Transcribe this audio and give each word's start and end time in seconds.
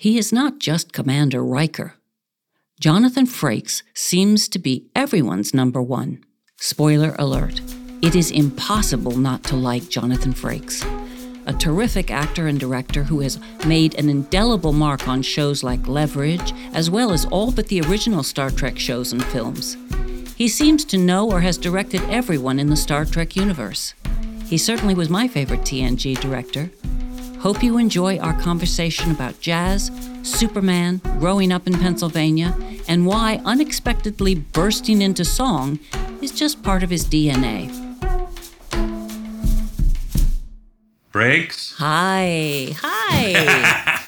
He 0.00 0.16
is 0.16 0.32
not 0.32 0.60
just 0.60 0.94
Commander 0.94 1.44
Riker. 1.44 1.92
Jonathan 2.80 3.26
Frakes 3.26 3.82
seems 3.92 4.48
to 4.48 4.58
be 4.58 4.86
everyone's 4.96 5.52
number 5.52 5.82
one. 5.82 6.24
Spoiler 6.56 7.14
alert. 7.18 7.60
It 8.00 8.14
is 8.14 8.30
impossible 8.30 9.18
not 9.18 9.44
to 9.44 9.56
like 9.56 9.90
Jonathan 9.90 10.32
Frakes, 10.32 10.82
a 11.44 11.52
terrific 11.52 12.10
actor 12.10 12.46
and 12.46 12.58
director 12.58 13.02
who 13.02 13.20
has 13.20 13.38
made 13.66 13.94
an 13.96 14.08
indelible 14.08 14.72
mark 14.72 15.06
on 15.06 15.20
shows 15.20 15.62
like 15.62 15.86
Leverage, 15.86 16.54
as 16.72 16.88
well 16.88 17.12
as 17.12 17.26
all 17.26 17.52
but 17.52 17.68
the 17.68 17.82
original 17.82 18.22
Star 18.22 18.48
Trek 18.48 18.78
shows 18.78 19.12
and 19.12 19.22
films. 19.26 19.76
He 20.34 20.48
seems 20.48 20.82
to 20.86 20.96
know 20.96 21.30
or 21.30 21.42
has 21.42 21.58
directed 21.58 22.00
everyone 22.08 22.58
in 22.58 22.70
the 22.70 22.74
Star 22.74 23.04
Trek 23.04 23.36
universe. 23.36 23.92
He 24.46 24.56
certainly 24.56 24.94
was 24.94 25.10
my 25.10 25.28
favorite 25.28 25.60
TNG 25.60 26.18
director. 26.18 26.70
Hope 27.40 27.62
you 27.62 27.78
enjoy 27.78 28.18
our 28.18 28.34
conversation 28.38 29.10
about 29.10 29.40
jazz, 29.40 29.90
Superman, 30.22 31.00
growing 31.18 31.52
up 31.52 31.66
in 31.66 31.72
Pennsylvania, 31.72 32.54
and 32.86 33.06
why 33.06 33.40
unexpectedly 33.46 34.34
bursting 34.34 35.00
into 35.00 35.24
song 35.24 35.78
is 36.20 36.32
just 36.32 36.62
part 36.62 36.82
of 36.82 36.90
his 36.90 37.06
DNA. 37.06 37.70
Frakes. 41.10 41.74
Hi. 41.78 42.74
Hi. 42.76 44.02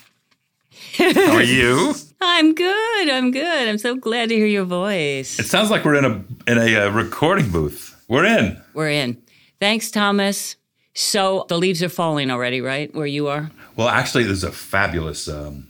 How 1.14 1.36
are 1.36 1.42
you? 1.42 1.94
I'm 2.20 2.54
good. 2.54 3.08
I'm 3.08 3.30
good. 3.30 3.66
I'm 3.66 3.78
so 3.78 3.94
glad 3.94 4.28
to 4.28 4.34
hear 4.34 4.44
your 4.46 4.64
voice. 4.64 5.38
It 5.38 5.46
sounds 5.46 5.70
like 5.70 5.86
we're 5.86 5.94
in 5.94 6.04
a 6.04 6.50
in 6.50 6.58
a 6.58 6.84
uh, 6.84 6.90
recording 6.90 7.50
booth. 7.50 7.98
We're 8.08 8.26
in. 8.26 8.60
We're 8.74 8.90
in. 8.90 9.22
Thanks, 9.58 9.90
Thomas. 9.90 10.56
So 10.94 11.46
the 11.48 11.58
leaves 11.58 11.82
are 11.82 11.88
falling 11.88 12.30
already, 12.30 12.60
right? 12.60 12.94
Where 12.94 13.06
you 13.06 13.28
are? 13.28 13.50
Well, 13.76 13.88
actually, 13.88 14.24
there's 14.24 14.44
a 14.44 14.52
fabulous 14.52 15.28
um, 15.28 15.68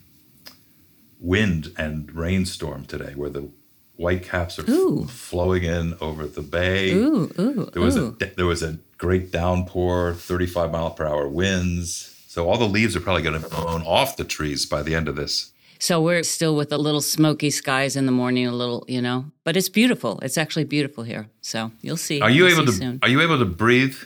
wind 1.21 1.73
and 1.79 2.11
rainstorm 2.13 2.85
today, 2.87 3.13
where 3.15 3.31
the 3.31 3.49
white 3.97 4.25
caps 4.25 4.59
are 4.59 4.65
f- 4.69 5.11
flowing 5.11 5.63
in 5.63 5.95
over 6.01 6.27
the 6.27 6.43
bay. 6.43 6.93
Ooh, 6.93 7.31
ooh, 7.39 7.71
There 7.73 7.83
was 7.83 7.97
ooh. 7.97 8.17
a 8.21 8.25
there 8.35 8.47
was 8.47 8.63
a 8.63 8.79
great 8.99 9.31
downpour, 9.31 10.15
35 10.15 10.73
mile 10.73 10.91
per 10.91 11.07
hour 11.07 11.29
winds. 11.29 12.09
So 12.29 12.49
all 12.49 12.57
the 12.57 12.65
leaves 12.69 12.97
are 12.97 13.01
probably 13.01 13.23
going 13.23 13.41
to 13.41 13.49
blown 13.49 13.83
off 13.83 14.17
the 14.17 14.25
trees 14.25 14.65
by 14.65 14.83
the 14.83 14.95
end 14.95 15.07
of 15.07 15.17
this. 15.17 15.53
So 15.79 16.01
we're 16.01 16.23
still 16.23 16.55
with 16.57 16.71
the 16.71 16.79
little 16.79 17.01
smoky 17.01 17.51
skies 17.51 17.97
in 17.97 18.07
the 18.07 18.13
morning, 18.13 18.47
a 18.47 18.53
little, 18.53 18.85
you 18.89 19.03
know, 19.03 19.27
but 19.45 19.57
it's 19.57 19.69
beautiful. 19.69 20.19
It's 20.21 20.39
actually 20.39 20.65
beautiful 20.65 21.03
here. 21.05 21.29
So 21.43 21.73
you'll 21.83 21.97
see. 21.97 22.21
Are 22.21 22.31
you 22.31 22.47
You'll 22.47 22.55
able 22.55 22.67
to 22.67 22.73
soon. 22.73 22.99
Are 23.03 23.09
you 23.09 23.21
able 23.21 23.39
to 23.39 23.45
breathe? 23.45 23.97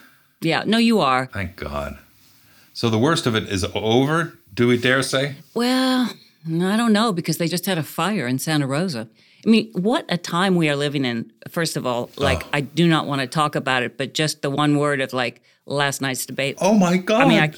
Yeah, 0.41 0.65
no, 0.67 0.79
you 0.79 1.01
are. 1.01 1.27
Thank 1.27 1.57
God. 1.57 1.99
So 2.73 2.91
the 2.91 2.99
worst 2.99 3.27
of 3.27 3.35
it 3.35 3.45
is 3.49 3.65
over. 3.75 4.39
Do 4.53 4.69
we 4.69 4.77
dare 4.79 5.03
say? 5.03 5.37
Well, 5.55 6.11
I 6.47 6.77
don't 6.77 6.93
know 6.93 7.13
because 7.13 7.39
they 7.39 7.49
just 7.49 7.67
had 7.67 7.79
a 7.79 7.83
fire 7.83 8.27
in 8.27 8.39
Santa 8.39 8.67
Rosa. 8.67 9.09
I 9.45 9.49
mean, 9.49 9.71
what 9.73 10.05
a 10.09 10.17
time 10.19 10.57
we 10.57 10.69
are 10.69 10.77
living 10.77 11.05
in. 11.05 11.33
First 11.49 11.77
of 11.77 11.87
all, 11.87 12.11
like, 12.17 12.45
I 12.53 12.61
do 12.61 12.89
not 12.89 13.07
want 13.07 13.21
to 13.21 13.27
talk 13.27 13.55
about 13.55 13.83
it, 13.83 13.97
but 13.97 14.13
just 14.13 14.43
the 14.43 14.51
one 14.51 14.77
word 14.77 15.01
of 15.01 15.13
like 15.13 15.41
last 15.67 16.01
night's 16.01 16.27
debate. 16.27 16.59
Oh 16.61 16.75
my 16.75 16.97
God! 16.97 17.23
I 17.23 17.29
mean, 17.29 17.41
I, 17.41 17.53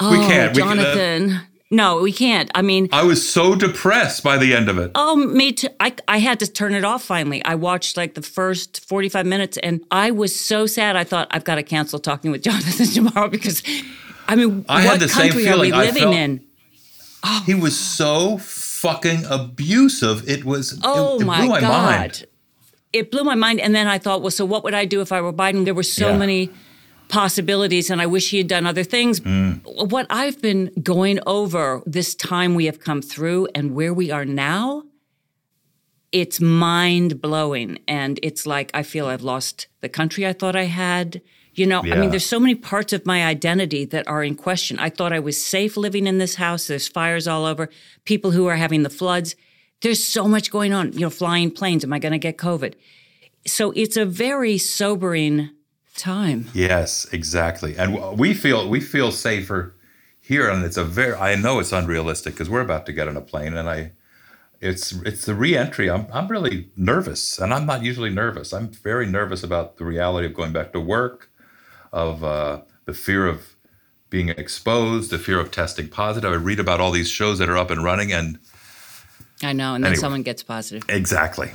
oh, 0.00 0.10
we 0.10 0.16
can't. 0.26 0.56
We 0.56 0.62
can, 0.62 0.78
uh, 0.78 0.82
Jonathan. 0.82 1.40
No, 1.72 2.00
we 2.02 2.12
can't. 2.12 2.50
I 2.54 2.62
mean, 2.62 2.88
I 2.92 3.02
was 3.02 3.28
so 3.28 3.54
depressed 3.56 4.22
by 4.22 4.36
the 4.38 4.54
end 4.54 4.68
of 4.68 4.78
it. 4.78 4.90
Oh, 4.94 5.16
me 5.16 5.52
too. 5.52 5.68
I, 5.80 5.94
I 6.06 6.18
had 6.18 6.38
to 6.40 6.46
turn 6.46 6.74
it 6.74 6.84
off 6.84 7.02
finally. 7.02 7.44
I 7.44 7.54
watched 7.56 7.96
like 7.96 8.12
the 8.14 8.22
first 8.22 8.86
45 8.86 9.26
minutes 9.26 9.56
and 9.62 9.80
I 9.90 10.10
was 10.10 10.38
so 10.38 10.66
sad. 10.66 10.94
I 10.96 11.04
thought, 11.04 11.28
I've 11.30 11.44
got 11.44 11.56
to 11.56 11.62
cancel 11.62 11.98
talking 11.98 12.30
with 12.30 12.42
Jonathan 12.48 12.86
tomorrow 12.86 13.28
because, 13.28 13.62
I 14.28 14.36
mean, 14.36 14.64
I 14.68 14.84
what 14.84 14.90
had 14.92 15.00
the 15.00 15.08
same 15.08 15.30
country 15.30 15.44
feeling. 15.44 15.72
are 15.72 15.80
we 15.80 15.86
living 15.86 16.02
felt- 16.02 16.14
in? 16.14 16.44
Oh. 17.24 17.42
He 17.46 17.54
was 17.54 17.78
so 17.78 18.38
fucking 18.38 19.24
abusive. 19.30 20.28
It 20.28 20.44
was. 20.44 20.78
Oh 20.84 21.16
it, 21.18 21.22
it 21.22 21.24
my, 21.24 21.38
blew 21.40 21.48
my 21.48 21.60
God. 21.60 21.70
mind. 22.00 22.26
It 22.92 23.10
blew 23.10 23.24
my 23.24 23.34
mind. 23.36 23.60
And 23.60 23.74
then 23.74 23.86
I 23.86 23.98
thought, 23.98 24.20
well, 24.22 24.30
so 24.30 24.44
what 24.44 24.64
would 24.64 24.74
I 24.74 24.84
do 24.84 25.00
if 25.00 25.12
I 25.12 25.20
were 25.20 25.32
Biden? 25.32 25.64
There 25.64 25.72
were 25.72 25.82
so 25.84 26.10
Yeah. 26.10 26.18
many 26.18 26.50
possibilities 27.12 27.90
and 27.90 28.00
I 28.00 28.06
wish 28.06 28.30
he 28.30 28.38
had 28.38 28.48
done 28.48 28.66
other 28.66 28.82
things. 28.82 29.20
Mm. 29.20 29.60
What 29.90 30.06
I've 30.08 30.40
been 30.40 30.72
going 30.82 31.20
over 31.26 31.82
this 31.84 32.14
time 32.14 32.54
we 32.54 32.64
have 32.64 32.80
come 32.80 33.02
through 33.02 33.48
and 33.54 33.74
where 33.74 33.92
we 33.92 34.10
are 34.10 34.24
now, 34.24 34.84
it's 36.10 36.40
mind 36.40 37.20
blowing. 37.20 37.78
And 37.86 38.18
it's 38.22 38.46
like 38.46 38.70
I 38.72 38.82
feel 38.82 39.06
I've 39.06 39.22
lost 39.22 39.66
the 39.82 39.90
country 39.90 40.26
I 40.26 40.32
thought 40.32 40.56
I 40.56 40.64
had. 40.64 41.20
You 41.54 41.66
know, 41.66 41.80
I 41.80 41.96
mean, 41.96 42.08
there's 42.08 42.24
so 42.24 42.40
many 42.40 42.54
parts 42.54 42.94
of 42.94 43.04
my 43.04 43.26
identity 43.26 43.84
that 43.84 44.08
are 44.08 44.24
in 44.24 44.34
question. 44.34 44.78
I 44.78 44.88
thought 44.88 45.12
I 45.12 45.20
was 45.20 45.36
safe 45.36 45.76
living 45.76 46.06
in 46.06 46.16
this 46.16 46.36
house. 46.36 46.66
There's 46.66 46.88
fires 46.88 47.28
all 47.28 47.44
over, 47.44 47.68
people 48.06 48.30
who 48.30 48.46
are 48.46 48.56
having 48.56 48.84
the 48.84 48.90
floods. 48.90 49.36
There's 49.82 50.02
so 50.02 50.26
much 50.26 50.50
going 50.50 50.72
on. 50.72 50.94
You 50.94 51.00
know, 51.00 51.10
flying 51.10 51.50
planes. 51.50 51.84
Am 51.84 51.92
I 51.92 51.98
going 51.98 52.12
to 52.12 52.18
get 52.18 52.38
COVID? 52.38 52.72
So 53.46 53.70
it's 53.72 53.98
a 53.98 54.06
very 54.06 54.56
sobering 54.56 55.50
time. 55.96 56.48
Yes, 56.54 57.06
exactly. 57.12 57.76
And 57.76 58.18
we 58.18 58.34
feel 58.34 58.68
we 58.68 58.80
feel 58.80 59.10
safer 59.12 59.74
here, 60.20 60.48
and 60.48 60.64
it's 60.64 60.76
a 60.76 60.84
very. 60.84 61.14
I 61.14 61.34
know 61.34 61.58
it's 61.58 61.72
unrealistic 61.72 62.34
because 62.34 62.48
we're 62.50 62.60
about 62.60 62.86
to 62.86 62.92
get 62.92 63.08
on 63.08 63.16
a 63.16 63.20
plane, 63.22 63.54
and 63.54 63.68
I. 63.68 63.92
It's 64.60 64.92
it's 65.02 65.26
the 65.26 65.34
reentry. 65.34 65.90
I'm 65.90 66.06
I'm 66.12 66.28
really 66.28 66.70
nervous, 66.76 67.38
and 67.40 67.52
I'm 67.52 67.66
not 67.66 67.82
usually 67.82 68.10
nervous. 68.10 68.52
I'm 68.52 68.68
very 68.68 69.06
nervous 69.06 69.42
about 69.42 69.76
the 69.76 69.84
reality 69.84 70.26
of 70.28 70.34
going 70.34 70.52
back 70.52 70.72
to 70.72 70.80
work, 70.80 71.30
of 71.92 72.22
uh, 72.22 72.60
the 72.84 72.94
fear 72.94 73.26
of 73.26 73.56
being 74.08 74.28
exposed, 74.28 75.10
the 75.10 75.18
fear 75.18 75.40
of 75.40 75.50
testing 75.50 75.88
positive. 75.88 76.30
I 76.30 76.36
read 76.36 76.60
about 76.60 76.80
all 76.80 76.92
these 76.92 77.10
shows 77.10 77.38
that 77.40 77.48
are 77.48 77.56
up 77.56 77.70
and 77.72 77.82
running, 77.82 78.12
and 78.12 78.38
I 79.42 79.52
know. 79.52 79.74
And 79.74 79.82
then 79.82 79.92
Anyway. 79.92 80.00
someone 80.00 80.22
gets 80.22 80.44
positive. 80.44 80.84
exactly. 80.88 81.50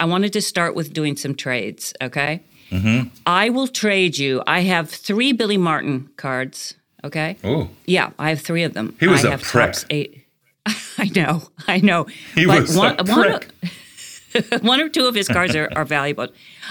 I 0.00 0.06
wanted 0.06 0.32
to 0.32 0.40
start 0.42 0.74
with 0.74 0.92
doing 0.92 1.16
some 1.16 1.36
trades, 1.36 1.92
okay? 2.02 2.42
Mm-hmm. 2.70 3.08
I 3.26 3.50
will 3.50 3.68
trade 3.68 4.18
you. 4.18 4.42
I 4.46 4.60
have 4.60 4.90
three 4.90 5.32
Billy 5.32 5.56
Martin 5.56 6.10
cards, 6.16 6.74
okay? 7.04 7.36
Oh, 7.44 7.68
Yeah, 7.86 8.10
I 8.18 8.28
have 8.30 8.40
three 8.40 8.62
of 8.64 8.74
them. 8.74 8.94
He 9.00 9.06
was 9.06 9.24
I 9.24 9.28
a 9.28 9.30
have 9.32 9.42
prick. 9.42 9.74
Eight. 9.90 10.24
I 10.98 11.10
know, 11.14 11.42
I 11.66 11.78
know. 11.78 12.04
He 12.34 12.44
But 12.46 12.62
was 12.62 12.76
a 12.76 12.78
one, 12.78 12.96
one, 13.06 13.22
prick. 13.22 14.62
one 14.62 14.80
or 14.80 14.88
two 14.88 15.06
of 15.06 15.14
his 15.14 15.28
cards 15.28 15.56
are, 15.56 15.70
are 15.74 15.84
valuable. 15.86 16.28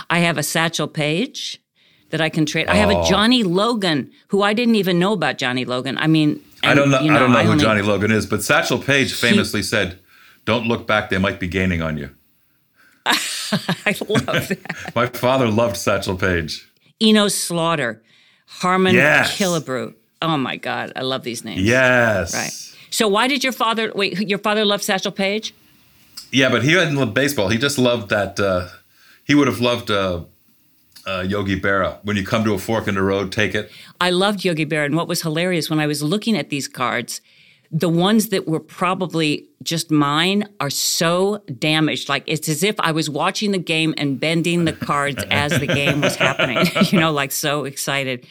I 0.09 0.19
have 0.19 0.38
a 0.38 0.44
Satchel 0.44 0.88
Paige 0.88 1.59
that 2.12 2.22
I 2.22 2.29
can 2.29 2.46
trade. 2.46 2.68
I 2.68 2.75
have 2.75 2.90
a 2.91 2.97
Oh. 3.00 3.03
Johnny 3.09 3.44
Logan, 3.44 4.12
who 4.28 4.41
I 4.44 4.53
didn't 4.53 4.75
even 4.75 5.00
know 5.00 5.14
about 5.14 5.38
Johnny 5.40 5.66
Logan. 5.66 5.97
I 5.97 6.08
mean, 6.08 6.41
I 6.64 6.74
don't 6.75 6.90
know. 6.91 7.00
you 7.02 7.12
I 7.14 7.19
don't 7.19 7.31
know 7.31 7.44
who 7.44 7.52
only- 7.53 7.64
Johnny 7.64 7.81
Logan 7.81 8.12
is, 8.12 8.25
but 8.25 8.44
Satchel 8.44 8.78
Paige 8.79 9.14
famously 9.14 9.62
said, 9.64 10.00
"Don't 10.46 10.68
look 10.68 10.85
back; 10.88 11.09
they 11.09 11.18
might 11.18 11.40
be 11.40 11.47
gaining 11.47 11.81
on 11.81 11.97
you." 11.97 12.12
I 13.85 13.95
love 14.07 14.25
that. 14.50 14.91
My 14.95 15.07
father 15.07 15.47
loved 15.47 15.78
Satchel 15.78 16.16
Paige. 16.18 16.68
Enos 17.01 17.35
Slaughter, 17.35 18.01
Harmon 18.47 18.95
Yes. 18.95 19.38
Killebrew. 19.38 19.94
Oh 20.22 20.38
my 20.38 20.56
God, 20.57 20.91
I 20.95 21.01
love 21.01 21.23
these 21.23 21.44
names. 21.44 21.62
Yes. 21.62 22.34
Right. 22.34 22.51
So 22.90 23.07
why 23.07 23.28
did 23.28 23.44
your 23.44 23.53
father 23.53 23.91
wait? 23.94 24.20
Your 24.28 24.40
father 24.40 24.66
loved 24.66 24.84
Satchel 24.84 25.11
Paige? 25.11 25.53
Yeah, 26.31 26.49
but 26.49 26.64
he 26.64 26.72
didn't 26.72 26.96
love 26.96 27.14
baseball. 27.14 27.49
He 27.49 27.58
just 27.58 27.78
loved 27.78 28.09
that. 28.09 28.40
Uh, 28.40 28.67
he 29.26 29.35
would 29.35 29.47
have 29.47 29.59
loved 29.61 29.91
uh, 29.91 30.22
uh, 31.05 31.22
Yogi 31.28 31.59
Berra. 31.59 31.99
When 32.03 32.17
you 32.17 32.26
come 32.26 32.43
to 32.46 32.53
a 32.53 32.58
fork 32.58 32.87
in 32.87 32.96
the 32.96 33.02
road, 33.03 33.31
take 33.31 33.53
it. 33.55 33.72
I 34.02 34.09
loved 34.09 34.43
Yogi 34.43 34.66
Berra. 34.66 34.85
And 34.87 34.96
what 34.96 35.08
was 35.08 35.22
hilarious 35.22 35.70
when 35.70 35.79
I 35.79 35.87
was 35.87 36.02
looking 36.02 36.35
at 36.35 36.49
these 36.49 36.67
cards, 36.67 37.22
the 37.72 37.90
ones 37.90 38.29
that 38.29 38.47
were 38.47 38.59
probably 38.59 39.47
just 39.64 39.91
mine 39.91 40.47
are 40.59 40.69
so 40.69 41.43
damaged. 41.59 42.09
Like 42.09 42.23
it's 42.25 42.47
as 42.47 42.64
if 42.64 42.79
I 42.79 42.91
was 42.91 43.09
watching 43.09 43.52
the 43.52 43.58
game 43.58 43.93
and 43.97 44.19
bending 44.19 44.66
the 44.66 44.73
cards 44.73 45.23
as 45.29 45.59
the 45.59 45.67
game 45.67 46.02
was 46.02 46.16
happening. 46.16 46.66
you 46.91 46.99
know, 46.99 47.11
like 47.11 47.31
so 47.31 47.66
excited. 47.66 48.25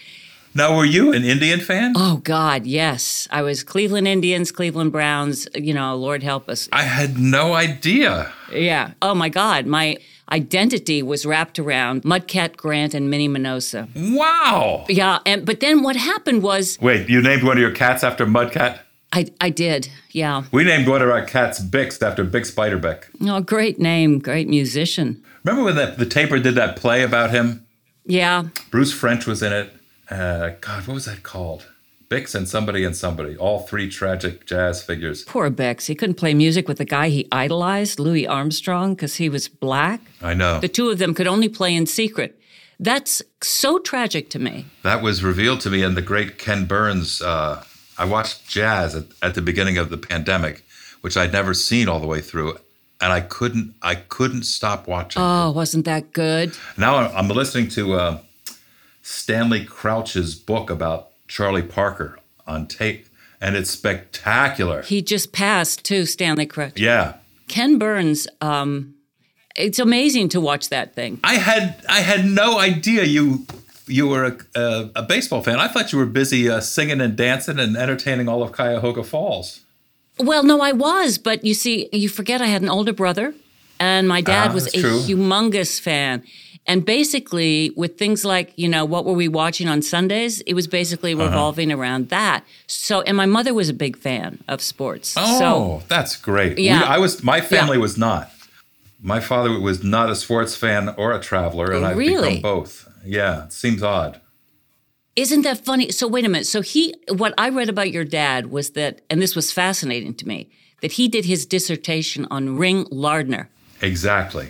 Now, 0.55 0.75
were 0.75 0.87
you 0.87 1.13
an 1.13 1.23
Indian 1.23 1.61
fan? 1.61 1.93
Oh 1.97 2.17
God, 2.25 2.65
yes. 2.65 3.29
I 3.31 3.43
was 3.43 3.63
Cleveland 3.63 4.09
Indians, 4.09 4.51
Cleveland 4.51 4.91
Browns. 4.91 5.47
You 5.55 5.75
know, 5.75 5.95
Lord 5.95 6.23
help 6.23 6.49
us. 6.49 6.67
I 6.73 6.85
had 6.85 7.19
no 7.19 7.53
idea. 7.53 8.33
Yeah. 8.51 8.93
Oh 9.03 9.15
my 9.15 9.29
God, 9.29 9.67
my 9.67 9.99
identity 10.33 11.03
was 11.03 11.27
wrapped 11.27 11.59
around 11.59 12.05
Mudcat 12.05 12.57
Grant 12.57 12.95
and 12.95 13.11
Minnie 13.11 13.29
Minoso. 13.29 13.89
Wow. 14.17 14.87
Yeah, 14.89 15.19
and 15.27 15.45
but 15.45 15.61
then 15.61 15.83
what 15.83 15.97
happened 15.97 16.43
was 16.43 16.79
Wait, 16.81 17.07
you 17.11 17.21
named 17.21 17.43
one 17.43 17.59
of 17.59 17.61
your 17.61 17.73
cats 17.73 18.03
after 18.03 18.25
Mudcat? 18.25 18.79
I, 19.13 19.27
I 19.41 19.51
did, 19.51 19.89
yeah. 20.11 20.45
We 20.53 20.65
named 20.65 20.89
one 20.89 21.01
of 21.01 21.09
our 21.09 21.25
cats 21.25 21.63
Bix 21.63 22.03
after 22.03 22.25
Big 22.25 22.45
Spider 22.45 22.79
Bix 22.79 23.05
Beiderbecke. 23.21 23.31
Oh, 23.31 23.41
great 23.41 23.79
name, 23.79 24.19
great 24.19 24.49
musician. 24.49 25.23
Remember 25.45 25.65
when 25.65 25.77
the, 25.77 25.95
the 25.97 26.07
taper 26.07 26.39
did 26.39 26.55
that 26.57 26.77
play 26.77 27.03
about 27.03 27.31
him? 27.31 27.67
Yeah. 28.05 28.49
Bruce 28.71 28.93
French 28.93 29.27
was 29.27 29.43
in 29.43 29.53
it. 29.53 29.73
Uh, 30.11 30.51
God, 30.61 30.87
what 30.87 30.95
was 30.95 31.05
that 31.07 31.23
called? 31.23 31.67
Bix 32.09 32.35
and 32.35 32.49
somebody 32.49 32.85
and 32.85 32.95
somebody. 32.95 33.37
All 33.37 33.61
three 33.61 33.89
tragic 33.89 34.47
jazz 34.47 34.83
figures. 34.83 35.25
Poor 35.25 35.51
Bix. 35.51 35.87
He 35.87 35.95
couldn't 35.95 36.15
play 36.15 36.35
music 36.35 36.69
with 36.69 36.79
the 36.79 36.85
guy 36.85 37.09
he 37.09 37.27
idolized, 37.33 37.99
Louis 37.99 38.27
Armstrong, 38.27 38.95
because 38.95 39.17
he 39.17 39.29
was 39.29 39.49
black. 39.49 40.01
I 40.23 40.35
know. 40.35 40.61
The 40.61 40.69
two 40.69 40.89
of 40.91 40.99
them 40.99 41.15
could 41.15 41.27
only 41.27 41.49
play 41.49 41.75
in 41.75 41.87
secret. 41.87 42.41
That's 42.79 43.23
so 43.43 43.79
tragic 43.79 44.31
to 44.31 44.39
me. 44.39 44.67
That 44.83 45.03
was 45.03 45.25
revealed 45.25 45.61
to 45.63 45.71
me 45.71 45.83
in 45.83 45.95
the 45.95 46.03
great 46.03 46.39
Ken 46.39 46.67
Burns. 46.67 47.21
Uh, 47.23 47.65
I 47.99 48.05
watched 48.05 48.49
jazz 48.49 48.95
at, 48.95 49.05
at 49.23 49.35
the 49.35 49.43
beginning 49.43 49.79
of 49.79 49.91
the 49.91 49.97
pandemic, 49.97 50.65
which 51.01 51.17
I'd 51.17 51.33
never 51.33 51.55
seen 51.55 51.89
all 51.89 52.01
the 52.01 52.07
way 52.07 52.21
through, 52.21 52.59
and 53.01 53.13
I 53.13 53.21
couldn't. 53.21 53.75
I 53.83 53.95
couldn't 53.95 54.45
stop 54.45 54.87
watching. 54.87 55.23
Oh, 55.23 55.51
wasn't 55.51 55.85
that 55.87 56.13
good? 56.13 56.57
Now 56.77 56.97
I'm 56.97 57.29
listening 57.29 57.69
to 57.71 57.95
uh, 57.95 58.19
Stanley 59.03 59.65
Crouch's 59.65 60.35
book 60.35 60.71
about 60.71 61.11
Charlie 61.29 61.63
Parker 61.63 62.19
on 62.47 62.67
tape, 62.67 63.09
and 63.41 63.57
it's 63.57 63.71
spectacular. 63.71 64.83
He 64.83 65.03
just 65.03 65.33
passed 65.33 65.85
too, 65.85 66.07
Stanley 66.07 66.47
Crouch. 66.47 66.79
Yeah, 66.79 67.15
Ken 67.49 67.79
Burns. 67.79 68.27
Um, 68.41 68.95
it's 69.55 69.79
amazing 69.79 70.29
to 70.31 70.41
watch 70.41 70.69
that 70.69 70.95
thing. 70.95 71.19
I 71.25 71.37
had 71.37 71.83
I 71.89 72.01
had 72.01 72.25
no 72.27 72.59
idea 72.59 73.05
you 73.05 73.47
you 73.87 74.09
were 74.09 74.25
a, 74.25 74.61
a, 74.61 74.91
a 74.97 75.03
baseball 75.03 75.43
fan. 75.43 75.59
I 75.61 75.69
thought 75.69 75.93
you 75.93 75.99
were 75.99 76.07
busy 76.07 76.49
uh, 76.49 76.61
singing 76.61 77.01
and 77.01 77.17
dancing 77.17 77.59
and 77.59 77.77
entertaining 77.77 78.29
all 78.29 78.43
of 78.43 78.53
Cuyahoga 78.53 79.03
Falls. 79.05 79.61
Well, 80.19 80.43
no, 80.45 80.61
I 80.61 80.73
was, 80.73 81.19
but 81.19 81.45
you 81.45 81.55
see, 81.55 81.89
you 81.93 82.09
forget 82.09 82.41
I 82.41 82.47
had 82.47 82.63
an 82.63 82.71
older 82.71 82.93
brother, 82.93 83.35
and 83.79 84.09
my 84.09 84.21
dad 84.23 84.51
Ah, 84.51 84.55
was 84.55 84.67
a 84.75 84.81
true. 84.81 85.01
humongous 85.01 85.79
fan. 85.81 86.23
And 86.69 86.85
basically, 86.85 87.71
with 87.77 87.97
things 87.97 88.25
like, 88.25 88.53
you 88.57 88.69
know, 88.69 88.85
what 88.85 89.05
were 89.05 89.13
we 89.13 89.29
watching 89.29 89.69
on 89.69 89.83
Sundays? 89.83 90.41
It 90.41 90.55
was 90.55 90.67
basically 90.67 91.13
Uh-huh. 91.15 91.25
revolving 91.27 91.71
around 91.71 92.09
that. 92.09 92.45
So, 92.67 93.03
and 93.03 93.17
my 93.17 93.27
mother 93.27 93.55
was 93.55 93.69
a 93.69 93.75
big 93.75 93.97
fan 93.97 94.39
of 94.49 94.61
sports. 94.61 95.15
Oh, 95.17 95.39
So, 95.39 95.83
that's 95.87 96.17
great. 96.17 96.59
Yeah. 96.59 96.81
We, 96.81 96.85
I 96.87 96.99
was. 96.99 97.23
My 97.23 97.41
family 97.41 97.77
Yeah. 97.77 97.83
was 97.83 97.97
not. 97.97 98.33
My 99.03 99.21
father 99.21 99.61
was 99.61 99.85
not 99.85 100.11
a 100.11 100.17
sports 100.17 100.57
fan 100.57 100.93
or 100.97 101.13
a 101.13 101.21
traveler, 101.21 101.71
and 101.73 101.85
I've 101.87 101.97
Really? 101.99 102.37
become 102.37 102.43
both. 102.43 102.86
Yeah, 103.07 103.45
it 103.45 103.53
seems 103.53 103.83
odd. 103.83 104.21
isn't 105.17 105.43
that 105.43 105.65
funny? 105.65 105.91
So, 105.91 106.07
wait 106.07 106.25
a 106.25 106.29
minute. 106.29 106.47
So, 106.47 106.61
he, 106.61 106.95
what 107.09 107.33
I 107.39 107.49
read 107.49 107.69
about 107.69 107.91
your 107.91 108.05
dad 108.05 108.47
was 108.51 108.71
that, 108.71 109.01
and 109.09 109.23
this 109.23 109.35
was 109.35 109.53
fascinating 109.53 110.15
to 110.15 110.29
me, 110.29 110.51
that 110.83 110.93
he 110.93 111.09
did 111.09 111.25
his 111.25 111.47
dissertation 111.47 112.27
on 112.31 112.57
Ring 112.59 112.87
Lardner. 112.91 113.49
Exactly. 113.81 114.49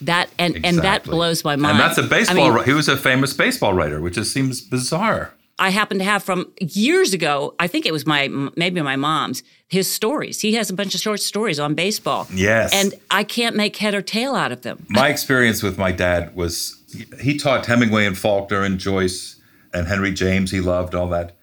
That, 0.00 0.30
and, 0.38 0.64
and 0.64 0.78
that 0.78 1.04
blows 1.04 1.44
my 1.44 1.56
mind. 1.56 1.72
And 1.72 1.80
that's 1.80 1.98
a 1.98 2.02
baseball. 2.02 2.54
mean, 2.54 2.64
he 2.64 2.72
was 2.72 2.88
a 2.88 2.96
famous 2.96 3.32
baseball 3.32 3.72
writer, 3.72 4.00
which 4.00 4.14
just 4.14 4.32
seems 4.32 4.60
bizarre. 4.60 5.34
I 5.58 5.70
happen 5.70 5.98
to 5.98 6.04
have 6.04 6.22
from 6.22 6.52
years 6.60 7.12
ago. 7.12 7.54
I 7.58 7.66
think 7.66 7.84
it 7.84 7.92
was 7.92 8.06
my 8.06 8.28
maybe 8.56 8.80
my 8.80 8.94
mom's 8.94 9.42
his 9.66 9.92
stories. 9.92 10.40
He 10.40 10.54
has 10.54 10.70
a 10.70 10.72
bunch 10.72 10.94
of 10.94 11.00
short 11.00 11.20
stories 11.20 11.58
on 11.58 11.74
baseball. 11.74 12.28
Yes. 12.32 12.72
and 12.72 12.94
I 13.10 13.24
can't 13.24 13.56
make 13.56 13.76
head 13.76 13.92
or 13.92 14.02
tail 14.02 14.36
out 14.36 14.52
of 14.52 14.62
them. 14.62 14.86
My 14.88 15.08
experience 15.08 15.62
with 15.62 15.76
my 15.76 15.90
dad 15.90 16.36
was 16.36 16.77
he 17.20 17.36
taught 17.36 17.66
Hemingway 17.66 18.06
and 18.06 18.16
Faulkner 18.16 18.62
and 18.62 18.78
Joyce 18.78 19.40
and 19.72 19.86
Henry 19.86 20.12
James. 20.12 20.50
He 20.50 20.60
loved 20.60 20.94
all 20.94 21.08
that. 21.08 21.36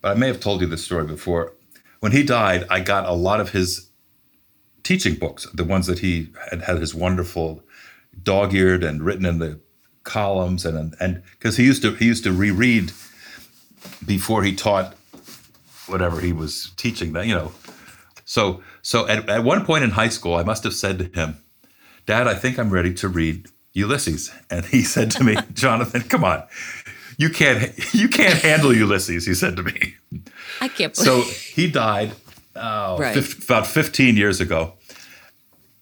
But 0.00 0.16
I 0.16 0.20
may 0.20 0.28
have 0.28 0.40
told 0.40 0.60
you 0.60 0.66
this 0.66 0.84
story 0.84 1.06
before. 1.06 1.54
When 2.00 2.12
he 2.12 2.22
died, 2.22 2.66
I 2.70 2.80
got 2.80 3.08
a 3.08 3.12
lot 3.12 3.40
of 3.40 3.50
his 3.50 3.88
teaching 4.82 5.14
books, 5.14 5.46
the 5.54 5.64
ones 5.64 5.86
that 5.86 6.00
he 6.00 6.28
had 6.50 6.62
had 6.62 6.78
his 6.78 6.94
wonderful 6.94 7.62
dog-eared 8.22 8.84
and 8.84 9.02
written 9.02 9.26
in 9.26 9.38
the 9.38 9.58
columns 10.04 10.66
and 10.66 10.94
and 11.00 11.22
because 11.32 11.56
he 11.56 11.64
used 11.64 11.82
to 11.82 11.94
he 11.94 12.04
used 12.04 12.22
to 12.24 12.30
reread 12.30 12.92
before 14.04 14.44
he 14.44 14.54
taught 14.54 14.94
whatever 15.86 16.20
he 16.20 16.32
was 16.32 16.72
teaching 16.76 17.14
that 17.14 17.26
you 17.26 17.34
know 17.34 17.52
so 18.26 18.62
so 18.82 19.08
at, 19.08 19.28
at 19.28 19.42
one 19.42 19.64
point 19.64 19.82
in 19.82 19.90
high 19.90 20.08
school 20.08 20.34
i 20.34 20.42
must 20.42 20.62
have 20.62 20.74
said 20.74 20.98
to 20.98 21.04
him 21.18 21.38
dad 22.04 22.28
i 22.28 22.34
think 22.34 22.58
i'm 22.58 22.70
ready 22.70 22.92
to 22.92 23.08
read 23.08 23.48
ulysses. 23.74 24.32
And 24.50 24.64
he 24.66 24.82
said 24.82 25.10
to 25.12 25.24
me 25.24 25.36
jonathan 25.52 26.02
come 26.02 26.24
on. 26.24 26.42
You 27.18 27.28
can't 27.30 27.72
you 27.94 28.08
can't 28.08 28.40
handle 28.40 28.74
ulysses 28.74 29.26
he 29.26 29.34
said 29.34 29.56
to 29.56 29.62
me. 29.62 29.94
I 30.60 30.68
can't. 30.68 30.96
so 30.96 31.22
he 31.22 31.70
died 31.70 32.12
oh, 32.56 32.96
Right. 32.98 33.14
fif- 33.14 33.44
about 33.44 33.66
15 33.66 34.16
years 34.16 34.40
ago. 34.40 34.74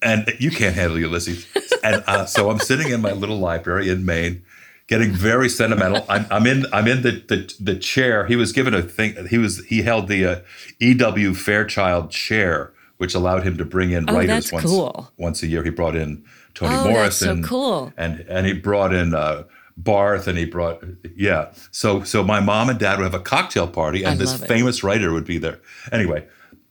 And 0.02 0.32
you 0.40 0.50
can't 0.50 0.74
handle 0.74 0.98
ulysses. 0.98 1.46
And 1.84 2.02
uh, 2.06 2.26
so 2.26 2.50
i'm 2.50 2.58
sitting 2.58 2.88
in 2.92 3.00
my 3.00 3.12
little 3.12 3.38
library 3.38 3.88
in 3.88 4.04
maine 4.04 4.42
getting 4.88 5.12
very 5.12 5.48
sentimental. 5.48 6.04
I'm, 6.08 6.26
I'm 6.30 6.46
in 6.46 6.66
i'm 6.72 6.86
in 6.88 7.02
the, 7.02 7.12
the 7.28 7.54
the 7.60 7.76
chair. 7.76 8.26
He 8.26 8.36
was 8.36 8.52
given 8.52 8.74
a 8.74 8.82
thing 8.82 9.26
he 9.28 9.38
was 9.38 9.64
he 9.66 9.82
held 9.82 10.08
the 10.08 10.24
uh, 10.26 10.40
ew 10.80 11.34
fairchild 11.34 12.10
chair 12.10 12.72
which 12.98 13.14
allowed 13.14 13.42
him 13.42 13.56
to 13.58 13.64
bring 13.64 13.90
in 13.90 14.08
Oh, 14.08 14.14
writers 14.14 14.52
once 14.52 14.66
cool. 14.66 15.10
once 15.16 15.42
a 15.42 15.46
year. 15.46 15.62
He 15.64 15.70
brought 15.70 15.96
in 15.96 16.24
toni 16.54 16.74
Oh, 16.74 16.84
that's 16.84 17.16
so 17.16 17.26
morrison 17.26 17.42
cool. 17.42 17.92
and 17.96 18.20
and 18.28 18.46
he 18.46 18.52
brought 18.52 18.92
in 18.94 19.14
uh, 19.14 19.44
Barth 19.76 20.26
and 20.26 20.36
he 20.38 20.44
brought 20.44 20.82
yeah. 21.16 21.52
So 21.70 22.02
so 22.04 22.22
my 22.22 22.40
mom 22.40 22.68
and 22.68 22.78
dad 22.78 22.98
would 22.98 23.04
have 23.04 23.14
a 23.14 23.20
cocktail 23.24 23.66
party 23.68 24.04
and 24.04 24.14
I 24.14 24.16
this 24.16 24.34
famous 24.36 24.82
writer 24.84 25.12
would 25.12 25.24
be 25.24 25.38
there. 25.38 25.60
Anyway, 25.90 26.26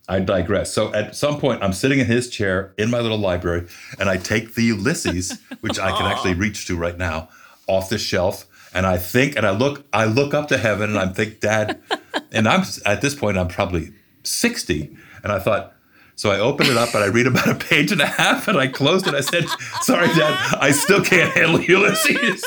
I 0.07 0.19
digress. 0.19 0.71
So 0.73 0.93
at 0.93 1.15
some 1.15 1.39
point 1.39 1.63
I'm 1.63 1.73
sitting 1.73 1.99
in 1.99 2.05
his 2.05 2.29
chair 2.29 2.73
in 2.77 2.89
my 2.91 2.99
little 2.99 3.17
library 3.17 3.67
and 3.99 4.09
I 4.09 4.17
take 4.17 4.53
the 4.55 4.63
Ulysses, 4.63 5.39
which 5.61 5.79
I 5.79 5.91
can 5.97 6.05
actually 6.05 6.35
reach 6.35 6.67
to 6.67 6.77
right 6.77 6.97
now, 6.97 7.29
off 7.67 7.89
the 7.89 7.97
shelf. 7.97 8.45
And 8.73 8.85
I 8.85 8.97
think, 8.97 9.35
and 9.35 9.45
I 9.45 9.49
look, 9.51 9.85
I 9.91 10.05
look 10.05 10.33
up 10.33 10.47
to 10.47 10.57
heaven, 10.57 10.91
and 10.91 10.97
I'm 10.97 11.13
think, 11.13 11.41
Dad, 11.41 11.81
and 12.31 12.47
I'm 12.47 12.63
at 12.85 13.01
this 13.01 13.13
point, 13.13 13.37
I'm 13.37 13.49
probably 13.49 13.91
60, 14.23 14.95
and 15.23 15.31
I 15.33 15.39
thought, 15.39 15.73
so 16.21 16.29
I 16.29 16.37
opened 16.37 16.69
it 16.69 16.77
up 16.77 16.93
and 16.93 17.03
I 17.03 17.07
read 17.07 17.25
about 17.25 17.47
a 17.49 17.55
page 17.55 17.91
and 17.91 17.99
a 17.99 18.05
half 18.05 18.47
and 18.47 18.55
I 18.55 18.67
closed 18.67 19.07
it. 19.07 19.15
I 19.15 19.21
said, 19.21 19.45
"Sorry, 19.81 20.05
Dad, 20.09 20.55
I 20.59 20.69
still 20.69 21.03
can't 21.03 21.33
handle 21.33 21.59
Ulysses." 21.59 22.43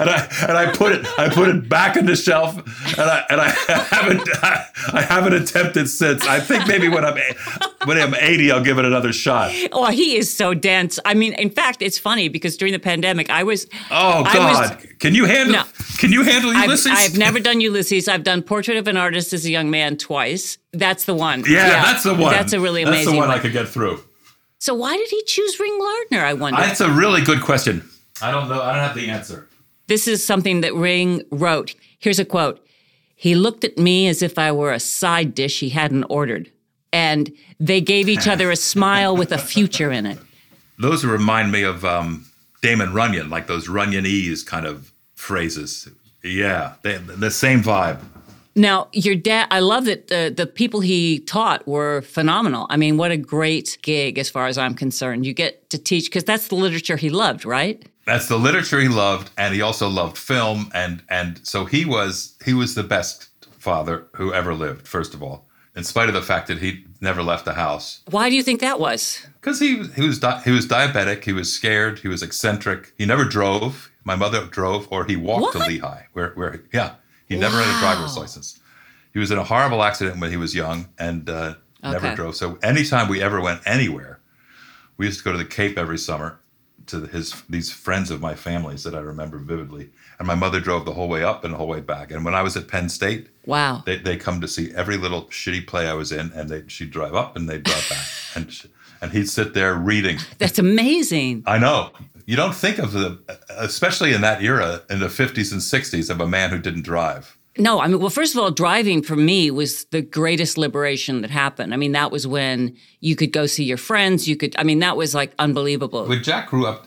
And 0.00 0.08
I 0.08 0.26
and 0.48 0.56
I 0.56 0.72
put 0.72 0.92
it 0.92 1.04
I 1.18 1.28
put 1.28 1.50
it 1.50 1.68
back 1.68 1.98
on 1.98 2.06
the 2.06 2.16
shelf 2.16 2.56
and 2.56 3.10
I 3.10 3.22
and 3.28 3.38
I 3.38 3.50
haven't 3.50 4.26
I, 4.42 4.64
I 4.94 5.02
haven't 5.02 5.34
attempted 5.34 5.90
since. 5.90 6.26
I 6.26 6.40
think 6.40 6.66
maybe 6.66 6.88
when 6.88 7.04
I'm 7.04 7.18
when 7.84 7.98
I'm 7.98 8.14
80, 8.14 8.50
I'll 8.50 8.64
give 8.64 8.78
it 8.78 8.86
another 8.86 9.12
shot. 9.12 9.52
Oh, 9.72 9.90
he 9.90 10.16
is 10.16 10.34
so 10.34 10.54
dense. 10.54 10.98
I 11.04 11.12
mean, 11.12 11.34
in 11.34 11.50
fact, 11.50 11.82
it's 11.82 11.98
funny 11.98 12.30
because 12.30 12.56
during 12.56 12.72
the 12.72 12.78
pandemic, 12.78 13.28
I 13.28 13.42
was. 13.42 13.66
Oh 13.90 14.24
I 14.24 14.38
was- 14.38 14.70
God, 14.70 14.86
can 15.02 15.16
you 15.16 15.24
handle 15.24 15.56
No. 15.56 15.64
Can 15.98 16.12
you 16.12 16.22
handle 16.22 16.50
I've, 16.50 16.64
Ulysses? 16.64 16.92
I've 16.94 17.18
never 17.18 17.40
done 17.48 17.60
Ulysses. 17.60 18.06
I've 18.08 18.22
done 18.22 18.40
Portrait 18.42 18.76
of 18.76 18.86
an 18.86 18.96
Artist 18.96 19.32
as 19.32 19.44
a 19.44 19.50
Young 19.50 19.68
Man 19.68 19.96
twice. 19.96 20.58
That's 20.72 21.04
the 21.04 21.14
one. 21.14 21.44
Yeah, 21.46 21.68
that's 21.82 22.04
the 22.04 22.14
one. 22.14 22.32
That's 22.32 22.52
a 22.52 22.60
really 22.60 22.84
That's 22.84 22.94
amazing 22.94 23.06
That's 23.06 23.14
the 23.14 23.18
one, 23.18 23.28
one. 23.28 23.38
I 23.38 23.40
could 23.40 23.52
get 23.52 23.68
through. 23.68 24.02
So 24.58 24.74
why 24.74 24.96
did 24.96 25.08
he 25.10 25.22
choose 25.24 25.58
Ring 25.58 25.76
Lardner? 25.76 26.24
I 26.24 26.34
wonder. 26.34 26.60
That's 26.60 26.80
a 26.80 26.90
really 26.90 27.20
good 27.20 27.42
question. 27.42 27.82
I 28.22 28.30
don't 28.30 28.48
know. 28.48 28.62
I 28.62 28.72
don't 28.72 28.84
have 28.84 28.94
the 28.94 29.10
answer. 29.10 29.48
This 29.88 30.06
is 30.06 30.24
something 30.24 30.60
that 30.60 30.72
Ring 30.72 31.22
wrote. 31.32 31.74
Here's 31.98 32.20
a 32.20 32.24
quote 32.24 32.64
He 33.16 33.34
looked 33.34 33.64
at 33.64 33.76
me 33.76 34.06
as 34.06 34.22
if 34.22 34.38
I 34.38 34.52
were 34.52 34.72
a 34.72 34.78
side 34.80 35.34
dish 35.34 35.58
he 35.58 35.70
hadn't 35.70 36.04
ordered. 36.04 36.50
And 36.92 37.32
they 37.58 37.80
gave 37.80 38.08
each 38.08 38.28
other 38.28 38.50
a 38.52 38.56
smile 38.56 39.16
with 39.16 39.32
a 39.32 39.38
future 39.38 39.90
in 39.90 40.06
it. 40.06 40.18
Those 40.78 41.04
remind 41.04 41.50
me 41.50 41.62
of 41.62 41.84
um, 41.84 42.26
Damon 42.62 42.92
Runyon, 42.92 43.30
like 43.30 43.46
those 43.46 43.68
Runyon-ese 43.68 44.42
kind 44.44 44.66
of 44.66 44.91
phrases. 45.22 45.88
Yeah, 46.24 46.74
they, 46.82 46.96
the 46.98 47.30
same 47.30 47.62
vibe. 47.62 48.00
Now, 48.54 48.88
your 48.92 49.14
dad, 49.14 49.46
I 49.50 49.60
love 49.60 49.86
that 49.86 50.08
the, 50.08 50.32
the 50.36 50.46
people 50.46 50.80
he 50.80 51.20
taught 51.20 51.66
were 51.66 52.02
phenomenal. 52.02 52.66
I 52.68 52.76
mean, 52.76 52.98
what 52.98 53.10
a 53.10 53.16
great 53.16 53.78
gig 53.82 54.18
as 54.18 54.28
far 54.28 54.46
as 54.46 54.58
I'm 54.58 54.74
concerned. 54.74 55.24
You 55.24 55.32
get 55.32 55.70
to 55.70 55.78
teach, 55.78 56.04
because 56.06 56.24
that's 56.24 56.48
the 56.48 56.54
literature 56.56 56.96
he 56.96 57.08
loved, 57.08 57.46
right? 57.46 57.82
That's 58.04 58.28
the 58.28 58.36
literature 58.36 58.80
he 58.80 58.88
loved, 58.88 59.30
and 59.38 59.54
he 59.54 59.62
also 59.62 59.88
loved 59.88 60.18
film, 60.18 60.70
and 60.74 61.02
and 61.08 61.40
so 61.46 61.64
he 61.66 61.84
was 61.84 62.34
he 62.44 62.52
was 62.52 62.74
the 62.74 62.82
best 62.82 63.28
father 63.58 64.06
who 64.16 64.34
ever 64.34 64.54
lived. 64.54 64.88
First 64.88 65.14
of 65.14 65.22
all, 65.22 65.46
in 65.76 65.84
spite 65.84 66.08
of 66.08 66.14
the 66.14 66.22
fact 66.32 66.48
that 66.48 66.58
he 66.58 66.84
never 67.00 67.22
left 67.22 67.44
the 67.44 67.54
house, 67.54 68.00
Why 68.10 68.28
do 68.28 68.34
you 68.34 68.42
think 68.42 68.60
that 68.60 68.80
was? 68.80 69.24
because 69.40 69.60
he 69.60 69.84
he 69.94 70.04
was 70.06 70.18
di- 70.18 70.42
he 70.44 70.50
was 70.50 70.66
diabetic, 70.66 71.22
he 71.24 71.32
was 71.32 71.52
scared, 71.52 72.00
he 72.00 72.08
was 72.08 72.22
eccentric. 72.22 72.92
He 72.98 73.06
never 73.06 73.24
drove. 73.24 73.88
My 74.04 74.16
mother 74.16 74.44
drove, 74.46 74.88
or 74.90 75.04
he 75.04 75.16
walked 75.16 75.52
to 75.52 75.58
Lehigh, 75.60 76.04
where 76.12 76.30
where 76.34 76.62
yeah, 76.72 76.94
he 77.28 77.36
never 77.36 77.56
had 77.58 77.68
a 77.76 77.78
driver's 77.80 78.16
license. 78.16 78.60
He 79.12 79.18
was 79.18 79.30
in 79.30 79.38
a 79.38 79.44
horrible 79.44 79.82
accident 79.82 80.20
when 80.20 80.30
he 80.30 80.36
was 80.36 80.54
young 80.54 80.88
and 80.98 81.28
uh, 81.28 81.54
never 81.82 82.14
drove. 82.14 82.34
So 82.36 82.58
anytime 82.62 83.08
we 83.08 83.22
ever 83.22 83.40
went 83.40 83.60
anywhere, 83.66 84.20
we 84.96 85.06
used 85.06 85.18
to 85.18 85.24
go 85.24 85.32
to 85.32 85.38
the 85.38 85.44
Cape 85.44 85.76
every 85.78 85.98
summer. 85.98 86.38
to 86.86 87.06
his 87.06 87.42
these 87.48 87.70
friends 87.70 88.10
of 88.10 88.20
my 88.20 88.34
family's 88.34 88.82
that 88.84 88.94
I 88.94 89.00
remember 89.00 89.38
vividly. 89.38 89.90
And 90.18 90.26
my 90.26 90.34
mother 90.34 90.60
drove 90.60 90.84
the 90.84 90.94
whole 90.94 91.08
way 91.08 91.22
up 91.24 91.44
and 91.44 91.52
the 91.54 91.58
whole 91.58 91.68
way 91.68 91.80
back. 91.80 92.10
And 92.10 92.24
when 92.24 92.34
I 92.34 92.42
was 92.42 92.56
at 92.56 92.66
Penn 92.68 92.88
State, 92.88 93.28
Wow. 93.46 93.82
they 93.86 93.98
they 93.98 94.16
come 94.16 94.40
to 94.40 94.48
see 94.48 94.72
every 94.74 94.96
little 94.96 95.24
shitty 95.26 95.66
play 95.66 95.86
I 95.88 95.94
was 95.94 96.10
in, 96.10 96.32
and 96.34 96.48
they 96.48 96.62
she'd 96.66 96.90
drive 96.90 97.14
up 97.14 97.36
and 97.36 97.48
they'd 97.48 97.62
drive 97.62 97.86
back, 97.88 98.06
and 98.34 98.52
sh 98.52 98.66
and 99.00 99.10
he'd 99.12 99.28
sit 99.28 99.52
there 99.54 99.74
reading. 99.74 100.18
That's 100.38 100.58
amazing. 100.58 101.42
I 101.46 101.58
know 101.58 101.90
you 102.26 102.36
don't 102.36 102.54
think 102.54 102.78
of 102.78 102.92
the, 102.92 103.18
especially 103.50 104.12
in 104.12 104.20
that 104.20 104.42
era 104.42 104.82
in 104.90 105.00
the 105.00 105.06
50s 105.06 105.52
and 105.52 105.60
60s, 105.60 106.10
of 106.10 106.20
a 106.20 106.26
man 106.26 106.50
who 106.50 106.58
didn't 106.58 106.82
drive. 106.82 107.36
No, 107.58 107.80
I 107.80 107.86
mean, 107.86 108.00
well, 108.00 108.10
first 108.10 108.34
of 108.34 108.40
all, 108.40 108.50
driving 108.50 109.02
for 109.02 109.16
me 109.16 109.50
was 109.50 109.84
the 109.86 110.00
greatest 110.00 110.56
liberation 110.56 111.20
that 111.20 111.30
happened. 111.30 111.74
I 111.74 111.76
mean, 111.76 111.92
that 111.92 112.10
was 112.10 112.26
when 112.26 112.76
you 113.00 113.14
could 113.14 113.32
go 113.32 113.46
see 113.46 113.64
your 113.64 113.76
friends. 113.76 114.26
You 114.26 114.36
could, 114.36 114.54
I 114.58 114.64
mean, 114.64 114.78
that 114.78 114.96
was 114.96 115.14
like 115.14 115.34
unbelievable. 115.38 116.06
When 116.06 116.22
Jack 116.22 116.48
grew 116.48 116.66
up, 116.66 116.86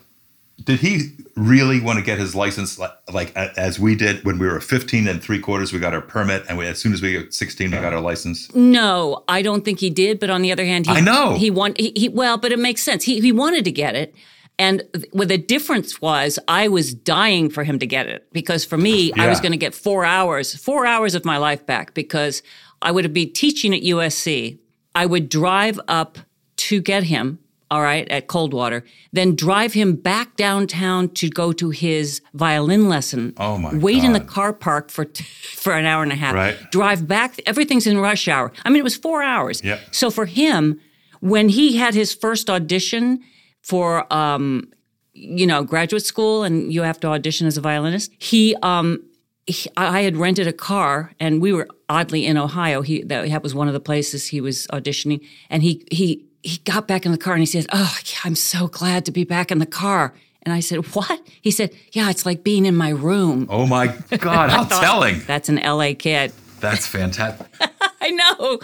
did 0.64 0.80
he 0.80 1.10
really 1.36 1.80
want 1.80 1.98
to 1.98 2.04
get 2.04 2.18
his 2.18 2.34
license 2.34 2.78
like, 2.78 2.92
like 3.12 3.36
as 3.36 3.78
we 3.78 3.94
did 3.94 4.24
when 4.24 4.38
we 4.38 4.46
were 4.46 4.60
15 4.60 5.06
and 5.06 5.22
three 5.22 5.38
quarters? 5.38 5.72
We 5.72 5.78
got 5.78 5.94
our 5.94 6.00
permit, 6.00 6.44
and 6.48 6.58
we, 6.58 6.66
as 6.66 6.80
soon 6.80 6.92
as 6.92 7.02
we 7.02 7.12
got 7.12 7.32
16, 7.32 7.70
we 7.70 7.76
got 7.76 7.92
our 7.92 8.00
license. 8.00 8.52
No, 8.54 9.22
I 9.28 9.42
don't 9.42 9.64
think 9.64 9.78
he 9.78 9.90
did. 9.90 10.18
But 10.18 10.30
on 10.30 10.42
the 10.42 10.50
other 10.50 10.64
hand, 10.64 10.86
he, 10.86 10.92
I 10.92 11.00
know. 11.00 11.36
he 11.36 11.50
want 11.50 11.78
he, 11.78 11.92
he 11.94 12.08
well, 12.08 12.38
but 12.38 12.52
it 12.52 12.58
makes 12.58 12.82
sense. 12.82 13.04
He 13.04 13.20
he 13.20 13.32
wanted 13.32 13.64
to 13.66 13.72
get 13.72 13.94
it, 13.94 14.14
and 14.58 14.82
what 15.12 15.28
the 15.28 15.36
difference 15.36 16.00
was, 16.00 16.38
I 16.48 16.68
was 16.68 16.94
dying 16.94 17.50
for 17.50 17.62
him 17.62 17.78
to 17.78 17.86
get 17.86 18.06
it 18.06 18.26
because 18.32 18.64
for 18.64 18.78
me, 18.78 19.12
I 19.12 19.28
was 19.28 19.40
going 19.40 19.52
to 19.52 19.58
get 19.58 19.74
four 19.74 20.04
hours, 20.04 20.54
four 20.54 20.86
hours 20.86 21.14
of 21.14 21.26
my 21.26 21.36
life 21.36 21.66
back 21.66 21.92
because 21.92 22.42
I 22.80 22.90
would 22.90 23.12
be 23.12 23.26
teaching 23.26 23.74
at 23.74 23.82
USC. 23.82 24.58
I 24.94 25.04
would 25.04 25.28
drive 25.28 25.78
up 25.88 26.18
to 26.56 26.80
get 26.80 27.04
him. 27.04 27.38
All 27.68 27.82
right, 27.82 28.08
at 28.10 28.28
Coldwater, 28.28 28.84
then 29.12 29.34
drive 29.34 29.72
him 29.72 29.96
back 29.96 30.36
downtown 30.36 31.08
to 31.14 31.28
go 31.28 31.50
to 31.54 31.70
his 31.70 32.20
violin 32.32 32.88
lesson. 32.88 33.34
Oh, 33.38 33.58
my 33.58 33.76
Wait 33.76 34.04
in 34.04 34.12
the 34.12 34.20
car 34.20 34.52
park 34.52 34.88
for 34.88 35.04
for 35.42 35.72
an 35.72 35.84
hour 35.84 36.04
and 36.04 36.12
a 36.12 36.14
half. 36.14 36.32
Right. 36.32 36.56
Drive 36.70 37.08
back. 37.08 37.40
Everything's 37.44 37.88
in 37.88 37.98
rush 37.98 38.28
hour. 38.28 38.52
I 38.64 38.68
mean, 38.68 38.78
it 38.78 38.84
was 38.84 38.94
four 38.94 39.20
hours. 39.20 39.64
Yeah. 39.64 39.80
So 39.90 40.12
for 40.12 40.26
him, 40.26 40.80
when 41.18 41.48
he 41.48 41.76
had 41.76 41.94
his 41.94 42.14
first 42.14 42.48
audition 42.48 43.20
for, 43.66 44.10
um, 44.12 44.72
you 45.12 45.44
know, 45.44 45.64
graduate 45.64 46.04
school, 46.04 46.44
and 46.44 46.72
you 46.72 46.82
have 46.82 47.00
to 47.00 47.08
audition 47.08 47.48
as 47.48 47.56
a 47.56 47.60
violinist, 47.60 48.12
he, 48.18 48.54
um, 48.62 49.02
he, 49.44 49.68
I 49.76 50.02
had 50.02 50.16
rented 50.16 50.46
a 50.46 50.52
car, 50.52 51.12
and 51.18 51.42
we 51.42 51.52
were 51.52 51.66
oddly 51.88 52.26
in 52.26 52.36
Ohio. 52.36 52.82
He 52.82 53.02
that, 53.02 53.42
was 53.42 53.56
one 53.56 53.66
of 53.66 53.74
the 53.74 53.80
places 53.80 54.28
he 54.28 54.40
was 54.40 54.68
auditioning, 54.68 55.26
and 55.50 55.64
he 55.64 55.84
he 55.90 56.24
he 56.42 56.58
got 56.58 56.86
back 56.86 57.04
in 57.06 57.12
the 57.12 57.18
car 57.18 57.34
and 57.34 57.42
he 57.42 57.46
says, 57.46 57.66
"Oh, 57.72 57.98
I'm 58.24 58.36
so 58.36 58.68
glad 58.68 59.04
to 59.06 59.12
be 59.12 59.24
back 59.24 59.50
in 59.50 59.58
the 59.58 59.66
car." 59.66 60.14
And 60.42 60.52
I 60.52 60.60
said, 60.60 60.94
"What?" 60.94 61.20
He 61.42 61.50
said, 61.50 61.70
"Yeah, 61.92 62.10
it's 62.10 62.24
like 62.26 62.44
being 62.44 62.66
in 62.66 62.76
my 62.76 62.90
room." 62.90 63.46
Oh 63.50 63.66
my 63.66 63.88
God, 64.18 64.50
how 64.50 64.64
telling! 64.80 65.22
That's 65.26 65.48
an 65.48 65.56
LA 65.56 65.92
kid. 65.98 66.32
That's 66.60 66.86
fantastic. 66.86 67.46
I 68.00 68.10
know. 68.10 68.58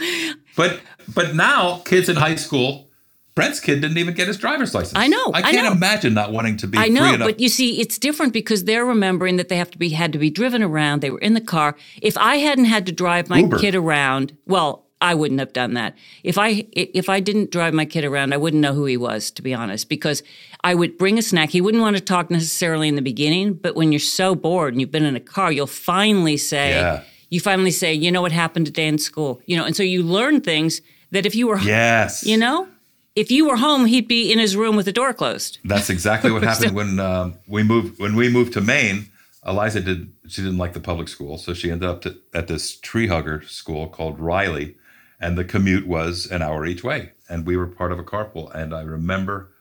But 0.56 0.80
but 1.12 1.34
now 1.34 1.82
kids 1.84 2.08
in 2.08 2.16
high 2.16 2.36
school, 2.36 2.88
Brent's 3.34 3.60
kid 3.60 3.80
didn't 3.80 3.96
even 3.98 4.14
get 4.14 4.28
his 4.28 4.36
driver's 4.36 4.74
license. 4.74 4.92
I 4.98 5.06
know, 5.08 5.30
I 5.32 5.38
I 5.38 5.52
can't 5.52 5.64
know. 5.64 5.72
imagine 5.72 6.12
not 6.14 6.32
wanting 6.32 6.56
to 6.58 6.66
be 6.66 6.76
I 6.78 6.88
know, 6.88 7.16
but 7.18 7.40
you 7.40 7.48
see, 7.48 7.80
it's 7.80 7.98
different 7.98 8.32
because 8.32 8.64
they're 8.64 8.84
remembering 8.84 9.36
that 9.36 9.48
they 9.48 9.56
have 9.56 9.70
to 9.70 9.78
be 9.78 9.90
had 9.90 10.12
to 10.12 10.18
be 10.18 10.28
driven 10.30 10.62
around. 10.62 11.00
They 11.00 11.10
were 11.10 11.18
in 11.20 11.32
the 11.34 11.40
car. 11.40 11.74
If 12.02 12.18
I 12.18 12.36
hadn't 12.36 12.66
had 12.66 12.84
to 12.86 12.92
drive 12.92 13.30
my 13.30 13.38
Uber. 13.38 13.58
kid 13.58 13.74
around, 13.74 14.36
well, 14.46 14.84
I 15.00 15.14
wouldn't 15.14 15.40
have 15.40 15.52
done 15.52 15.74
that. 15.74 15.96
If 16.22 16.36
I 16.38 16.66
if 16.72 17.08
I 17.08 17.20
didn't 17.20 17.50
drive 17.50 17.72
my 17.74 17.84
kid 17.86 18.04
around, 18.04 18.34
I 18.34 18.36
wouldn't 18.36 18.60
know 18.60 18.74
who 18.74 18.84
he 18.84 18.96
was, 18.98 19.30
to 19.32 19.42
be 19.42 19.54
honest, 19.54 19.88
because 19.88 20.22
I 20.62 20.74
would 20.74 20.98
bring 20.98 21.18
a 21.18 21.22
snack. 21.22 21.50
He 21.50 21.60
wouldn't 21.60 21.80
want 21.82 21.96
to 21.96 22.02
talk 22.02 22.30
necessarily 22.30 22.86
in 22.86 22.96
the 22.96 23.02
beginning, 23.02 23.54
but 23.54 23.74
when 23.74 23.92
you're 23.92 23.98
so 23.98 24.34
bored 24.34 24.74
and 24.74 24.80
you've 24.80 24.92
been 24.92 25.04
in 25.04 25.16
a 25.16 25.20
car, 25.20 25.50
you'll 25.50 25.66
finally 25.66 26.36
say, 26.36 26.70
Yeah. 26.70 27.02
you 27.30 27.40
finally 27.40 27.72
say, 27.72 27.92
you 27.94 28.12
know 28.12 28.22
what 28.22 28.30
happened 28.32 28.66
today 28.66 28.86
in 28.86 28.98
school, 28.98 29.40
you 29.46 29.56
know, 29.56 29.64
and 29.64 29.74
so 29.74 29.82
you 29.82 30.02
learn 30.04 30.40
things 30.40 30.82
that 31.10 31.26
if 31.26 31.34
you 31.34 31.48
were, 31.48 31.58
yes. 31.58 32.24
you 32.24 32.36
know, 32.36 32.68
if 33.14 33.30
you 33.30 33.46
were 33.46 33.56
home, 33.56 33.86
he'd 33.86 34.08
be 34.08 34.32
in 34.32 34.38
his 34.38 34.56
room 34.56 34.76
with 34.76 34.86
the 34.86 34.92
door 34.92 35.12
closed. 35.12 35.58
That's 35.64 35.90
exactly 35.90 36.30
what 36.30 36.42
happened 36.50 36.74
when 36.74 37.00
um, 37.00 37.38
we 37.46 37.62
moved 37.62 37.98
when 37.98 38.16
we 38.16 38.28
moved 38.28 38.52
to 38.54 38.60
Maine. 38.60 39.08
Eliza 39.46 39.80
did 39.80 40.12
she 40.28 40.42
didn't 40.42 40.58
like 40.58 40.72
the 40.72 40.80
public 40.80 41.08
school, 41.08 41.36
so 41.36 41.52
she 41.52 41.70
ended 41.70 41.88
up 41.88 42.02
to, 42.02 42.16
at 42.32 42.46
this 42.46 42.76
tree 42.76 43.08
hugger 43.08 43.42
school 43.42 43.88
called 43.88 44.18
Riley, 44.18 44.76
and 45.20 45.36
the 45.36 45.44
commute 45.44 45.86
was 45.86 46.26
an 46.26 46.42
hour 46.42 46.64
each 46.64 46.84
way, 46.84 47.12
and 47.28 47.46
we 47.46 47.56
were 47.56 47.66
part 47.66 47.92
of 47.92 47.98
a 47.98 48.04
carpool. 48.04 48.54
And 48.54 48.74
I 48.74 48.82
remember 48.82 49.52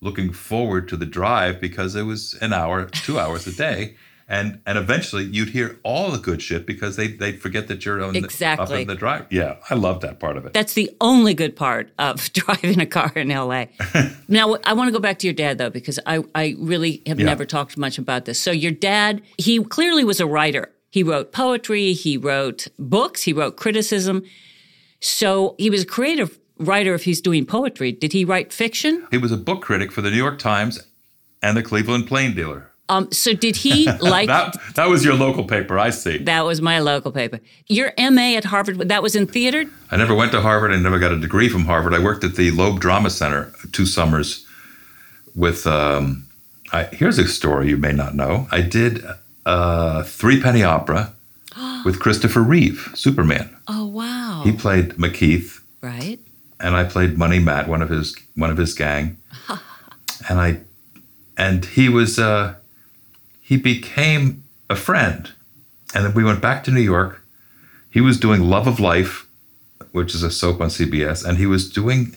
looking 0.00 0.32
forward 0.32 0.88
to 0.88 0.96
the 0.96 1.06
drive 1.06 1.60
because 1.60 1.94
it 1.94 2.02
was 2.02 2.34
an 2.34 2.52
hour, 2.52 2.86
two 2.86 3.18
hours 3.18 3.46
a 3.46 3.52
day. 3.52 3.96
And, 4.32 4.60
and 4.64 4.78
eventually 4.78 5.24
you'd 5.24 5.48
hear 5.48 5.80
all 5.82 6.12
the 6.12 6.18
good 6.18 6.40
shit 6.40 6.64
because 6.64 6.94
they 6.94 7.08
they'd 7.08 7.42
forget 7.42 7.66
that 7.66 7.84
you're 7.84 8.00
on 8.00 8.12
the, 8.12 8.20
up 8.20 8.24
Exactly. 8.26 8.82
in 8.82 8.86
the 8.86 8.94
drive. 8.94 9.26
Yeah, 9.28 9.56
I 9.68 9.74
love 9.74 10.02
that 10.02 10.20
part 10.20 10.36
of 10.36 10.46
it. 10.46 10.52
That's 10.52 10.74
the 10.74 10.88
only 11.00 11.34
good 11.34 11.56
part 11.56 11.90
of 11.98 12.32
driving 12.32 12.80
a 12.80 12.86
car 12.86 13.10
in 13.16 13.28
LA. 13.28 13.64
now, 14.28 14.56
I 14.64 14.72
want 14.74 14.86
to 14.86 14.92
go 14.92 15.00
back 15.00 15.18
to 15.18 15.26
your 15.26 15.34
dad, 15.34 15.58
though, 15.58 15.68
because 15.68 15.98
I, 16.06 16.22
I 16.36 16.54
really 16.58 17.02
have 17.08 17.18
Yeah. 17.18 17.26
never 17.26 17.44
talked 17.44 17.76
much 17.76 17.98
about 17.98 18.24
this. 18.24 18.38
So, 18.38 18.52
your 18.52 18.70
dad, 18.70 19.20
he 19.36 19.62
clearly 19.64 20.04
was 20.04 20.20
a 20.20 20.26
writer. 20.26 20.70
He 20.90 21.02
wrote 21.02 21.32
poetry, 21.32 21.92
he 21.92 22.16
wrote 22.16 22.68
books, 22.78 23.22
he 23.24 23.32
wrote 23.32 23.56
criticism. 23.56 24.22
So, 25.00 25.54
he 25.58 25.70
was 25.70 25.82
a 25.82 25.86
creative 25.86 26.38
writer 26.58 26.94
if 26.94 27.02
he's 27.04 27.20
doing 27.20 27.46
poetry. 27.46 27.90
Did 27.90 28.12
he 28.12 28.24
write 28.24 28.52
fiction? 28.52 29.06
He 29.10 29.18
was 29.18 29.32
a 29.32 29.36
book 29.36 29.62
critic 29.62 29.90
for 29.90 30.02
the 30.02 30.10
New 30.10 30.16
York 30.16 30.38
Times 30.38 30.86
and 31.42 31.56
the 31.56 31.62
Cleveland 31.62 32.06
Plain 32.06 32.34
Dealer. 32.34 32.69
Um, 32.90 33.10
so, 33.12 33.32
did 33.32 33.56
he 33.56 33.90
like 34.00 34.26
that 34.26 34.56
that 34.74 34.88
was 34.88 35.04
your 35.04 35.14
local 35.14 35.44
paper, 35.44 35.78
I 35.78 35.90
see. 35.90 36.18
that 36.18 36.44
was 36.44 36.60
my 36.60 36.78
local 36.80 37.12
paper. 37.12 37.38
Your 37.68 37.92
MA 37.98 38.36
at 38.36 38.44
Harvard, 38.44 38.78
that 38.88 39.02
was 39.02 39.14
in 39.14 39.26
theater? 39.26 39.64
I 39.90 39.96
never 39.96 40.14
went 40.14 40.32
to 40.32 40.40
Harvard. 40.40 40.72
I 40.72 40.76
never 40.76 40.98
got 40.98 41.12
a 41.12 41.18
degree 41.18 41.48
from 41.48 41.64
Harvard. 41.66 41.94
I 41.94 42.00
worked 42.00 42.24
at 42.24 42.34
the 42.34 42.50
Loeb 42.50 42.80
Drama 42.80 43.10
Center 43.10 43.52
two 43.72 43.86
summers 43.86 44.44
with. 45.34 45.66
Um, 45.66 46.26
I, 46.72 46.84
here's 46.84 47.18
a 47.18 47.26
story 47.26 47.68
you 47.68 47.76
may 47.76 47.92
not 47.92 48.14
know. 48.14 48.46
I 48.52 48.60
did 48.60 49.04
a 49.46 50.04
three 50.04 50.40
penny 50.40 50.62
opera 50.62 51.12
with 51.84 51.98
Christopher 52.00 52.42
Reeve, 52.42 52.90
Superman. 52.94 53.56
Oh, 53.66 53.86
wow. 53.86 54.42
He 54.44 54.52
played 54.52 54.98
Macheath, 54.98 55.60
right? 55.80 56.18
and 56.60 56.76
I 56.76 56.84
played 56.84 57.18
Money 57.18 57.38
Matt, 57.38 57.68
one 57.68 57.82
of 57.82 57.88
his 57.88 58.16
one 58.36 58.50
of 58.50 58.56
his 58.56 58.74
gang. 58.74 59.16
and 60.28 60.38
I, 60.40 60.60
and 61.36 61.64
he 61.64 61.88
was 61.88 62.18
uh, 62.18 62.54
he 63.50 63.56
became 63.56 64.44
a 64.70 64.76
friend, 64.76 65.32
and 65.92 66.04
then 66.04 66.14
we 66.14 66.22
went 66.22 66.40
back 66.40 66.62
to 66.62 66.70
New 66.70 66.80
York. 66.80 67.20
He 67.90 68.00
was 68.00 68.16
doing 68.16 68.42
Love 68.42 68.68
of 68.68 68.78
Life, 68.78 69.26
which 69.90 70.14
is 70.14 70.22
a 70.22 70.30
soap 70.30 70.60
on 70.60 70.68
CBS, 70.68 71.26
and 71.26 71.36
he 71.36 71.46
was 71.46 71.68
doing 71.68 72.16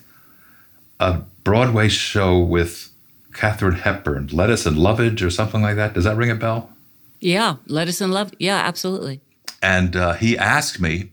a 0.99 1.21
Broadway 1.43 1.89
show 1.89 2.37
with 2.37 2.91
Katharine 3.33 3.79
Hepburn, 3.79 4.27
Lettuce 4.31 4.67
and 4.67 4.77
Lovage, 4.77 5.23
or 5.23 5.31
something 5.31 5.63
like 5.63 5.75
that. 5.75 5.95
Does 5.95 6.03
that 6.03 6.17
ring 6.17 6.29
a 6.29 6.35
bell? 6.35 6.71
Yeah. 7.19 7.55
Lettuce 7.65 7.99
and 7.99 8.13
love. 8.13 8.31
Yeah, 8.37 8.57
absolutely. 8.57 9.19
And 9.59 9.95
uh, 9.95 10.13
he 10.13 10.37
asked 10.37 10.79
me 10.79 11.09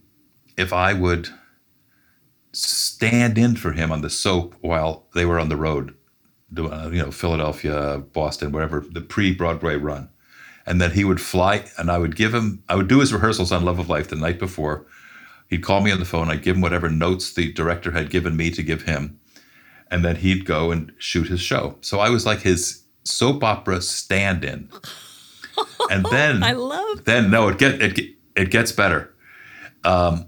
if 0.59 0.71
I 0.71 0.93
would 0.93 1.31
stand 2.53 3.39
in 3.39 3.57
for 3.57 3.73
him 3.73 3.91
on 3.91 4.03
the 4.03 4.11
soap 4.11 4.55
while 4.61 5.05
they 5.15 5.25
were 5.25 5.41
on 5.41 5.49
the 5.49 5.57
road, 5.57 5.95
doing, 6.52 6.73
uh, 6.73 6.90
you 6.92 7.02
know, 7.02 7.11
Philadelphia, 7.11 8.02
Boston, 8.12 8.52
wherever, 8.52 8.80
the 8.80 9.00
pre 9.00 9.33
Broadway 9.35 9.76
run. 9.76 10.09
And 10.66 10.80
then 10.80 10.92
he 10.92 11.04
would 11.04 11.21
fly, 11.21 11.64
and 11.78 11.90
I 11.90 11.99
would 11.99 12.16
give 12.16 12.35
him, 12.35 12.62
I 12.69 12.76
would 12.76 12.88
do 12.88 13.00
his 13.00 13.12
rehearsals 13.12 13.50
on 13.50 13.64
Love 13.64 13.78
of 13.78 13.88
Life 13.88 14.09
the 14.09 14.16
night 14.16 14.38
before. 14.38 14.87
He'd 15.49 15.64
call 15.64 15.80
me 15.80 15.90
on 15.90 15.99
the 15.99 16.04
phone, 16.04 16.30
I'd 16.30 16.42
give 16.42 16.57
him 16.57 16.62
whatever 16.62 16.88
notes 16.88 17.33
the 17.33 17.52
director 17.52 17.90
had 17.90 18.11
given 18.11 18.37
me 18.37 18.50
to 18.52 18.62
give 18.62 18.83
him. 18.83 19.19
And 19.90 20.04
then 20.04 20.16
he'd 20.16 20.45
go 20.45 20.71
and 20.71 20.92
shoot 20.99 21.28
his 21.28 21.40
show. 21.40 21.76
So 21.80 21.99
I 21.99 22.11
was 22.11 22.25
like 22.25 22.42
his 22.42 22.85
soap 23.02 23.42
opera 23.42 23.83
stand 23.83 24.45
in. 24.45 24.71
And 25.90 26.04
then 26.07 26.42
I 26.45 26.52
love 26.52 27.04
then 27.04 27.30
no, 27.30 27.49
it 27.49 27.59
get 27.59 27.83
it 27.83 28.14
it 28.37 28.50
gets 28.50 28.71
better. 28.71 29.12
Um, 29.83 30.26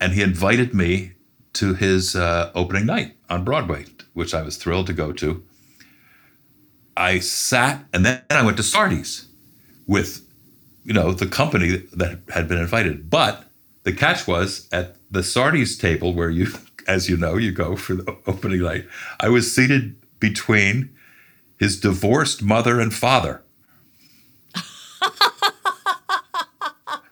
and 0.00 0.12
he 0.12 0.22
invited 0.22 0.74
me 0.74 1.12
to 1.54 1.74
his 1.74 2.14
uh, 2.14 2.50
opening 2.54 2.86
night 2.86 3.16
on 3.30 3.44
Broadway, 3.44 3.86
which 4.12 4.34
I 4.34 4.42
was 4.42 4.56
thrilled 4.56 4.86
to 4.88 4.92
go 4.92 5.12
to. 5.12 5.42
I 6.98 7.20
sat, 7.20 7.84
and 7.92 8.04
then 8.04 8.22
I 8.30 8.42
went 8.42 8.56
to 8.58 8.62
Sardi's 8.62 9.26
with, 9.86 10.26
you 10.84 10.92
know, 10.92 11.12
the 11.12 11.26
company 11.26 11.76
that 11.94 12.18
had 12.30 12.48
been 12.48 12.58
invited. 12.58 13.08
But 13.08 13.44
the 13.84 13.92
catch 13.92 14.26
was 14.26 14.68
at 14.72 14.96
the 15.10 15.22
Sardi's 15.22 15.78
table, 15.78 16.12
where 16.12 16.28
you, 16.30 16.48
as 16.88 17.08
you 17.08 17.16
know, 17.16 17.36
you 17.36 17.52
go 17.52 17.76
for 17.76 17.94
the 17.94 18.16
opening 18.26 18.62
night. 18.62 18.86
I 19.20 19.28
was 19.28 19.54
seated 19.54 19.96
between 20.20 20.90
his 21.58 21.78
divorced 21.80 22.42
mother 22.42 22.80
and 22.80 22.92
father. 22.92 23.42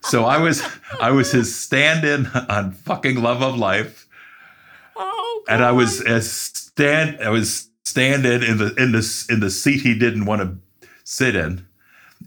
So 0.02 0.24
I 0.24 0.38
was 0.38 0.62
I 1.00 1.10
was 1.10 1.32
his 1.32 1.52
stand-in 1.52 2.26
on 2.48 2.70
fucking 2.72 3.20
Love 3.20 3.42
of 3.42 3.58
Life, 3.58 4.06
Oh, 4.94 5.42
God. 5.48 5.54
and 5.54 5.64
I 5.64 5.72
was 5.72 6.00
as 6.00 6.30
stand 6.30 7.20
I 7.20 7.30
was 7.30 7.65
stand 7.86 8.26
in 8.26 8.42
in 8.42 8.58
the 8.58 8.74
in 8.74 8.92
the 8.92 9.26
in 9.30 9.40
the 9.40 9.50
seat 9.50 9.80
he 9.82 9.96
didn't 9.96 10.26
want 10.26 10.42
to 10.42 10.88
sit 11.04 11.36
in. 11.36 11.66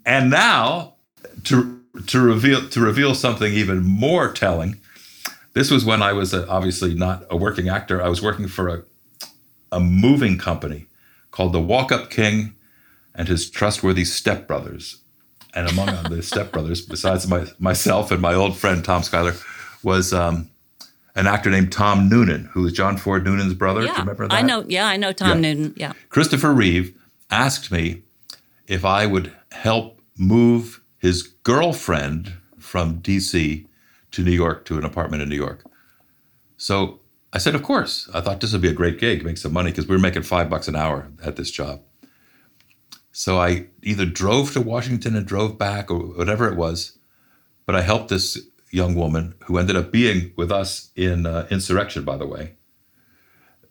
And 0.05 0.29
now 0.29 0.95
to 1.45 1.81
to 2.07 2.21
reveal 2.21 2.67
to 2.69 2.79
reveal 2.79 3.13
something 3.13 3.53
even 3.53 3.83
more 3.83 4.31
telling. 4.31 4.79
This 5.53 5.71
was 5.71 5.83
when 5.83 6.01
I 6.01 6.13
was 6.13 6.33
a, 6.33 6.47
obviously 6.47 6.93
not 6.93 7.25
a 7.29 7.35
working 7.35 7.67
actor. 7.67 8.01
I 8.01 8.07
was 8.07 8.21
working 8.21 8.47
for 8.47 8.69
a 8.69 8.83
a 9.71 9.79
moving 9.79 10.37
company 10.37 10.87
called 11.31 11.53
the 11.53 11.61
Walk 11.61 11.91
Up 11.91 12.09
King 12.09 12.55
and 13.13 13.27
his 13.27 13.49
trustworthy 13.49 14.03
stepbrothers. 14.03 14.99
And 15.53 15.69
among 15.69 15.87
the 15.87 15.91
stepbrothers, 16.21 16.87
besides 16.87 17.27
my, 17.27 17.45
myself 17.59 18.11
and 18.11 18.21
my 18.21 18.33
old 18.33 18.57
friend 18.57 18.83
Tom 18.83 19.03
Schuyler, 19.03 19.35
was 19.83 20.13
um, 20.13 20.49
an 21.15 21.27
actor 21.27 21.49
named 21.49 21.71
Tom 21.71 22.07
Noonan, 22.09 22.45
who 22.45 22.61
was 22.61 22.73
John 22.73 22.97
Ford 22.97 23.23
Noonan's 23.25 23.53
brother. 23.53 23.83
Yeah, 23.83 23.99
remember 23.99 24.27
that? 24.27 24.33
I 24.33 24.41
know. 24.41 24.63
Yeah, 24.67 24.87
I 24.87 24.97
know 24.97 25.11
Tom 25.11 25.29
Yeah. 25.43 25.53
Noonan. 25.53 25.73
Yeah. 25.75 25.93
Christopher 26.09 26.53
Reeve 26.53 26.95
asked 27.29 27.71
me 27.71 28.03
if 28.67 28.85
I 28.85 29.05
would 29.05 29.33
help 29.51 30.01
move 30.17 30.81
his 30.97 31.23
girlfriend 31.23 32.33
from 32.57 33.01
DC 33.01 33.65
to 34.11 34.23
New 34.23 34.31
York 34.31 34.65
to 34.65 34.77
an 34.77 34.85
apartment 34.85 35.23
in 35.23 35.29
New 35.29 35.35
York. 35.35 35.63
So 36.57 36.99
I 37.31 37.37
said, 37.37 37.55
of 37.55 37.63
course. 37.63 38.09
I 38.13 38.21
thought 38.21 38.41
this 38.41 38.51
would 38.53 38.61
be 38.61 38.69
a 38.69 38.73
great 38.73 38.99
gig, 38.99 39.23
make 39.23 39.37
some 39.37 39.53
money 39.53 39.71
because 39.71 39.87
we 39.87 39.95
were 39.95 40.01
making 40.01 40.23
five 40.23 40.49
bucks 40.49 40.67
an 40.67 40.75
hour 40.75 41.07
at 41.23 41.35
this 41.35 41.51
job. 41.51 41.81
So 43.11 43.39
I 43.39 43.67
either 43.83 44.05
drove 44.05 44.53
to 44.53 44.61
Washington 44.61 45.15
and 45.15 45.25
drove 45.25 45.57
back 45.57 45.91
or 45.91 45.99
whatever 45.99 46.47
it 46.47 46.55
was, 46.55 46.97
but 47.65 47.75
I 47.75 47.81
helped 47.81 48.09
this 48.09 48.37
young 48.71 48.95
woman 48.95 49.35
who 49.45 49.57
ended 49.57 49.75
up 49.75 49.91
being 49.91 50.31
with 50.35 50.51
us 50.51 50.91
in 50.95 51.25
uh, 51.25 51.47
Insurrection, 51.49 52.03
by 52.03 52.17
the 52.17 52.27
way. 52.27 52.55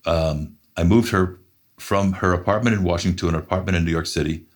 Um, 0.04 0.56
I 0.76 0.84
moved 0.84 1.10
her 1.10 1.38
from 1.78 2.12
her 2.14 2.32
apartment 2.32 2.76
in 2.76 2.82
Washington 2.82 3.18
to 3.18 3.28
an 3.28 3.34
apartment 3.34 3.76
in 3.76 3.84
New 3.84 3.90
York 3.90 4.06
City, 4.06 4.46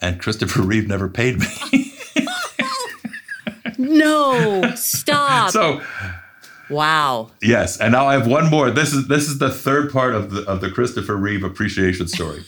and 0.00 0.20
Christopher 0.20 0.62
Reeve 0.62 0.88
never 0.88 1.08
paid 1.08 1.38
me. 1.38 1.46
No, 3.78 4.74
stop. 4.74 5.52
so 5.52 5.80
wow. 6.68 7.30
yes, 7.40 7.78
and 7.80 7.92
now 7.92 8.08
I 8.08 8.14
have 8.14 8.26
one 8.26 8.50
more. 8.50 8.72
This 8.72 8.92
is 8.92 9.06
this 9.06 9.28
is 9.28 9.38
the 9.38 9.50
third 9.50 9.92
part 9.92 10.16
of 10.16 10.32
the 10.32 10.42
of 10.42 10.60
the 10.60 10.68
Christopher 10.68 11.16
Reeve 11.16 11.44
appreciation 11.44 12.08
story. 12.08 12.42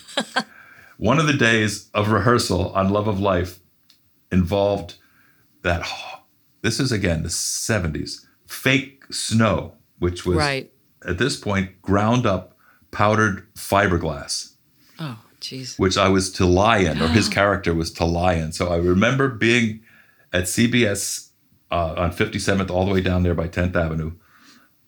one 0.96 1.20
of 1.20 1.28
the 1.28 1.32
days 1.32 1.88
of 1.94 2.10
rehearsal 2.10 2.72
on 2.72 2.90
Love 2.90 3.06
of 3.06 3.20
Life 3.20 3.60
involved 4.32 4.96
that. 5.62 5.88
This 6.62 6.78
is 6.80 6.92
again 6.92 7.22
the 7.22 7.28
'70s 7.28 8.26
fake 8.46 9.04
snow, 9.10 9.74
which 9.98 10.24
was 10.26 10.36
Right. 10.36 10.70
at 11.06 11.18
this 11.18 11.36
point 11.36 11.80
ground 11.82 12.26
up 12.26 12.56
powdered 12.90 13.46
fiberglass. 13.54 14.52
Oh, 14.98 15.18
jeez. 15.40 15.78
which 15.78 15.96
I 15.96 16.08
was 16.08 16.30
to 16.32 16.44
lie 16.46 16.78
in, 16.78 17.00
or 17.00 17.08
his 17.08 17.28
character 17.38 17.72
was 17.74 17.90
to 17.92 18.04
lie 18.04 18.34
in. 18.34 18.52
So 18.52 18.68
I 18.68 18.76
remember 18.76 19.28
being 19.28 19.80
at 20.32 20.44
CBS 20.44 21.28
uh, 21.70 21.94
on 21.96 22.12
57th, 22.12 22.70
all 22.70 22.84
the 22.84 22.92
way 22.92 23.00
down 23.00 23.22
there 23.22 23.34
by 23.34 23.46
10th 23.48 23.76
Avenue, 23.76 24.12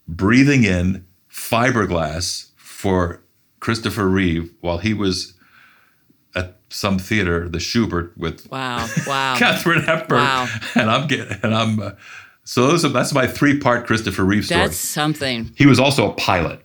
breathing 0.09 0.65
in 0.65 1.07
fiberglass 1.31 2.51
for 2.57 3.23
Christopher 3.61 4.09
Reeve 4.09 4.53
while 4.61 4.79
he 4.79 4.93
was 4.93 5.35
some 6.73 6.99
theater, 6.99 7.49
the 7.49 7.59
Shubert, 7.59 8.17
with 8.17 8.51
Wow. 8.51 8.89
Wow. 9.07 9.35
Katharine 9.39 9.83
Hepburn, 9.83 10.19
Wow. 10.19 10.49
and 10.75 10.91
I'm 10.91 11.07
getting, 11.07 11.37
and 11.43 11.55
I'm. 11.55 11.81
Uh, 11.81 11.91
so 12.45 12.67
those 12.67 12.85
are, 12.85 12.89
that's 12.89 13.13
my 13.15 13.27
three-part 13.27 13.87
Christopher 13.87 14.25
Reeve 14.25 14.45
story. 14.47 14.63
That's 14.63 14.77
something. 14.77 15.53
He 15.57 15.67
was 15.67 15.79
also 15.79 16.11
a 16.11 16.15
pilot. 16.15 16.61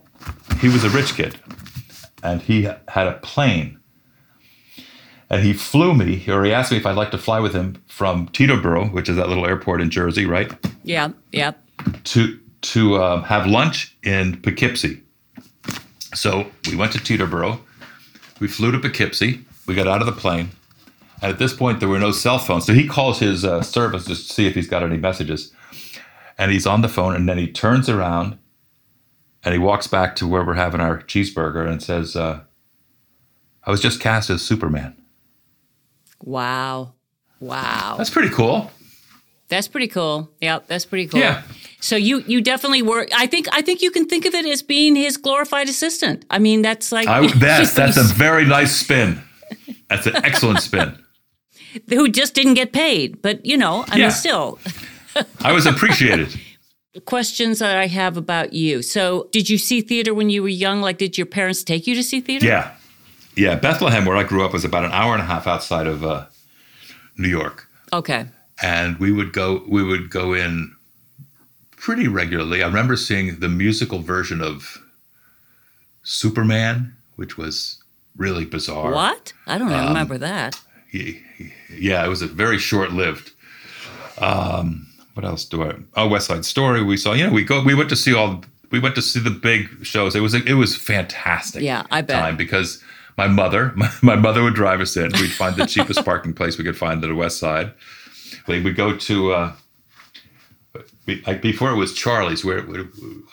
He 0.59 0.69
was 0.69 0.83
a 0.83 0.89
rich 0.89 1.13
kid, 1.13 1.37
and 2.23 2.41
he 2.41 2.63
had 2.63 3.07
a 3.07 3.13
plane. 3.21 3.79
And 5.29 5.43
he 5.43 5.51
flew 5.53 5.93
me, 5.93 6.23
or 6.29 6.45
he 6.45 6.53
asked 6.53 6.71
me 6.71 6.77
if 6.77 6.85
I'd 6.85 6.95
like 6.95 7.11
to 7.11 7.17
fly 7.17 7.39
with 7.41 7.53
him 7.53 7.83
from 7.87 8.29
Teterboro, 8.29 8.91
which 8.93 9.09
is 9.09 9.17
that 9.17 9.27
little 9.27 9.45
airport 9.45 9.81
in 9.81 9.89
Jersey, 9.91 10.25
right, 10.25 10.51
Yeah. 10.83 11.09
Yeah. 11.31 11.51
to 12.05 12.39
to 12.61 13.03
um, 13.03 13.23
have 13.23 13.45
lunch 13.45 13.95
in 14.03 14.41
Poughkeepsie. 14.41 15.03
So 16.15 16.47
we 16.69 16.75
went 16.75 16.91
to 16.93 16.97
Teterboro. 16.99 17.59
We 18.39 18.47
flew 18.47 18.71
to 18.71 18.79
Poughkeepsie. 18.79 19.45
We 19.67 19.75
got 19.75 19.87
out 19.87 20.01
of 20.01 20.07
the 20.07 20.13
plane. 20.13 20.51
And 21.21 21.31
at 21.31 21.39
this 21.39 21.53
point, 21.53 21.79
there 21.79 21.89
were 21.89 21.99
no 21.99 22.11
cell 22.11 22.39
phones. 22.39 22.65
So 22.65 22.73
he 22.73 22.87
calls 22.87 23.19
his 23.19 23.43
uh, 23.43 23.61
service 23.61 24.05
to 24.05 24.15
see 24.15 24.47
if 24.47 24.55
he's 24.55 24.67
got 24.67 24.83
any 24.83 24.97
messages. 24.97 25.51
And 26.37 26.51
he's 26.51 26.65
on 26.67 26.81
the 26.81 26.89
phone. 26.89 27.15
And 27.15 27.27
then 27.27 27.37
he 27.37 27.47
turns 27.51 27.89
around 27.89 28.37
and 29.43 29.53
he 29.53 29.59
walks 29.59 29.87
back 29.87 30.15
to 30.17 30.27
where 30.27 30.43
we're 30.43 30.53
having 30.53 30.81
our 30.81 30.99
cheeseburger 31.01 31.67
and 31.67 31.81
says, 31.81 32.15
uh, 32.15 32.41
I 33.63 33.71
was 33.71 33.81
just 33.81 33.99
cast 33.99 34.29
as 34.29 34.41
Superman. 34.41 34.95
Wow. 36.21 36.93
Wow. 37.39 37.95
That's 37.97 38.09
pretty 38.09 38.29
cool. 38.29 38.71
That's 39.49 39.67
pretty 39.67 39.87
cool. 39.87 40.29
Yeah, 40.41 40.59
that's 40.67 40.85
pretty 40.85 41.07
cool. 41.07 41.21
Yeah. 41.21 41.43
So 41.79 41.95
you 41.95 42.19
you 42.27 42.41
definitely 42.41 42.81
were. 42.81 43.07
I 43.15 43.27
think 43.27 43.47
I 43.51 43.61
think 43.61 43.81
you 43.81 43.91
can 43.91 44.05
think 44.05 44.25
of 44.25 44.33
it 44.33 44.45
as 44.45 44.61
being 44.61 44.95
his 44.95 45.15
glorified 45.15 45.69
assistant. 45.69 46.25
I 46.29 46.39
mean, 46.39 46.61
that's 46.61 46.91
like 46.91 47.07
I, 47.07 47.27
that's, 47.37 47.73
that's 47.73 47.97
a 47.97 48.03
very 48.03 48.45
nice 48.45 48.75
spin. 48.75 49.21
That's 49.89 50.05
an 50.07 50.15
excellent 50.17 50.61
spin. 50.61 50.97
who 51.89 52.09
just 52.09 52.33
didn't 52.33 52.55
get 52.55 52.71
paid. 52.73 53.21
But 53.21 53.45
you 53.45 53.57
know, 53.57 53.85
I 53.89 53.97
Yeah. 53.97 54.03
mean, 54.07 54.11
still 54.11 54.59
I 55.41 55.51
was 55.51 55.65
appreciated. 55.65 56.39
questions 57.05 57.59
that 57.59 57.77
I 57.77 57.87
have 57.87 58.17
about 58.17 58.53
you. 58.53 58.81
So, 58.81 59.29
did 59.31 59.49
you 59.49 59.57
see 59.57 59.81
theater 59.81 60.13
when 60.13 60.29
you 60.29 60.41
were 60.41 60.49
young? 60.49 60.81
Like, 60.81 60.97
did 60.97 61.17
your 61.17 61.27
parents 61.27 61.63
take 61.63 61.85
you 61.87 61.93
to 61.95 62.03
see 62.03 62.21
theater? 62.21 62.45
Yeah. 62.45 62.71
Yeah. 63.35 63.55
Bethlehem, 63.55 64.05
where 64.05 64.17
I 64.17 64.23
grew 64.23 64.43
up, 64.43 64.51
was 64.53 64.65
about 64.65 64.83
an 64.85 64.91
hour 64.91 65.13
and 65.13 65.21
a 65.21 65.25
half 65.25 65.45
outside 65.47 65.85
of 65.87 66.03
uh, 66.03 66.25
New 67.17 67.29
York. 67.29 67.67
Okay. 67.93 68.25
And 68.61 68.97
we 68.97 69.11
would 69.11 69.31
go 69.33 69.63
we 69.67 69.83
would 69.83 70.09
go 70.09 70.33
in 70.33 70.73
pretty 71.75 72.07
regularly. 72.07 72.63
I 72.63 72.67
remember 72.67 72.95
seeing 72.97 73.39
the 73.39 73.49
musical 73.49 73.99
version 73.99 74.41
of 74.41 74.79
Superman, 76.03 76.95
which 77.15 77.37
was 77.37 77.76
really 78.17 78.45
bizarre. 78.45 78.91
What? 78.91 79.33
I 79.45 79.57
don't 79.57 79.71
Um, 79.71 79.87
remember 79.87 80.17
that. 80.17 80.59
Ye- 80.91 81.21
Yeah, 81.69 82.03
it 82.05 82.09
was 82.09 82.21
a 82.21 82.27
very 82.27 82.57
short 82.57 82.91
lived. 82.91 83.31
Um, 84.19 84.87
what 85.13 85.25
else 85.25 85.45
do 85.45 85.63
I? 85.63 85.75
Oh, 85.95 86.07
West 86.07 86.27
Side 86.27 86.45
Story. 86.45 86.83
We 86.83 86.97
saw. 86.97 87.13
You 87.13 87.27
know, 87.27 87.33
we 87.33 87.43
go. 87.43 87.61
We 87.63 87.73
went 87.73 87.89
to 87.89 87.95
see 87.95 88.13
all. 88.13 88.43
We 88.71 88.79
went 88.79 88.95
to 88.95 89.01
see 89.01 89.19
the 89.19 89.29
big 89.31 89.85
shows. 89.85 90.15
It 90.15 90.21
was. 90.21 90.33
It 90.33 90.53
was 90.53 90.75
fantastic. 90.75 91.61
Yeah, 91.63 91.83
I 91.91 92.01
bet. 92.01 92.19
Time 92.19 92.37
because 92.37 92.83
my 93.17 93.27
mother, 93.27 93.71
my, 93.75 93.91
my 94.01 94.15
mother 94.15 94.43
would 94.43 94.55
drive 94.55 94.81
us 94.81 94.95
in. 94.97 95.11
We'd 95.13 95.31
find 95.31 95.55
the 95.55 95.65
cheapest 95.73 96.03
parking 96.05 96.33
place 96.33 96.57
we 96.57 96.63
could 96.63 96.77
find 96.77 97.03
at 97.03 97.07
the 97.07 97.15
West 97.15 97.39
Side. 97.39 97.71
We 98.47 98.61
would 98.61 98.75
go 98.75 98.95
to. 98.97 99.31
Uh, 99.33 99.51
like 101.25 101.41
before 101.41 101.71
it 101.71 101.75
was 101.75 101.93
Charlie's, 101.93 102.43
where 102.43 102.63
we, 102.63 102.85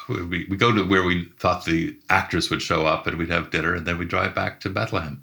we 0.09 0.47
we 0.51 0.57
go 0.57 0.73
to 0.73 0.85
where 0.85 1.03
we 1.03 1.27
thought 1.39 1.65
the 1.65 1.97
actress 2.11 2.51
would 2.51 2.63
show 2.63 2.87
up, 2.87 3.07
and 3.07 3.19
we'd 3.19 3.31
have 3.31 3.51
dinner, 3.51 3.75
and 3.75 3.87
then 3.87 3.99
we'd 3.99 4.09
drive 4.09 4.35
back 4.35 4.61
to 4.61 4.71
Bethlehem. 4.71 5.23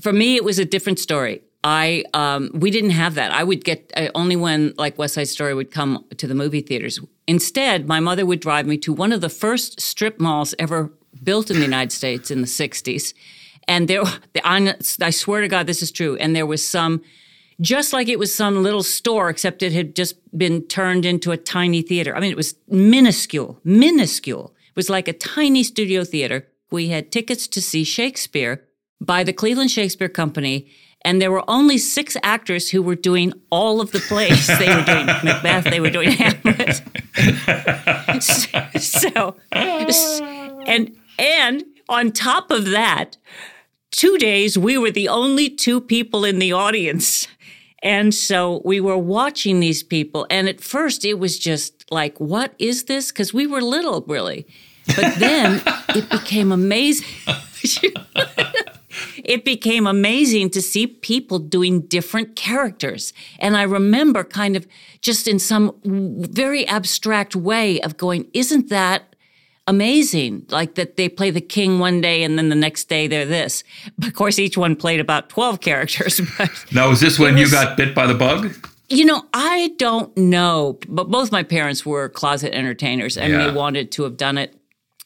For 0.00 0.12
me, 0.12 0.36
it 0.36 0.44
was 0.44 0.58
a 0.58 0.64
different 0.64 0.98
story. 0.98 1.42
I 1.64 2.04
um, 2.14 2.50
we 2.54 2.70
didn't 2.70 2.90
have 2.90 3.14
that. 3.14 3.32
I 3.32 3.42
would 3.44 3.64
get 3.64 3.92
uh, 3.96 4.08
only 4.14 4.36
when 4.36 4.74
like 4.76 4.98
West 4.98 5.14
Side 5.14 5.28
Story 5.28 5.54
would 5.54 5.70
come 5.70 6.04
to 6.16 6.26
the 6.26 6.34
movie 6.34 6.60
theaters. 6.60 7.00
Instead, 7.26 7.88
my 7.88 8.00
mother 8.00 8.24
would 8.24 8.40
drive 8.40 8.66
me 8.66 8.76
to 8.78 8.92
one 8.92 9.12
of 9.12 9.20
the 9.20 9.28
first 9.28 9.80
strip 9.80 10.20
malls 10.20 10.54
ever 10.58 10.92
built 11.22 11.50
in 11.50 11.56
the 11.56 11.64
United 11.64 11.92
States 11.92 12.30
in 12.30 12.40
the 12.40 12.46
'60s, 12.46 13.14
and 13.68 13.88
there, 13.88 14.02
I 14.44 15.10
swear 15.10 15.40
to 15.40 15.48
God, 15.48 15.66
this 15.66 15.82
is 15.82 15.90
true. 15.90 16.16
And 16.16 16.36
there 16.36 16.46
was 16.46 16.66
some, 16.66 17.02
just 17.60 17.92
like 17.92 18.08
it 18.08 18.18
was 18.18 18.34
some 18.34 18.62
little 18.62 18.82
store, 18.82 19.30
except 19.30 19.62
it 19.62 19.72
had 19.72 19.96
just 19.96 20.16
been 20.36 20.62
turned 20.62 21.04
into 21.04 21.32
a 21.32 21.36
tiny 21.36 21.82
theater. 21.82 22.14
I 22.14 22.20
mean, 22.20 22.30
it 22.30 22.36
was 22.36 22.54
minuscule, 22.68 23.60
minuscule. 23.64 24.54
It 24.68 24.76
was 24.76 24.90
like 24.90 25.08
a 25.08 25.12
tiny 25.12 25.62
studio 25.62 26.04
theater. 26.04 26.46
We 26.70 26.88
had 26.88 27.10
tickets 27.10 27.46
to 27.48 27.62
see 27.62 27.84
Shakespeare 27.84 28.64
by 29.00 29.24
the 29.24 29.32
Cleveland 29.32 29.70
Shakespeare 29.70 30.08
Company. 30.08 30.68
And 31.02 31.22
there 31.22 31.30
were 31.30 31.48
only 31.48 31.78
six 31.78 32.16
actors 32.22 32.70
who 32.70 32.82
were 32.82 32.96
doing 32.96 33.32
all 33.50 33.80
of 33.80 33.92
the 33.92 34.00
plays. 34.00 34.46
They 34.46 34.74
were 34.74 34.82
doing 34.82 35.06
Macbeth, 35.24 35.64
they 35.64 35.80
were 35.80 35.90
doing 35.90 36.10
Hamlet. 36.10 36.82
so, 38.82 39.36
and 40.66 40.96
and 41.18 41.64
on 41.88 42.10
top 42.10 42.50
of 42.50 42.66
that, 42.70 43.16
two 43.92 44.18
days 44.18 44.58
we 44.58 44.76
were 44.76 44.90
the 44.90 45.08
only 45.08 45.48
two 45.48 45.80
people 45.80 46.24
in 46.24 46.38
the 46.38 46.52
audience. 46.52 47.28
And 47.86 48.12
so 48.12 48.62
we 48.64 48.80
were 48.80 48.98
watching 48.98 49.60
these 49.60 49.84
people. 49.84 50.26
And 50.28 50.48
at 50.48 50.60
first 50.60 51.04
it 51.04 51.20
was 51.20 51.38
just 51.38 51.84
like, 51.88 52.18
what 52.18 52.52
is 52.58 52.86
this? 52.86 53.12
Because 53.12 53.32
we 53.32 53.46
were 53.46 53.60
little, 53.60 54.04
really. 54.08 54.44
But 54.88 55.14
then 55.20 55.62
it 55.90 56.10
became 56.10 56.50
amazing. 56.50 57.06
it 59.24 59.44
became 59.44 59.86
amazing 59.86 60.50
to 60.50 60.60
see 60.60 60.88
people 60.88 61.38
doing 61.38 61.82
different 61.82 62.34
characters. 62.34 63.12
And 63.38 63.56
I 63.56 63.62
remember 63.62 64.24
kind 64.24 64.56
of 64.56 64.66
just 65.00 65.28
in 65.28 65.38
some 65.38 65.72
very 65.84 66.66
abstract 66.66 67.36
way 67.36 67.80
of 67.82 67.96
going, 67.96 68.26
isn't 68.32 68.68
that 68.68 69.14
amazing. 69.66 70.46
Like 70.50 70.74
that 70.76 70.96
they 70.96 71.08
play 71.08 71.30
the 71.30 71.40
king 71.40 71.78
one 71.78 72.00
day 72.00 72.22
and 72.22 72.38
then 72.38 72.48
the 72.48 72.54
next 72.54 72.88
day 72.88 73.06
they're 73.06 73.24
this. 73.26 73.64
Of 74.02 74.14
course, 74.14 74.38
each 74.38 74.56
one 74.56 74.76
played 74.76 75.00
about 75.00 75.28
12 75.28 75.60
characters. 75.60 76.20
But 76.38 76.50
Now, 76.72 76.90
is 76.90 77.00
this 77.00 77.18
when 77.18 77.36
It 77.36 77.40
you 77.40 77.50
got 77.50 77.76
bit 77.76 77.94
by 77.94 78.06
the 78.06 78.14
bug? 78.14 78.52
you 78.88 79.04
know, 79.04 79.24
I 79.34 79.72
don't 79.78 80.16
know, 80.16 80.78
but 80.88 81.10
both 81.10 81.32
my 81.32 81.42
parents 81.42 81.84
were 81.84 82.08
closet 82.08 82.54
entertainers 82.54 83.16
and 83.16 83.32
Yeah. 83.32 83.46
they 83.46 83.52
wanted 83.52 83.90
to 83.92 84.04
have 84.04 84.16
done 84.16 84.38
it. 84.38 84.54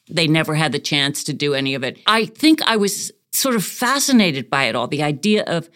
They 0.09 0.27
never 0.27 0.55
had 0.55 0.71
the 0.71 0.79
chance 0.79 1.23
to 1.25 1.33
do 1.33 1.53
any 1.53 1.73
of 1.73 1.83
it. 1.83 1.97
I 2.05 2.25
think 2.25 2.61
I 2.63 2.75
was 2.77 3.11
sort 3.31 3.55
of 3.55 3.63
fascinated 3.63 4.49
by 4.49 4.65
it 4.65 4.75
all, 4.75 4.87
the 4.87 5.01
idea 5.01 5.43
of 5.47 5.69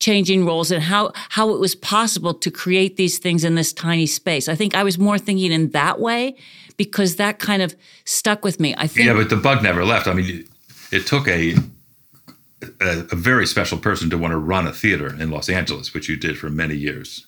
changing 0.00 0.44
roles 0.44 0.72
and 0.72 0.82
how 0.82 1.12
how 1.28 1.50
it 1.54 1.60
was 1.60 1.76
possible 1.76 2.34
to 2.34 2.50
create 2.50 2.96
these 2.96 3.18
things 3.18 3.44
in 3.44 3.54
this 3.54 3.72
tiny 3.72 4.06
space. 4.06 4.48
I 4.48 4.56
think 4.56 4.74
I 4.74 4.82
was 4.82 4.98
more 4.98 5.16
thinking 5.18 5.52
in 5.52 5.70
that 5.70 6.00
way 6.00 6.34
because 6.84 7.16
that 7.16 7.38
kind 7.38 7.62
of 7.62 7.74
stuck 8.04 8.44
with 8.44 8.60
me. 8.60 8.74
I 8.76 8.86
think 8.86 9.06
Yeah, 9.06 9.14
but 9.14 9.30
the 9.30 9.36
bug 9.36 9.62
never 9.62 9.84
left. 9.84 10.06
I 10.06 10.14
mean, 10.14 10.48
it 10.90 11.06
took 11.06 11.28
a, 11.28 11.54
a 12.80 13.06
a 13.10 13.16
very 13.16 13.46
special 13.46 13.78
person 13.78 14.10
to 14.10 14.18
want 14.18 14.32
to 14.32 14.38
run 14.38 14.66
a 14.66 14.72
theater 14.72 15.08
in 15.08 15.30
Los 15.30 15.48
Angeles, 15.48 15.94
which 15.94 16.08
you 16.08 16.16
did 16.16 16.38
for 16.38 16.50
many 16.50 16.74
years. 16.74 17.26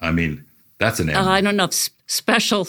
I 0.00 0.10
mean, 0.10 0.44
that's 0.78 1.00
an. 1.00 1.10
uh, 1.10 1.24
I 1.24 1.40
don't 1.40 1.56
know 1.56 1.64
if 1.64 1.90
special 2.06 2.66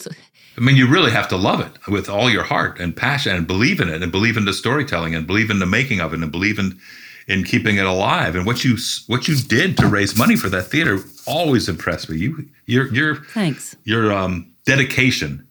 I 0.56 0.62
mean, 0.62 0.76
you 0.76 0.88
really 0.88 1.12
have 1.12 1.28
to 1.30 1.38
love 1.38 1.60
it 1.62 1.92
with 1.92 2.10
all 2.10 2.30
your 2.30 2.44
heart 2.44 2.80
and 2.80 2.96
passion, 2.96 3.36
and 3.36 3.48
believe 3.48 3.80
in 3.80 3.90
it, 3.90 4.04
and 4.04 4.12
believe 4.12 4.38
in 4.38 4.46
the 4.46 4.54
storytelling, 4.54 5.16
and 5.16 5.26
believe 5.26 5.50
in 5.50 5.60
the 5.60 5.66
making 5.66 6.00
of 6.00 6.14
it, 6.14 6.22
and 6.22 6.32
believe 6.32 6.60
in 6.60 6.80
in 7.28 7.44
keeping 7.44 7.78
it 7.78 7.86
alive. 7.86 8.36
And 8.36 8.46
what 8.46 8.64
you 8.64 8.78
what 9.08 9.28
you 9.28 9.36
did 9.36 9.78
to 9.78 9.88
raise 9.88 10.18
money 10.18 10.36
for 10.36 10.50
that 10.50 10.64
theater 10.64 11.00
always 11.26 11.68
impressed 11.70 12.10
me. 12.10 12.18
You 12.18 12.48
your 12.66 12.94
your 12.94 13.16
thanks. 13.16 13.76
your 13.84 14.14
um, 14.14 14.52
dedication 14.66 15.48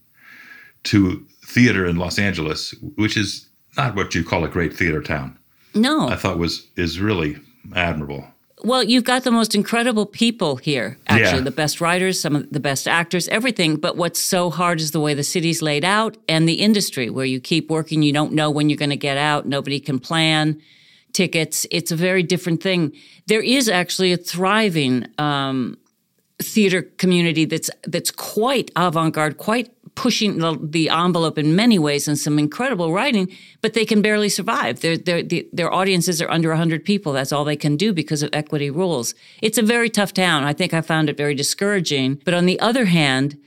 to 0.85 1.27
theater 1.45 1.87
in 1.87 1.97
Los 1.97 2.19
Angeles, 2.19 2.75
which 2.97 3.17
is 3.17 3.49
not 3.77 3.95
what 3.95 4.15
you 4.15 4.25
call 4.25 4.45
a 4.45 4.49
great 4.49 4.75
theater 4.75 5.03
town, 5.03 5.37
No. 5.75 6.09
I 6.09 6.17
thought 6.17 6.39
was 6.39 6.67
is 6.77 7.01
really 7.01 7.37
admirable. 7.75 8.27
Well, 8.65 8.85
you've 8.85 9.03
got 9.05 9.25
the 9.25 9.33
most 9.33 9.55
incredible 9.57 10.07
people 10.07 10.55
here, 10.57 10.97
actually, 11.09 11.39
Yeah. 11.39 11.45
the 11.45 11.51
best 11.51 11.81
writers, 11.81 12.21
some 12.21 12.37
of 12.37 12.49
the 12.53 12.61
best 12.61 12.87
actors, 12.87 13.27
everything. 13.29 13.75
But 13.77 13.97
what's 13.97 14.21
so 14.21 14.51
hard 14.51 14.81
is 14.81 14.93
the 14.93 15.01
way 15.01 15.15
the 15.15 15.25
city's 15.25 15.63
laid 15.63 15.85
out 15.85 16.17
and 16.29 16.49
the 16.49 16.55
industry 16.61 17.11
where 17.11 17.25
you 17.25 17.41
keep 17.41 17.69
working, 17.71 18.03
you 18.03 18.13
don't 18.13 18.33
know 18.33 18.51
when 18.51 18.71
you're 18.71 18.77
going 18.77 18.91
to 18.91 18.97
get 18.97 19.17
out, 19.19 19.47
nobody 19.47 19.81
can 19.81 19.99
plan 19.99 20.61
tickets. 21.13 21.67
It's 21.73 21.91
a 21.91 21.97
very 21.97 22.23
different 22.23 22.63
thing. 22.63 22.93
There 23.27 23.43
is 23.43 23.69
actually 23.69 24.13
a 24.13 24.17
thriving 24.17 25.07
um, 25.19 25.77
theater 26.41 26.83
community 26.99 27.45
that's 27.47 27.71
that's 27.85 28.11
quite 28.13 28.71
avant-garde, 28.77 29.39
quite 29.39 29.71
pushing 29.95 30.39
the, 30.39 30.59
the 30.61 30.89
envelope 30.89 31.39
in 31.39 31.55
many 31.55 31.79
ways 31.79 32.09
and 32.09 32.19
some 32.19 32.39
incredible 32.39 32.93
writing, 32.93 33.29
but 33.61 33.75
they 33.75 33.85
can 33.85 34.03
barely 34.03 34.29
survive. 34.29 34.81
Their 34.81 34.97
their 34.97 35.23
the, 35.23 35.47
their 35.53 35.73
audiences 35.73 36.23
are 36.23 36.31
under 36.31 36.49
100 36.49 36.85
people. 36.85 37.13
That's 37.13 37.33
all 37.33 37.45
they 37.45 37.57
can 37.57 37.77
do 37.77 37.93
because 37.93 38.23
of 38.23 38.31
equity 38.33 38.71
rules. 38.71 39.15
It's 39.41 39.59
a 39.59 39.63
very 39.63 39.91
tough 39.91 40.13
town. 40.13 40.45
I 40.45 40.53
think 40.53 40.73
I 40.75 40.81
found 40.81 41.09
it 41.09 41.17
very 41.17 41.35
discouraging. 41.35 42.21
But 42.25 42.35
on 42.35 42.47
the 42.47 42.59
other 42.61 42.87
hand, 42.87 43.39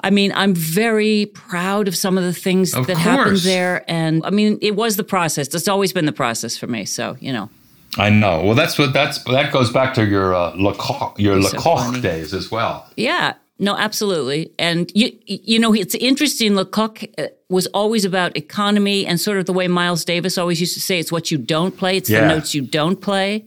I 0.00 0.10
mean, 0.10 0.32
I'm 0.34 0.54
very 0.54 1.26
proud 1.26 1.88
of 1.88 1.96
some 1.96 2.16
of 2.16 2.24
the 2.24 2.32
things 2.32 2.74
Of 2.74 2.86
that 2.86 2.96
happened 2.96 3.38
there. 3.38 3.84
And 3.88 4.24
I 4.24 4.30
mean, 4.30 4.58
it 4.62 4.76
was 4.76 4.96
the 4.96 5.04
process. 5.04 5.52
It's 5.54 5.68
always 5.68 5.92
been 5.92 6.06
the 6.06 6.12
process 6.12 6.56
for 6.56 6.66
me. 6.66 6.84
So, 6.84 7.16
you 7.20 7.32
know. 7.32 7.50
I 7.96 8.10
know. 8.10 8.44
Well, 8.44 8.54
that's 8.54 8.78
what 8.78 8.92
that's 8.92 9.24
that 9.24 9.52
goes 9.52 9.72
back 9.72 9.94
to 9.94 10.04
your 10.04 10.34
uh, 10.34 10.52
Lecoq, 10.52 11.18
your 11.18 11.38
You're 11.38 11.42
so 11.42 11.56
Lecoq 11.56 12.02
days 12.02 12.34
as 12.34 12.50
well. 12.50 12.86
Yeah, 12.96 13.34
no, 13.58 13.76
absolutely. 13.76 14.52
And 14.58 14.90
you, 14.94 15.10
you 15.26 15.58
know, 15.58 15.74
it's 15.74 15.94
interesting. 15.96 16.54
Lecoq 16.54 17.04
uh, 17.18 17.26
was 17.48 17.66
always 17.68 18.04
about 18.04 18.36
economy 18.36 19.04
and 19.06 19.20
sort 19.20 19.38
of 19.38 19.46
the 19.46 19.52
way 19.52 19.66
Miles 19.68 20.04
Davis 20.04 20.38
always 20.38 20.60
used 20.60 20.74
to 20.74 20.80
say, 20.80 20.98
"It's 20.98 21.10
what 21.10 21.30
you 21.30 21.38
don't 21.38 21.76
play. 21.76 21.96
It's 21.96 22.08
Yeah. 22.10 22.20
the 22.22 22.28
notes 22.34 22.54
you 22.54 22.62
don't 22.62 23.00
play." 23.00 23.46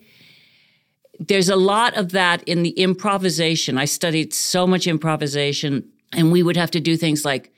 There's 1.19 1.50
a 1.50 1.56
lot 1.56 1.95
of 1.97 2.12
that 2.12 2.43
in 2.47 2.63
the 2.63 2.71
improvisation. 2.71 3.78
I 3.78 3.86
studied 3.86 4.34
so 4.34 4.65
much 4.65 4.88
improvisation, 4.88 5.84
and 6.13 6.32
we 6.32 6.41
would 6.43 6.58
have 6.58 6.71
to 6.71 6.80
do 6.80 6.97
things 6.97 7.24
like 7.24 7.52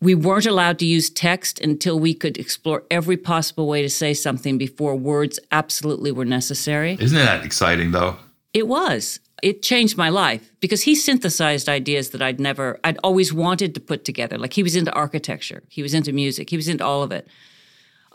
we 0.00 0.14
weren't 0.14 0.46
allowed 0.46 0.78
to 0.80 0.86
use 0.86 1.10
text 1.10 1.60
until 1.60 1.98
we 1.98 2.14
could 2.14 2.36
explore 2.38 2.82
every 2.90 3.16
possible 3.16 3.66
way 3.66 3.82
to 3.82 3.88
say 3.88 4.14
something 4.14 4.58
before 4.58 4.96
words 4.96 5.38
absolutely 5.52 6.12
were 6.12 6.24
necessary. 6.24 6.96
Isn't 7.00 7.16
that 7.18 7.44
exciting 7.44 7.92
though? 7.92 8.16
It 8.52 8.66
was. 8.68 9.20
It 9.42 9.62
changed 9.62 9.96
my 9.96 10.08
life 10.08 10.52
because 10.60 10.82
he 10.82 10.94
synthesized 10.94 11.68
ideas 11.68 12.10
that 12.10 12.22
I'd 12.22 12.40
never, 12.40 12.78
I'd 12.84 12.98
always 13.04 13.32
wanted 13.32 13.74
to 13.74 13.80
put 13.80 14.04
together. 14.04 14.38
Like 14.38 14.52
he 14.52 14.62
was 14.62 14.76
into 14.76 14.92
architecture, 14.92 15.62
he 15.68 15.82
was 15.82 15.92
into 15.94 16.12
music, 16.12 16.50
he 16.50 16.56
was 16.56 16.68
into 16.68 16.84
all 16.84 17.02
of 17.02 17.12
it. 17.12 17.26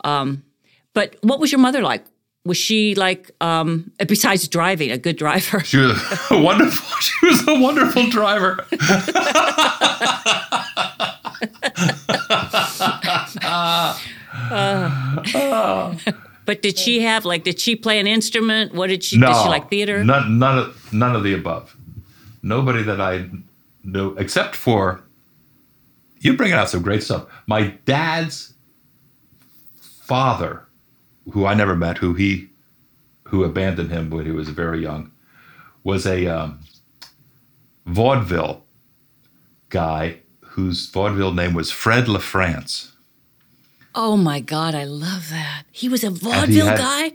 Um, 0.02 0.44
but 0.94 1.16
what 1.22 1.38
was 1.38 1.52
your 1.52 1.60
mother 1.60 1.82
like? 1.82 2.04
Was 2.44 2.56
she 2.56 2.94
like, 2.94 3.30
um, 3.40 3.92
besides 4.08 4.48
driving, 4.48 4.90
a 4.90 4.98
good 4.98 5.16
driver? 5.16 5.60
She 5.60 5.76
was 5.76 5.96
a 6.30 6.38
wonderful. 6.42 6.86
She 7.00 7.26
was 7.26 7.48
a 7.48 7.58
wonderful 7.58 8.10
driver. 8.10 8.66
But 16.50 16.62
did 16.62 16.76
she 16.76 17.02
have 17.02 17.24
like, 17.24 17.44
did 17.44 17.60
she 17.60 17.76
play 17.76 18.00
an 18.00 18.08
instrument? 18.08 18.74
What 18.74 18.88
did 18.88 19.04
she? 19.04 19.20
Did 19.20 19.28
she 19.28 19.48
like 19.48 19.70
theater? 19.70 20.02
None, 20.02 20.40
none 20.40 20.58
of 20.58 20.92
none 20.92 21.14
of 21.14 21.22
the 21.22 21.32
above. 21.32 21.76
Nobody 22.42 22.82
that 22.82 23.00
I 23.00 23.30
knew, 23.84 24.16
except 24.16 24.56
for 24.56 25.00
you, 26.18 26.36
bringing 26.36 26.56
out 26.56 26.68
some 26.68 26.82
great 26.82 27.04
stuff. 27.04 27.28
My 27.46 27.68
dad's 27.84 28.54
father, 29.80 30.66
who 31.30 31.46
I 31.46 31.54
never 31.54 31.76
met, 31.76 31.98
who 31.98 32.14
he 32.14 32.48
who 33.28 33.44
abandoned 33.44 33.92
him 33.92 34.10
when 34.10 34.26
he 34.26 34.32
was 34.32 34.48
very 34.48 34.82
young, 34.82 35.12
was 35.84 36.04
a 36.04 36.26
um, 36.26 36.58
vaudeville 37.86 38.64
guy 39.68 40.18
whose 40.40 40.90
vaudeville 40.90 41.32
name 41.32 41.54
was 41.54 41.70
Fred 41.70 42.06
LaFrance. 42.06 42.90
Oh 43.94 44.16
my 44.16 44.40
God, 44.40 44.74
I 44.74 44.84
love 44.84 45.28
that. 45.30 45.64
He 45.72 45.88
was 45.88 46.04
a 46.04 46.10
vaudeville 46.10 46.66
had- 46.66 46.78
guy. 46.78 47.12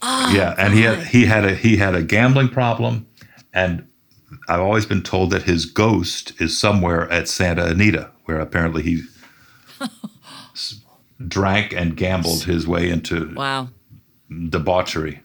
Oh 0.00 0.32
yeah, 0.32 0.54
and 0.56 0.74
he 0.74 0.82
had 0.82 0.98
he 1.08 1.26
had 1.26 1.44
a 1.44 1.54
he 1.56 1.76
had 1.78 1.94
a 1.96 2.02
gambling 2.02 2.48
problem, 2.50 3.06
and 3.52 3.86
I've 4.48 4.60
always 4.60 4.86
been 4.86 5.02
told 5.02 5.30
that 5.30 5.42
his 5.42 5.64
ghost 5.66 6.32
is 6.40 6.56
somewhere 6.56 7.10
at 7.10 7.28
Santa 7.28 7.64
Anita, 7.66 8.10
where 8.26 8.38
apparently 8.38 8.82
he 8.84 9.02
s- 10.54 10.80
drank 11.26 11.72
and 11.72 11.96
gambled 11.96 12.44
his 12.44 12.64
way 12.66 12.88
into 12.90 13.32
Wow. 13.34 13.70
debauchery. 14.48 15.20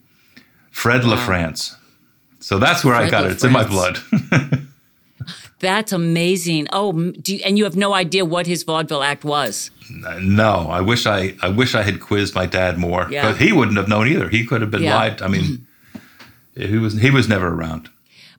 Fred 0.72 1.02
LaFrance. 1.02 1.76
So 2.40 2.58
that's 2.58 2.84
where 2.84 2.96
I 2.96 3.02
Fred 3.08 3.12
got 3.12 3.26
it. 3.26 3.32
It's 3.34 3.44
in 3.44 3.52
my 3.52 3.64
blood. 3.68 4.00
That's 5.60 5.94
amazing. 5.94 6.68
Oh, 6.74 7.12
do 7.12 7.36
you, 7.38 7.42
and 7.46 7.58
you 7.58 7.64
have 7.64 7.78
no 7.78 7.94
idea 7.94 8.26
what 8.26 8.48
his 8.48 8.64
vaudeville 8.64 9.02
act 9.04 9.24
was. 9.24 9.72
No, 9.90 10.68
I 10.70 10.82
wish 10.82 11.06
I 11.06 11.36
I 11.42 11.50
wish 11.50 11.76
I 11.76 11.84
had 11.84 12.00
quizzed 12.00 12.36
my 12.36 12.46
dad 12.46 12.78
more, 12.78 13.08
Yeah. 13.10 13.32
but 13.32 13.38
he 13.38 13.52
wouldn't 13.52 13.78
have 13.78 13.88
known 13.88 14.08
either. 14.08 14.30
He 14.30 14.46
could 14.46 14.62
have 14.62 14.72
been 14.72 14.84
Yeah. 14.84 14.96
lied. 14.96 15.22
I 15.22 15.28
mean, 15.28 15.44
mm-hmm. 15.44 16.62
he 16.72 16.78
was 16.78 17.00
he 17.02 17.10
was 17.10 17.28
never 17.28 17.48
around. 17.48 17.90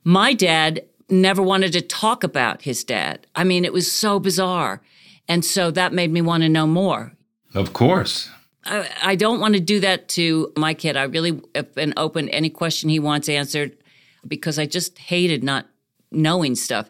My 0.03 0.33
dad 0.33 0.83
never 1.09 1.41
wanted 1.41 1.73
to 1.73 1.81
talk 1.81 2.23
about 2.23 2.63
his 2.63 2.83
dad. 2.83 3.27
I 3.35 3.43
mean, 3.43 3.65
it 3.65 3.73
was 3.73 3.91
so 3.91 4.19
bizarre. 4.19 4.81
And 5.27 5.43
so 5.43 5.71
that 5.71 5.93
made 5.93 6.11
me 6.11 6.21
want 6.21 6.43
to 6.43 6.49
know 6.49 6.67
more. 6.67 7.13
Of 7.53 7.73
course. 7.73 8.29
I, 8.65 8.89
I 9.01 9.15
don't 9.15 9.39
want 9.39 9.53
to 9.55 9.59
do 9.59 9.79
that 9.79 10.07
to 10.09 10.51
my 10.55 10.73
kid. 10.73 10.97
I 10.97 11.03
really 11.03 11.41
have 11.55 11.73
been 11.73 11.93
open 11.97 12.27
to 12.27 12.33
any 12.33 12.49
question 12.49 12.89
he 12.89 12.99
wants 12.99 13.29
answered 13.29 13.77
because 14.27 14.59
I 14.59 14.65
just 14.65 14.97
hated 14.97 15.43
not 15.43 15.67
knowing 16.11 16.55
stuff. 16.55 16.89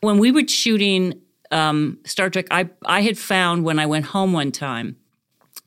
When 0.00 0.18
we 0.18 0.30
were 0.30 0.46
shooting 0.46 1.20
um, 1.50 1.98
Star 2.04 2.30
Trek, 2.30 2.46
I, 2.50 2.70
I 2.84 3.02
had 3.02 3.18
found 3.18 3.64
when 3.64 3.78
I 3.78 3.86
went 3.86 4.06
home 4.06 4.32
one 4.32 4.52
time 4.52 4.96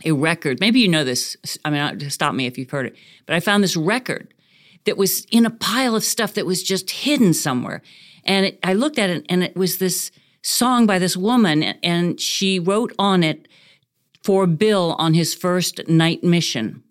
a 0.06 0.12
record. 0.12 0.60
Maybe 0.60 0.80
you 0.80 0.88
know 0.88 1.04
this. 1.04 1.38
I 1.64 1.70
mean, 1.70 1.80
uh, 1.80 2.10
stop 2.10 2.34
me 2.34 2.46
if 2.46 2.58
you've 2.58 2.70
heard 2.70 2.88
it. 2.88 2.96
But 3.26 3.36
I 3.36 3.40
found 3.40 3.64
this 3.64 3.76
record 3.76 4.34
that 4.86 4.98
was 4.98 5.26
in 5.32 5.46
a 5.46 5.50
pile 5.50 5.96
of 5.96 6.04
stuff 6.04 6.34
that 6.34 6.46
was 6.46 6.64
just 6.64 6.90
hidden 6.92 7.34
somewhere. 7.34 7.82
And 8.26 8.48
it, 8.48 8.60
I 8.64 8.74
looked 8.74 9.00
at 9.00 9.10
it, 9.10 9.26
and 9.30 9.44
it 9.44 9.56
was 9.56 9.78
this 9.78 10.12
song 10.42 10.86
by 10.86 11.00
this 11.00 11.16
woman, 11.16 11.64
and 11.64 12.20
she 12.20 12.60
wrote 12.60 12.94
on 13.00 13.24
it 13.24 13.48
for 14.24 14.48
Bill 14.48 14.96
on 14.98 15.14
his 15.14 15.34
first 15.34 15.88
night 15.88 16.24
mission. 16.24 16.84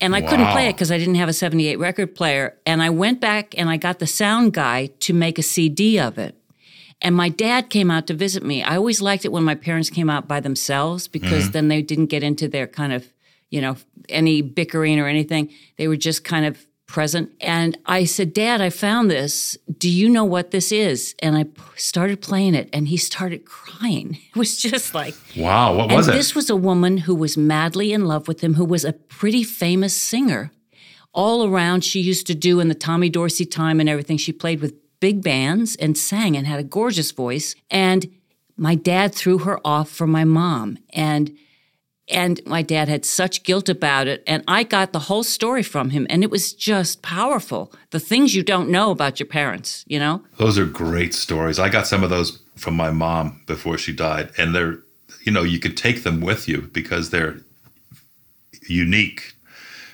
And 0.00 0.14
I 0.14 0.20
couldn't 0.20 0.50
play 0.52 0.68
it 0.68 0.74
because 0.74 0.92
I 0.92 0.98
didn't 0.98 1.14
have 1.14 1.28
a 1.28 1.32
78 1.32 1.78
record 1.78 2.14
player. 2.14 2.58
And 2.66 2.82
I 2.82 2.90
went 2.90 3.18
back 3.18 3.54
and 3.56 3.70
I 3.70 3.78
got 3.78 3.98
the 3.98 4.06
sound 4.06 4.52
guy 4.52 4.88
to 5.00 5.14
make 5.14 5.38
a 5.38 5.42
CD 5.42 5.98
of 5.98 6.18
it. 6.18 6.35
And 7.02 7.14
my 7.14 7.28
dad 7.28 7.68
came 7.68 7.90
out 7.90 8.06
to 8.06 8.14
visit 8.14 8.42
me. 8.42 8.62
I 8.62 8.76
always 8.76 9.02
liked 9.02 9.24
it 9.24 9.32
when 9.32 9.44
my 9.44 9.54
parents 9.54 9.90
came 9.90 10.08
out 10.08 10.26
by 10.26 10.40
themselves 10.40 11.08
because 11.08 11.44
mm-hmm. 11.44 11.52
then 11.52 11.68
they 11.68 11.82
didn't 11.82 12.06
get 12.06 12.22
into 12.22 12.48
their 12.48 12.66
kind 12.66 12.92
of, 12.92 13.06
you 13.50 13.60
know, 13.60 13.76
any 14.08 14.40
bickering 14.42 14.98
or 14.98 15.06
anything. 15.06 15.50
They 15.76 15.88
were 15.88 15.96
just 15.96 16.24
kind 16.24 16.46
of 16.46 16.66
present. 16.86 17.32
And 17.40 17.76
I 17.86 18.04
said, 18.04 18.32
Dad, 18.32 18.60
I 18.60 18.70
found 18.70 19.10
this. 19.10 19.58
Do 19.76 19.90
you 19.90 20.08
know 20.08 20.24
what 20.24 20.52
this 20.52 20.72
is? 20.72 21.14
And 21.20 21.36
I 21.36 21.44
p- 21.44 21.62
started 21.76 22.22
playing 22.22 22.54
it 22.54 22.68
and 22.72 22.88
he 22.88 22.96
started 22.96 23.44
crying. 23.44 24.18
It 24.36 24.38
was 24.38 24.60
just 24.60 24.94
like, 24.94 25.14
Wow, 25.36 25.76
what 25.76 25.92
was 25.92 26.08
it? 26.08 26.12
this 26.12 26.34
was 26.34 26.50
a 26.50 26.56
woman 26.56 26.98
who 26.98 27.14
was 27.14 27.36
madly 27.36 27.92
in 27.92 28.04
love 28.04 28.28
with 28.28 28.42
him, 28.42 28.54
who 28.54 28.64
was 28.64 28.84
a 28.84 28.92
pretty 28.92 29.42
famous 29.44 29.96
singer. 29.96 30.52
All 31.12 31.46
around, 31.46 31.82
she 31.82 32.00
used 32.00 32.26
to 32.26 32.34
do 32.34 32.60
in 32.60 32.68
the 32.68 32.74
Tommy 32.74 33.08
Dorsey 33.08 33.46
time 33.46 33.80
and 33.80 33.88
everything. 33.88 34.18
She 34.18 34.32
played 34.32 34.60
with 34.60 34.74
big 35.00 35.22
bands 35.22 35.76
and 35.76 35.96
sang 35.96 36.36
and 36.36 36.46
had 36.46 36.60
a 36.60 36.64
gorgeous 36.64 37.10
voice. 37.10 37.54
And 37.70 38.06
my 38.56 38.74
dad 38.74 39.14
threw 39.14 39.38
her 39.38 39.58
off 39.64 39.90
for 39.90 40.06
my 40.06 40.24
mom. 40.24 40.78
And 40.90 41.36
and 42.08 42.40
my 42.46 42.62
dad 42.62 42.88
had 42.88 43.04
such 43.04 43.42
guilt 43.42 43.68
about 43.68 44.06
it. 44.06 44.22
And 44.26 44.44
I 44.46 44.62
got 44.62 44.92
the 44.92 45.00
whole 45.00 45.24
story 45.24 45.62
from 45.62 45.90
him. 45.90 46.06
And 46.08 46.22
it 46.22 46.30
was 46.30 46.52
just 46.52 47.02
powerful. 47.02 47.72
The 47.90 47.98
things 47.98 48.34
you 48.34 48.44
don't 48.44 48.70
know 48.70 48.90
about 48.92 49.18
your 49.18 49.26
parents, 49.26 49.84
you 49.88 49.98
know? 49.98 50.22
Those 50.36 50.56
are 50.56 50.66
great 50.66 51.14
stories. 51.14 51.58
I 51.58 51.68
got 51.68 51.86
some 51.86 52.04
of 52.04 52.10
those 52.10 52.40
from 52.54 52.74
my 52.74 52.90
mom 52.90 53.42
before 53.46 53.76
she 53.76 53.92
died, 53.92 54.30
and 54.38 54.54
they're, 54.54 54.78
you 55.24 55.32
know, 55.32 55.42
you 55.42 55.58
could 55.58 55.76
take 55.76 56.04
them 56.04 56.20
with 56.20 56.48
you 56.48 56.62
because 56.72 57.10
they're 57.10 57.38
unique. 58.68 59.35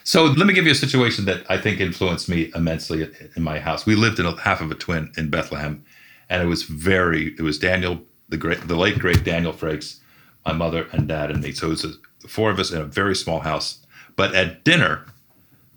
So 0.05 0.25
let 0.25 0.47
me 0.47 0.55
give 0.55 0.65
you 0.65 0.73
a 0.73 0.77
situation 0.77 1.25
that 1.27 1.45
I 1.49 1.59
think 1.59 1.81
influenced 1.81 2.29
me 2.29 2.51
immensely 2.55 3.09
in 3.37 3.43
my 3.43 3.61
house. 3.61 3.87
We 3.87 3.95
lived 3.95 4.19
in 4.19 4.27
a 4.27 4.41
half 4.41 4.61
of 4.61 4.71
a 4.71 4.75
twin 4.75 5.13
in 5.17 5.31
Bethlehem, 5.31 5.85
and 6.29 6.43
it 6.43 6.47
was 6.47 6.65
very. 6.65 7.35
It 7.39 7.43
was 7.43 7.59
Daniel, 7.59 8.01
the 8.29 8.37
great, 8.37 8.67
the 8.67 8.77
late 8.77 8.99
great 8.99 9.25
Daniel 9.25 9.53
Frakes, 9.53 9.99
my 10.45 10.53
mother 10.53 10.89
and 10.93 11.07
dad 11.07 11.31
and 11.31 11.43
me. 11.43 11.53
So 11.53 11.69
it 11.69 11.71
was 11.71 11.85
a, 11.85 12.29
four 12.29 12.51
of 12.51 12.59
us 12.59 12.71
in 12.73 12.81
a 12.81 12.85
very 12.85 13.15
small 13.15 13.41
house. 13.41 13.85
But 14.17 14.35
at 14.35 14.65
dinner, 14.65 15.07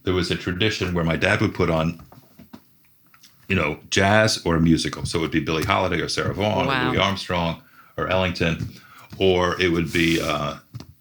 there 0.04 0.14
was 0.14 0.32
a 0.32 0.36
tradition 0.36 0.94
where 0.94 1.06
my 1.06 1.16
dad 1.16 1.42
would 1.42 1.54
put 1.54 1.70
on 1.70 2.02
you 3.48 3.56
know, 3.56 3.80
jazz 3.90 4.42
or 4.46 4.56
a 4.56 4.62
musical. 4.62 5.06
So 5.06 5.20
it 5.20 5.22
would 5.22 5.32
be 5.32 5.40
Billie 5.40 5.64
Holiday 5.64 6.02
or 6.02 6.10
Sarah 6.10 6.34
Vaughan 6.34 6.68
Wow. 6.68 6.88
or 6.88 6.92
Louis 6.92 7.00
Armstrong 7.00 7.62
or 7.98 8.08
Ellington, 8.08 8.70
or 9.18 9.60
it 9.62 9.70
would 9.70 9.92
be 9.94 10.20
uh, 10.22 10.56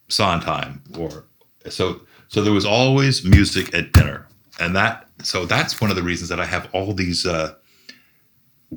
Sondheim. 0.08 0.82
Or 0.98 1.24
so 1.68 2.02
so 2.34 2.42
there 2.42 2.52
was 2.52 2.66
always 2.66 3.24
music 3.24 3.72
at 3.72 3.92
dinner, 3.92 4.26
and 4.58 4.74
that 4.74 5.08
so 5.22 5.46
that's 5.46 5.80
one 5.80 5.90
of 5.90 5.96
the 5.96 6.02
reasons 6.02 6.28
that 6.30 6.40
I 6.40 6.46
have 6.46 6.68
all 6.72 6.92
these 6.92 7.24
uh, 7.24 7.54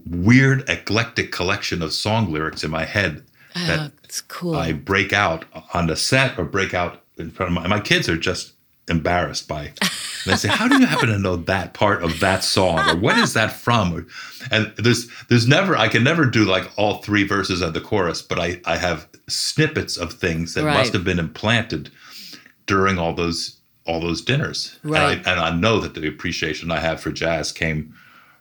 weird 0.05 0.69
eclectic 0.69 1.31
collection 1.31 1.81
of 1.81 1.91
song 1.93 2.31
lyrics 2.31 2.63
in 2.63 2.69
my 2.71 2.85
head 2.85 3.23
that 3.55 3.91
Oh, 3.91 4.09
cool. 4.27 4.55
I 4.55 4.71
break 4.71 5.11
out 5.11 5.45
on 5.73 5.87
the 5.87 5.95
set 5.95 6.37
or 6.37 6.45
break 6.45 6.73
out 6.73 7.01
in 7.17 7.31
front 7.31 7.49
of 7.51 7.53
my 7.55 7.67
my 7.67 7.79
kids 7.79 8.07
are 8.07 8.15
just 8.17 8.53
embarrassed 8.87 9.47
by 9.49 9.73
they 10.25 10.35
say 10.35 10.47
how 10.47 10.67
do 10.67 10.77
you 10.79 10.85
happen 10.85 11.09
to 11.09 11.17
know 11.19 11.35
that 11.35 11.73
part 11.73 12.03
of 12.03 12.19
that 12.21 12.43
song 12.43 12.79
or 12.89 12.95
what 12.95 13.17
is 13.17 13.33
that 13.33 13.51
from 13.51 13.93
Or- 13.93 14.05
and 14.51 14.71
there's 14.77 15.09
there's 15.29 15.47
never 15.47 15.75
I 15.75 15.87
can 15.89 16.03
never 16.03 16.25
do 16.25 16.45
like 16.45 16.69
all 16.77 16.99
three 17.01 17.23
verses 17.23 17.61
of 17.61 17.73
the 17.73 17.81
chorus 17.81 18.21
but 18.21 18.39
I 18.39 18.61
I 18.65 18.77
have 18.77 19.07
snippets 19.27 19.97
of 19.97 20.13
things 20.13 20.53
that 20.53 20.63
Right. 20.63 20.77
must 20.77 20.93
have 20.93 21.03
been 21.03 21.19
implanted 21.19 21.89
during 22.67 22.97
all 22.99 23.13
those 23.13 23.57
all 23.85 23.99
those 23.99 24.21
dinners 24.21 24.77
Right. 24.83 25.17
and, 25.17 25.27
I, 25.27 25.31
and 25.31 25.39
I 25.39 25.49
know 25.55 25.79
that 25.79 25.93
the 25.93 26.07
appreciation 26.07 26.69
I 26.71 26.79
have 26.79 26.99
for 26.99 27.11
jazz 27.11 27.51
came 27.51 27.93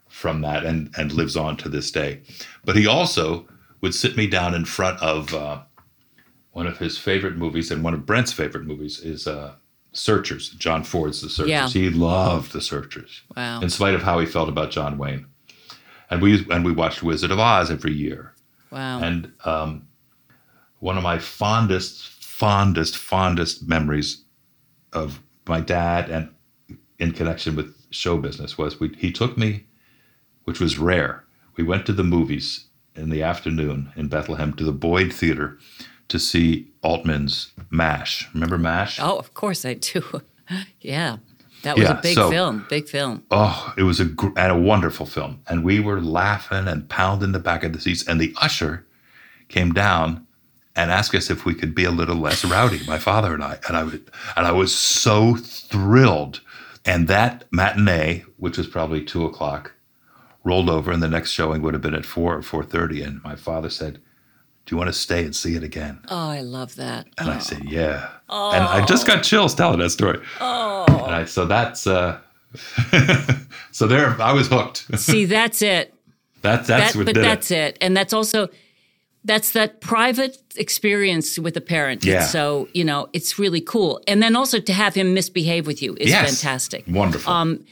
from 0.09 0.43
that 0.43 0.65
and 0.65 0.93
and 0.99 1.13
lives 1.13 1.37
on 1.37 1.57
to 1.59 1.69
this 1.69 1.91
day 1.91 2.21
but 2.65 2.77
he 2.77 2.87
also 2.87 3.47
would 3.81 3.95
sit 3.95 4.17
me 4.17 4.27
down 4.27 4.55
in 4.55 4.65
front 4.65 5.01
of 5.01 5.33
uh, 5.35 5.61
one 6.53 6.67
of 6.67 6.79
his 6.79 6.97
favorite 6.99 7.37
movies 7.37 7.71
and 7.71 7.85
one 7.85 7.93
of 7.95 8.07
Brent's 8.07 8.33
favorite 8.33 8.65
movies 8.65 8.99
is 9.01 9.27
uh, 9.27 9.53
Searchers. 9.93 10.51
John 10.51 10.83
Ford's 10.85 11.21
The 11.21 11.29
Searchers. 11.29 11.51
Yeah. 11.51 11.69
He 11.69 11.91
loved 11.91 12.53
The 12.53 12.61
Searchers, 12.63 13.23
wow. 13.37 13.61
in 13.61 13.69
spite 13.71 13.95
of 13.95 14.03
how 14.03 14.19
he 14.19 14.27
felt 14.27 14.49
about 14.49 14.71
John 14.71 14.97
Wayne. 14.99 15.27
And 16.11 16.23
we 16.23 16.47
and 16.51 16.65
we 16.65 16.73
watched 16.73 17.03
Wizard 17.03 17.31
of 17.31 17.39
Oz 17.39 17.71
every 17.71 17.93
year. 17.93 18.33
Wow. 18.71 19.01
And 19.03 19.33
um, 19.45 19.87
one 20.81 20.97
of 20.97 21.03
my 21.03 21.19
fondest, 21.19 22.16
fondest, 22.41 22.97
fondest 22.97 23.67
memories 23.67 24.25
of 24.93 25.21
my 25.49 25.61
dad 25.61 26.11
and 26.11 26.29
in 26.99 27.13
connection 27.13 27.57
with 27.57 27.75
show 27.91 28.19
business 28.19 28.59
was 28.59 28.79
we, 28.79 28.95
he 28.99 29.11
took 29.11 29.39
me, 29.39 29.65
which 30.45 30.61
was 30.61 30.79
rare. 30.79 31.25
We 31.57 31.65
went 31.65 31.87
to 31.87 31.93
the 31.95 32.05
movies 32.05 32.67
in 32.95 33.09
the 33.11 33.23
afternoon 33.23 33.91
in 33.97 34.09
Bethlehem 34.09 34.53
to 34.55 34.65
the 34.65 34.73
Boyd 34.73 35.13
Theater 35.15 35.59
to 36.09 36.19
see 36.19 36.69
Altman's 36.83 37.53
MASH. 37.71 38.29
Remember 38.35 38.59
MASH? 38.59 39.01
oh, 39.01 39.17
of 39.17 39.33
course 39.33 39.65
I 39.65 39.75
do. 39.75 40.03
yeah. 40.81 41.17
That 41.63 41.77
was 41.79 41.85
Yeah, 41.89 41.99
a 41.99 42.03
big 42.03 42.15
so- 42.15 42.31
film. 42.31 42.67
Big 42.69 42.87
film. 42.87 43.25
Oh, 43.31 43.73
it 43.79 43.83
was 43.85 43.99
a 43.99 44.05
gr- 44.05 44.37
and 44.37 44.53
a 44.53 44.59
wonderful 44.59 45.07
film, 45.07 45.41
and 45.49 45.65
we 45.65 45.81
were 45.81 46.01
laughing 46.03 46.69
and 46.69 46.87
pounding 46.89 47.33
the 47.33 47.39
back 47.39 47.65
of 47.65 47.73
the 47.73 47.81
seats. 47.81 48.07
And 48.07 48.21
the 48.21 48.35
usher 48.43 48.87
came 49.49 49.73
down 49.73 50.26
and 50.77 50.91
asked 50.91 51.15
us 51.15 51.31
if 51.31 51.45
we 51.45 51.55
could 51.55 51.75
be 51.75 51.85
a 51.85 51.91
little 51.91 52.17
less 52.17 52.45
rowdy, 52.45 52.81
my 52.87 52.99
father 52.99 53.33
and 53.33 53.43
I. 53.43 53.59
And 53.67 53.77
I 53.77 53.83
was, 53.85 53.95
and 54.37 54.47
I 54.47 54.53
was 54.53 54.75
so 54.75 55.35
thrilled. 55.37 56.41
And 56.85 57.09
that 57.09 57.45
matinee, 57.51 58.25
which 58.37 58.59
was 58.59 58.69
probably 58.69 59.03
two 59.03 59.25
o'clock, 59.25 59.73
rolled 60.45 60.71
over, 60.71 60.93
and 60.93 61.03
the 61.03 61.09
next 61.09 61.33
showing 61.33 61.63
would 61.63 61.75
have 61.75 61.83
been 61.83 61.95
at 61.95 62.05
four 62.05 62.37
or 62.37 62.43
four 62.43 62.63
thirty. 62.63 63.03
And 63.03 63.25
my 63.25 63.35
father 63.35 63.71
said, 63.71 63.95
"Do 64.67 64.75
you 64.75 64.77
want 64.77 64.89
to 64.89 64.93
stay 64.93 65.25
and 65.25 65.35
see 65.35 65.57
it 65.57 65.65
again?" 65.65 65.99
Oh, 66.09 66.29
I 66.29 66.43
love 66.43 66.77
that. 66.77 67.09
And 67.19 67.29
I 67.29 67.39
said, 67.39 67.65
"Yeah." 67.65 68.09
And 68.29 68.63
I 68.63 68.85
just 68.85 69.07
got 69.07 69.25
chills 69.25 69.55
telling 69.55 69.81
that 69.81 69.91
story. 69.91 70.21
Oh. 70.41 70.85
And 70.89 71.15
I, 71.15 71.25
so 71.25 71.47
that's 71.47 71.89
uh, 71.89 72.21
so 73.73 73.87
there. 73.89 74.21
I 74.21 74.33
was 74.33 74.47
hooked. 74.47 74.99
See, 75.01 75.25
that's 75.25 75.63
it. 75.63 75.93
That 76.43 76.67
that's 76.67 76.93
that, 76.93 76.99
what 76.99 77.07
but 77.07 77.15
that's 77.17 77.51
it. 77.51 77.57
it. 77.57 77.79
And 77.81 77.97
that's 77.97 78.13
also 78.13 78.49
that's 79.27 79.53
that 79.53 79.81
private 79.81 80.39
experience 80.57 81.39
with 81.39 81.57
a 81.57 81.61
parent. 81.61 82.05
Yeah. 82.05 82.23
So, 82.25 82.69
you 82.73 82.85
know, 82.85 83.09
it's 83.13 83.39
really 83.39 83.61
cool. 83.61 84.01
And 84.09 84.23
then 84.23 84.35
also 84.37 84.59
to 84.61 84.73
have 84.73 84.95
him 84.95 85.13
misbehave 85.15 85.67
with 85.67 85.83
you 85.83 85.95
is 86.01 86.09
Yes. 86.11 86.41
fantastic. 86.41 86.85
Wonderful. 86.89 87.33
Um, 87.33 87.65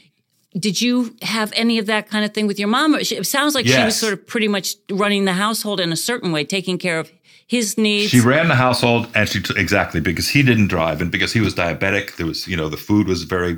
Did 0.57 0.81
you 0.81 1.13
have 1.21 1.51
any 1.55 1.79
of 1.79 1.85
that 1.87 2.09
kind 2.09 2.23
of 2.23 2.33
thing 2.33 2.47
with 2.47 2.57
your 2.59 2.69
mom? 2.69 2.95
It 2.95 3.25
sounds 3.27 3.55
like 3.55 3.65
she 3.67 3.83
was 3.83 3.95
sort 3.97 4.13
of 4.13 4.25
pretty 4.25 4.47
much 4.47 4.75
running 4.89 5.25
the 5.25 5.33
household 5.33 5.79
in 5.81 5.91
a 5.91 5.97
certain 5.97 6.31
way, 6.31 6.45
taking 6.45 6.77
care 6.77 6.97
of 6.99 7.11
his 7.47 7.77
needs. 7.77 8.09
she 8.09 8.21
ran 8.21 8.47
the 8.47 8.55
household, 8.55 9.07
and 9.15 9.27
she 9.29 9.41
t- 9.41 9.53
exactly 9.57 9.99
because 9.99 10.29
he 10.29 10.41
didn't 10.43 10.67
drive, 10.67 11.01
and 11.01 11.11
because 11.11 11.33
he 11.33 11.41
was 11.41 11.53
diabetic. 11.53 12.15
There 12.15 12.25
was, 12.25 12.47
you 12.47 12.55
know, 12.57 12.69
the 12.69 12.77
food 12.77 13.05
was 13.07 13.23
very 13.23 13.53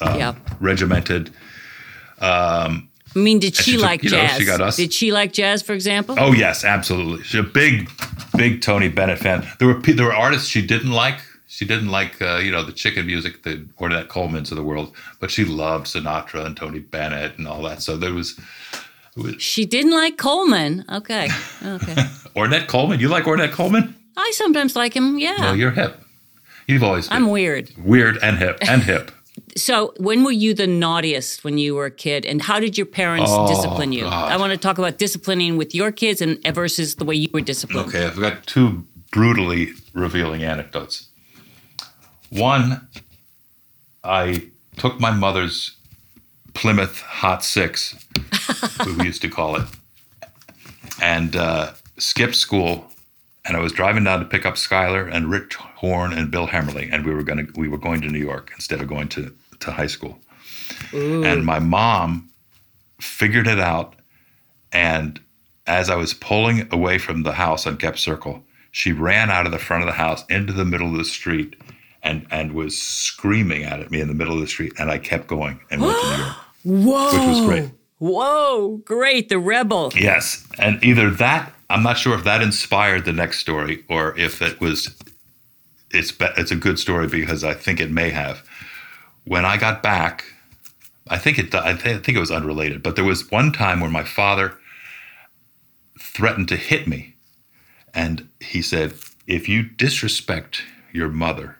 um, 0.00 0.18
yeah. 0.18 0.34
regimented. 0.60 1.30
I 3.14 3.18
mean, 3.18 3.38
did 3.40 3.56
she, 3.56 3.62
she 3.62 3.72
took- 3.72 3.82
like 3.82 4.02
know, 4.04 4.10
jazz? 4.10 4.38
she 4.38 4.44
got 4.44 4.60
us- 4.60 4.76
Did 4.76 4.92
she 4.92 5.10
like 5.12 5.32
jazz, 5.32 5.62
for 5.62 5.72
example? 5.72 6.14
Oh 6.18 6.32
yes, 6.32 6.64
absolutely. 6.64 7.24
She's 7.24 7.40
a 7.40 7.42
big, 7.42 7.90
big 8.36 8.62
Tony 8.62 8.88
Bennett 8.88 9.18
fan. 9.18 9.46
There 9.58 9.68
were 9.68 9.80
there 9.80 10.06
were 10.06 10.14
artists 10.14 10.48
she 10.48 10.64
didn't 10.64 10.92
like. 10.92 11.16
She 11.48 11.64
didn't 11.66 11.88
like, 11.88 12.22
uh, 12.22 12.36
you 12.38 12.52
know, 12.52 12.62
the 12.62 12.72
chicken 12.72 13.06
music, 13.06 13.42
the 13.42 13.66
Ornette 13.80 14.06
Colemans 14.06 14.50
of 14.52 14.56
the 14.56 14.62
world, 14.62 14.94
but 15.18 15.30
she 15.32 15.44
loved 15.44 15.88
Sinatra 15.88 16.46
and 16.46 16.56
Tony 16.56 16.78
Bennett 16.78 17.36
and 17.38 17.48
all 17.48 17.60
that. 17.64 17.82
So 17.82 17.96
there 17.96 18.14
was, 18.14 18.38
was 19.16 19.34
She 19.42 19.66
didn't 19.66 19.90
like 19.92 20.16
Coleman. 20.16 20.84
Okay. 20.90 21.24
Okay. 21.62 21.94
Ornette 22.36 22.68
Coleman. 22.68 23.00
You 23.00 23.08
like 23.08 23.24
Ornette 23.24 23.50
Coleman? 23.50 23.96
I 24.16 24.30
sometimes 24.36 24.76
like 24.76 24.94
him. 24.94 25.18
Yeah. 25.18 25.36
Well, 25.40 25.56
you're 25.56 25.72
hip. 25.72 26.00
You've 26.68 26.84
always 26.84 27.08
been 27.08 27.16
I'm 27.16 27.28
weird. 27.30 27.72
weird 27.76 28.18
and 28.22 28.38
hip 28.38 28.58
and 28.62 28.82
hip. 28.84 29.10
So, 29.56 29.92
when 29.98 30.22
were 30.24 30.30
you 30.32 30.54
the 30.54 30.66
naughtiest 30.66 31.42
when 31.44 31.58
you 31.58 31.74
were 31.74 31.86
a 31.86 31.90
kid, 31.90 32.24
and 32.24 32.40
how 32.42 32.60
did 32.60 32.76
your 32.78 32.86
parents 32.86 33.30
Oh, 33.34 33.48
discipline 33.48 33.92
you? 33.92 34.02
God. 34.04 34.32
I 34.32 34.36
want 34.36 34.52
to 34.52 34.56
talk 34.58 34.78
about 34.78 34.98
disciplining 34.98 35.56
with 35.56 35.74
your 35.74 35.90
kids 35.92 36.20
and 36.20 36.38
versus 36.54 36.96
the 36.96 37.04
way 37.04 37.14
you 37.16 37.28
were 37.32 37.40
disciplined. 37.40 37.88
Okay, 37.88 38.06
I've 38.06 38.20
got 38.20 38.46
two 38.46 38.84
brutally 39.10 39.72
revealing 39.92 40.44
anecdotes. 40.44 41.08
One, 42.30 42.86
I 44.04 44.48
took 44.76 45.00
my 45.00 45.10
mother's 45.10 45.76
Plymouth 46.54 47.00
Hot 47.00 47.44
Six, 47.44 47.96
we 48.98 49.04
used 49.04 49.22
to 49.22 49.28
call 49.28 49.56
it, 49.56 49.64
and 51.02 51.34
uh, 51.36 51.72
skipped 51.98 52.36
school. 52.36 52.86
And 53.44 53.56
I 53.56 53.60
was 53.60 53.72
driving 53.72 54.04
down 54.04 54.20
to 54.20 54.26
pick 54.26 54.44
up 54.46 54.54
Skylar 54.54 55.10
and 55.12 55.30
Rich 55.30 55.56
Horn 55.80 56.12
and 56.12 56.30
Bill 56.30 56.46
Hemmerling, 56.46 56.90
and 56.92 57.06
we 57.06 57.14
were 57.14 57.22
going 57.22 57.46
to 57.46 57.60
we 57.60 57.68
were 57.68 57.78
going 57.78 58.00
to 58.02 58.08
New 58.08 58.18
York 58.18 58.52
instead 58.54 58.80
of 58.80 58.88
going 58.88 59.08
to 59.08 59.34
to 59.60 59.70
high 59.70 59.86
school. 59.86 60.18
And 60.92 61.44
my 61.44 61.58
mom 61.58 62.30
figured 63.00 63.46
it 63.46 63.58
out 63.58 63.94
and 64.72 65.20
as 65.66 65.88
I 65.88 65.96
was 65.96 66.14
pulling 66.14 66.68
away 66.72 66.98
from 66.98 67.22
the 67.22 67.32
house 67.32 67.66
on 67.66 67.76
Kep 67.76 67.98
Circle, 67.98 68.42
she 68.72 68.92
ran 68.92 69.30
out 69.30 69.46
of 69.46 69.52
the 69.52 69.58
front 69.58 69.82
of 69.82 69.86
the 69.86 69.94
house 69.94 70.24
into 70.28 70.52
the 70.52 70.64
middle 70.64 70.90
of 70.90 70.98
the 70.98 71.04
street 71.04 71.56
and 72.02 72.26
and 72.30 72.52
was 72.52 72.80
screaming 72.80 73.64
out 73.64 73.80
at 73.80 73.90
me 73.90 74.00
in 74.00 74.08
the 74.08 74.14
middle 74.14 74.34
of 74.34 74.40
the 74.40 74.46
street. 74.46 74.72
And 74.78 74.90
I 74.90 74.98
kept 74.98 75.28
going 75.28 75.60
and 75.70 75.80
went 75.80 75.98
to 76.00 76.06
New 76.06 76.24
York. 76.24 76.36
Whoa. 76.64 77.04
Which 77.12 77.36
was 77.36 77.46
great. 77.46 77.70
Whoa, 77.98 78.80
great. 78.84 79.28
The 79.28 79.38
rebel. 79.38 79.92
Yes. 79.94 80.46
And 80.58 80.82
either 80.82 81.10
that, 81.10 81.52
I'm 81.68 81.82
not 81.82 81.98
sure 81.98 82.14
if 82.14 82.24
that 82.24 82.40
inspired 82.40 83.04
the 83.04 83.12
next 83.12 83.40
story 83.40 83.84
or 83.90 84.18
if 84.18 84.40
it 84.40 84.58
was, 84.60 84.96
it's, 85.90 86.12
it's 86.36 86.50
a 86.50 86.56
good 86.56 86.78
story 86.78 87.06
because 87.06 87.44
I 87.44 87.54
think 87.54 87.80
it 87.80 87.90
may 87.90 88.10
have. 88.10 88.46
When 89.24 89.44
I 89.44 89.56
got 89.56 89.82
back, 89.82 90.24
I 91.08 91.18
think 91.18 91.38
it, 91.38 91.54
I, 91.54 91.74
th- 91.74 91.96
I 91.96 92.00
think 92.00 92.16
it 92.16 92.20
was 92.20 92.30
unrelated, 92.30 92.82
but 92.82 92.96
there 92.96 93.04
was 93.04 93.30
one 93.30 93.52
time 93.52 93.80
when 93.80 93.92
my 93.92 94.04
father 94.04 94.56
threatened 95.98 96.48
to 96.48 96.56
hit 96.56 96.86
me. 96.86 97.14
And 97.92 98.28
he 98.40 98.62
said, 98.62 98.94
if 99.26 99.48
you 99.48 99.62
disrespect 99.62 100.62
your 100.92 101.08
mother, 101.08 101.56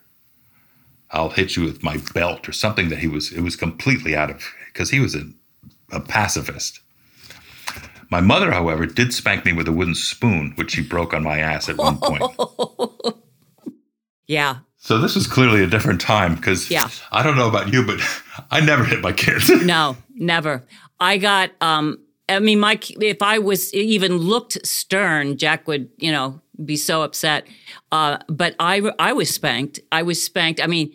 I'll 1.10 1.30
hit 1.30 1.56
you 1.56 1.64
with 1.64 1.82
my 1.82 1.98
belt 2.14 2.48
or 2.48 2.52
something 2.52 2.88
that 2.88 3.00
he 3.00 3.08
was, 3.08 3.32
it 3.32 3.40
was 3.40 3.56
completely 3.56 4.14
out 4.14 4.30
of, 4.30 4.44
because 4.66 4.90
he 4.90 5.00
was 5.00 5.14
a, 5.14 5.24
a 5.90 6.00
pacifist. 6.00 6.80
My 8.10 8.20
mother, 8.20 8.50
however, 8.50 8.86
did 8.86 9.14
spank 9.14 9.44
me 9.44 9.52
with 9.52 9.68
a 9.68 9.72
wooden 9.72 9.94
spoon, 9.94 10.52
which 10.56 10.72
she 10.72 10.82
broke 10.82 11.14
on 11.14 11.22
my 11.22 11.38
ass 11.38 11.68
at 11.68 11.76
one 11.76 11.98
point. 11.98 12.22
Yeah. 14.30 14.58
So 14.78 14.98
this 14.98 15.14
was 15.16 15.26
clearly 15.26 15.62
a 15.62 15.66
different 15.66 16.00
time 16.00 16.36
because 16.36 16.70
Yeah. 16.70 16.88
I 17.12 17.22
don't 17.24 17.36
know 17.36 17.48
about 17.48 17.72
you, 17.72 17.84
but 17.84 17.98
I 18.50 18.60
never 18.60 18.84
hit 18.84 19.00
my 19.00 19.12
kids. 19.12 19.50
No, 19.64 19.96
never. 20.14 20.64
I 21.00 21.18
got, 21.18 21.50
um, 21.60 21.98
I 22.28 22.38
mean, 22.38 22.60
my, 22.60 22.78
if 23.00 23.20
I 23.22 23.38
was 23.40 23.74
even 23.74 24.16
looked 24.18 24.64
stern, 24.66 25.36
Jack 25.36 25.66
would, 25.66 25.88
you 25.98 26.12
know, 26.12 26.40
be 26.64 26.76
so 26.76 27.02
upset. 27.02 27.46
Uh, 27.90 28.18
but 28.28 28.54
I, 28.60 28.90
I 28.98 29.12
was 29.12 29.34
spanked. 29.34 29.80
I 29.90 30.02
was 30.02 30.22
spanked. 30.22 30.60
I 30.62 30.66
mean, 30.68 30.92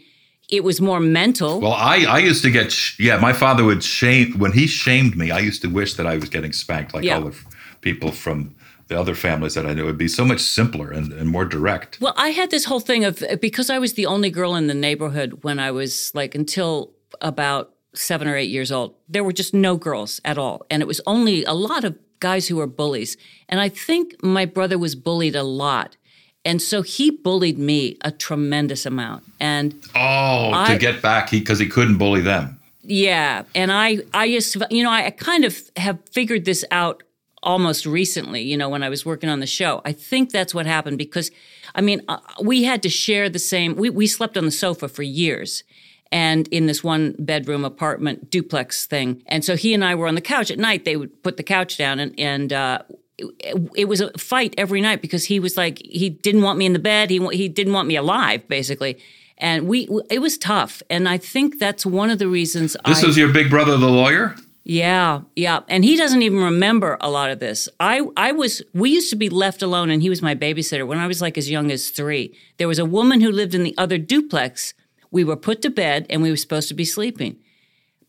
it 0.49 0.63
was 0.63 0.79
more 0.79 0.99
mental. 0.99 1.59
well, 1.59 1.73
I, 1.73 2.05
I 2.05 2.19
used 2.19 2.43
to 2.43 2.51
get, 2.51 2.71
sh- 2.71 2.99
yeah, 2.99 3.17
my 3.17 3.33
father 3.33 3.63
would 3.65 3.83
shame, 3.83 4.39
when 4.39 4.51
he 4.53 4.65
shamed 4.67 5.15
me, 5.17 5.31
I 5.31 5.39
used 5.39 5.61
to 5.63 5.67
wish 5.69 5.95
that 5.95 6.07
I 6.07 6.15
was 6.17 6.29
getting 6.29 6.53
spanked 6.53 6.93
like 6.93 7.03
Yeah. 7.03 7.17
all 7.17 7.25
the 7.29 7.35
people 7.81 8.11
from 8.11 8.55
the 8.87 8.99
other 8.99 9.15
families 9.15 9.53
that 9.55 9.65
I 9.65 9.73
knew. 9.73 9.83
It 9.83 9.85
would 9.85 9.97
be 9.97 10.07
so 10.07 10.23
much 10.25 10.39
simpler 10.41 10.91
and, 10.91 11.11
and 11.13 11.29
more 11.29 11.45
direct. 11.45 11.99
Well, 12.01 12.13
I 12.17 12.29
had 12.29 12.51
this 12.51 12.65
whole 12.65 12.79
thing 12.79 13.03
of 13.05 13.23
because 13.41 13.69
I 13.69 13.79
was 13.79 13.93
the 13.93 14.05
only 14.05 14.29
girl 14.29 14.55
in 14.55 14.67
the 14.67 14.73
neighborhood 14.73 15.39
when 15.43 15.59
I 15.59 15.71
was 15.71 16.11
like 16.13 16.35
until 16.35 16.91
about 17.21 17.73
seven 17.93 18.27
or 18.27 18.35
eight 18.35 18.49
years 18.49 18.71
old. 18.71 18.93
There 19.09 19.23
were 19.23 19.33
just 19.33 19.53
no 19.53 19.75
girls 19.77 20.21
at 20.25 20.37
all, 20.37 20.65
and 20.69 20.81
it 20.81 20.87
was 20.87 21.01
only 21.07 21.43
a 21.45 21.53
lot 21.53 21.83
of 21.83 21.97
guys 22.19 22.47
who 22.47 22.57
were 22.57 22.67
bullies. 22.67 23.17
And 23.49 23.59
I 23.59 23.69
think 23.69 24.21
my 24.23 24.45
brother 24.45 24.77
was 24.77 24.95
bullied 24.95 25.35
a 25.35 25.43
lot, 25.43 25.95
and 26.43 26.61
so 26.61 26.81
he 26.81 27.09
bullied 27.09 27.57
me 27.57 27.97
a 28.01 28.11
tremendous 28.11 28.85
amount. 28.85 29.23
And 29.39 29.73
Oh, 29.95 30.51
I- 30.53 30.73
to 30.73 30.77
get 30.77 31.01
back, 31.01 31.29
he 31.29 31.39
because 31.39 31.59
he 31.59 31.67
couldn't 31.67 31.97
bully 31.97 32.21
them. 32.21 32.59
yeah, 32.83 33.43
and 33.55 33.71
I, 33.71 33.99
I 34.13 34.29
just, 34.31 34.55
you 34.69 34.83
know, 34.83 34.91
I 34.91 35.09
kind 35.11 35.43
of 35.45 35.57
have 35.77 35.97
figured 36.11 36.45
this 36.45 36.63
out 36.71 37.01
almost 37.45 37.85
recently. 37.85 38.41
You 38.41 38.57
know, 38.57 38.67
when 38.67 38.83
I 38.83 38.89
was 38.89 39.05
working 39.05 39.29
on 39.29 39.39
the 39.39 39.47
show, 39.47 39.81
I 39.85 39.93
think 39.93 40.31
that's 40.31 40.53
what 40.53 40.65
happened 40.65 40.97
because, 40.97 41.31
I 41.75 41.81
mean, 41.81 42.01
uh, 42.07 42.17
we 42.41 42.63
had 42.63 42.83
to 42.83 42.89
share 42.89 43.29
the 43.29 43.39
same. 43.39 43.75
We 43.75 43.89
we 43.89 44.07
slept 44.07 44.37
on 44.37 44.45
the 44.45 44.51
sofa 44.51 44.89
for 44.89 45.03
years, 45.03 45.63
and 46.11 46.47
in 46.49 46.65
this 46.65 46.83
one 46.83 47.15
bedroom 47.19 47.63
apartment 47.63 48.29
duplex 48.29 48.85
thing, 48.85 49.23
and 49.27 49.45
so 49.45 49.55
he 49.55 49.73
and 49.73 49.85
I 49.85 49.95
were 49.95 50.07
on 50.07 50.15
the 50.15 50.21
couch 50.21 50.51
at 50.51 50.59
night. 50.59 50.83
They 50.83 50.97
would 50.97 51.23
put 51.23 51.37
the 51.37 51.43
couch 51.43 51.77
down, 51.77 51.99
and 51.99 52.19
and. 52.19 52.51
Uh, 52.51 52.79
it, 53.17 53.71
it 53.75 53.85
was 53.85 54.01
a 54.01 54.11
fight 54.17 54.53
every 54.57 54.81
night 54.81 55.01
because 55.01 55.23
he 55.23 55.39
was 55.39 55.55
like 55.55 55.79
he 55.79 56.09
didn't 56.09 56.41
want 56.41 56.59
me 56.59 56.65
in 56.65 56.73
the 56.73 56.79
bed. 56.79 57.09
He 57.09 57.25
he 57.29 57.47
didn't 57.47 57.71
want 57.71 57.87
me 57.87 57.95
alive, 57.95 58.45
basically, 58.49 58.97
and 59.37 59.69
we 59.69 59.87
it 60.09 60.19
was 60.19 60.37
tough. 60.37 60.83
And 60.89 61.07
I 61.07 61.17
think 61.17 61.57
that's 61.57 61.85
one 61.85 62.09
of 62.09 62.19
the 62.19 62.27
reasons 62.27 62.75
This 62.85 63.03
I 63.03 63.07
was 63.07 63.17
your 63.17 63.31
big 63.31 63.49
brother, 63.49 63.77
the 63.77 63.89
lawyer? 63.89 64.35
Yeah, 64.67 65.21
yeah, 65.35 65.59
and 65.67 65.85
he 65.85 65.95
doesn't 65.95 66.23
even 66.23 66.39
remember 66.39 66.97
a 66.99 67.07
lot 67.07 67.29
of 67.29 67.37
this. 67.37 67.69
I, 67.79 68.01
I 68.17 68.31
was, 68.31 68.63
we 68.73 68.89
used 68.89 69.11
to 69.11 69.15
be 69.15 69.29
left 69.29 69.61
alone, 69.61 69.91
and 69.91 70.01
he 70.01 70.09
was 70.09 70.23
my 70.23 70.33
babysitter 70.33 70.87
when 70.87 70.97
I 70.97 71.05
was 71.05 71.21
like 71.21 71.37
as 71.37 71.51
young 71.51 71.69
as 71.69 71.91
three. 71.91 72.35
There 72.57 72.67
was 72.67 72.79
a 72.79 72.85
woman 72.85 73.21
who 73.21 73.31
lived 73.31 73.53
in 73.53 73.63
the 73.63 73.77
other 73.77 73.99
duplex. 73.99 74.73
We 75.11 75.23
were 75.23 75.35
put 75.35 75.61
to 75.61 75.69
bed, 75.69 76.07
and 76.09 76.23
we 76.23 76.31
were 76.31 76.35
supposed 76.35 76.67
to 76.69 76.73
be 76.73 76.83
sleeping, 76.83 77.37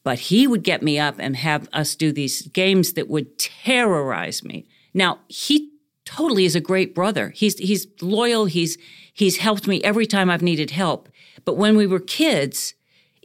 but 0.03 0.19
he 0.19 0.47
would 0.47 0.63
get 0.63 0.83
me 0.83 0.99
up 0.99 1.17
and 1.19 1.37
have 1.37 1.69
us 1.75 1.95
do 1.95 2.11
these 2.11 2.41
games 2.49 2.95
that 2.95 3.09
would 3.09 3.39
terrorize 3.39 4.43
me. 4.43 4.67
Now 4.95 5.19
he 5.29 5.73
totally 6.07 6.47
is 6.47 6.57
a 6.57 6.61
great 6.61 6.95
brother. 6.95 7.31
He's 7.31 7.59
he's 7.59 7.87
loyal. 8.01 8.47
He's 8.47 8.79
he's 9.13 9.37
helped 9.39 9.67
me 9.67 9.83
every 9.83 10.07
time 10.07 10.31
I've 10.31 10.41
needed 10.41 10.71
help. 10.71 11.11
But 11.45 11.59
when 11.59 11.77
we 11.77 11.87
were 11.87 12.01
kids 12.01 12.73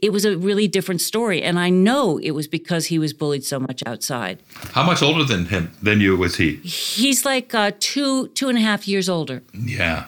it 0.02 0.12
was 0.12 0.24
a 0.24 0.36
really 0.36 0.68
different 0.68 1.00
story. 1.00 1.42
And 1.42 1.58
I 1.58 1.70
know 1.70 2.18
it 2.18 2.32
was 2.32 2.48
because 2.48 2.86
he 2.86 2.98
was 2.98 3.12
bullied 3.12 3.44
so 3.44 3.60
much 3.60 3.82
outside. 3.86 4.42
How 4.72 4.84
much 4.84 5.02
older 5.02 5.24
than 5.24 5.46
him 5.46 5.70
than 5.80 6.00
you 6.00 6.16
was 6.16 6.36
he? 6.36 6.56
He's 6.56 7.24
like 7.24 7.54
uh, 7.54 7.70
two 7.78 8.28
two 8.28 8.48
and 8.48 8.58
a 8.58 8.60
half 8.60 8.86
years 8.88 9.08
older. 9.08 9.42
Yeah. 9.54 10.06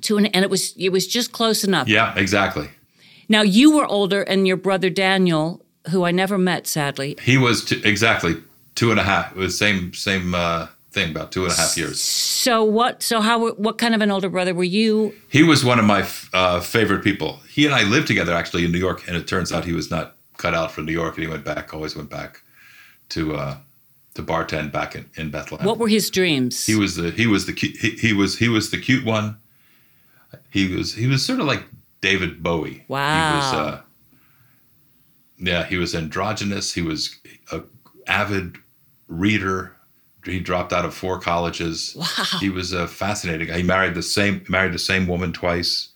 Two 0.00 0.16
and, 0.18 0.34
and 0.34 0.44
it 0.44 0.50
was 0.50 0.74
it 0.76 0.90
was 0.90 1.06
just 1.06 1.32
close 1.32 1.64
enough. 1.64 1.88
Yeah, 1.88 2.18
exactly. 2.18 2.68
Now 3.28 3.42
you 3.42 3.76
were 3.76 3.86
older, 3.86 4.22
and 4.22 4.46
your 4.46 4.56
brother 4.56 4.90
Daniel, 4.90 5.60
who 5.90 6.04
I 6.04 6.12
never 6.12 6.38
met, 6.38 6.66
sadly. 6.66 7.16
He 7.22 7.36
was 7.36 7.64
t- 7.64 7.80
exactly 7.84 8.36
two 8.74 8.90
and 8.90 8.98
a 8.98 9.02
half. 9.02 9.32
It 9.32 9.38
was 9.38 9.58
same 9.58 9.92
same 9.92 10.34
uh, 10.34 10.68
thing, 10.90 11.10
about 11.10 11.32
two 11.32 11.44
and 11.44 11.52
a 11.52 11.56
half 11.56 11.76
years. 11.76 12.00
So 12.00 12.64
what? 12.64 13.02
So 13.02 13.20
how? 13.20 13.50
What 13.52 13.78
kind 13.78 13.94
of 13.94 14.00
an 14.00 14.10
older 14.10 14.28
brother 14.28 14.54
were 14.54 14.64
you? 14.64 15.14
He 15.28 15.42
was 15.42 15.64
one 15.64 15.78
of 15.78 15.84
my 15.84 16.00
f- 16.00 16.30
uh, 16.32 16.60
favorite 16.60 17.02
people. 17.04 17.40
He 17.48 17.66
and 17.66 17.74
I 17.74 17.82
lived 17.84 18.06
together 18.06 18.32
actually 18.34 18.64
in 18.64 18.72
New 18.72 18.78
York, 18.78 19.06
and 19.06 19.16
it 19.16 19.26
turns 19.26 19.52
out 19.52 19.64
he 19.64 19.72
was 19.72 19.90
not 19.90 20.16
cut 20.36 20.54
out 20.54 20.70
for 20.72 20.82
New 20.82 20.92
York, 20.92 21.14
and 21.16 21.24
he 21.24 21.30
went 21.30 21.44
back, 21.44 21.74
always 21.74 21.94
went 21.96 22.10
back 22.10 22.42
to 23.10 23.34
uh, 23.36 23.56
to 24.14 24.22
bartend 24.22 24.72
back 24.72 24.94
in, 24.94 25.04
in 25.16 25.30
Bethlehem. 25.30 25.66
What 25.66 25.78
were 25.78 25.88
his 25.88 26.10
dreams? 26.10 26.64
he 26.66 26.74
was 26.74 26.96
the 26.96 27.10
he 27.10 27.26
was 27.26 27.46
the 27.46 27.52
he, 27.52 27.90
he 27.90 28.12
was 28.12 28.38
he 28.38 28.48
was 28.48 28.70
the 28.70 28.78
cute 28.80 29.04
one. 29.04 29.36
He 30.50 30.74
was 30.74 30.94
he 30.94 31.06
was 31.06 31.24
sort 31.24 31.40
of 31.40 31.46
like 31.46 31.64
David 32.00 32.42
Bowie. 32.42 32.70
He 32.70 32.78
was 32.78 32.88
Wow. 32.88 33.58
uh, 33.66 33.80
yeah, 35.38 35.64
he 35.64 35.76
was 35.76 35.94
androgynous. 35.94 36.74
He 36.74 36.82
was 36.82 37.16
a 37.52 37.62
avid 38.06 38.56
reader. 39.06 39.74
He 40.28 40.40
dropped 40.40 40.72
out 40.72 40.84
of 40.84 40.94
four 40.94 41.18
colleges. 41.18 41.94
Wow. 41.96 42.06
He 42.40 42.50
was 42.50 42.72
a 42.72 42.86
fascinating 42.86 43.48
guy. 43.48 43.58
He 43.58 43.62
married 43.62 43.94
the 43.94 44.02
same 44.02 44.44
married 44.48 44.72
the 44.72 44.78
same 44.78 45.06
woman 45.06 45.32
twice 45.32 45.88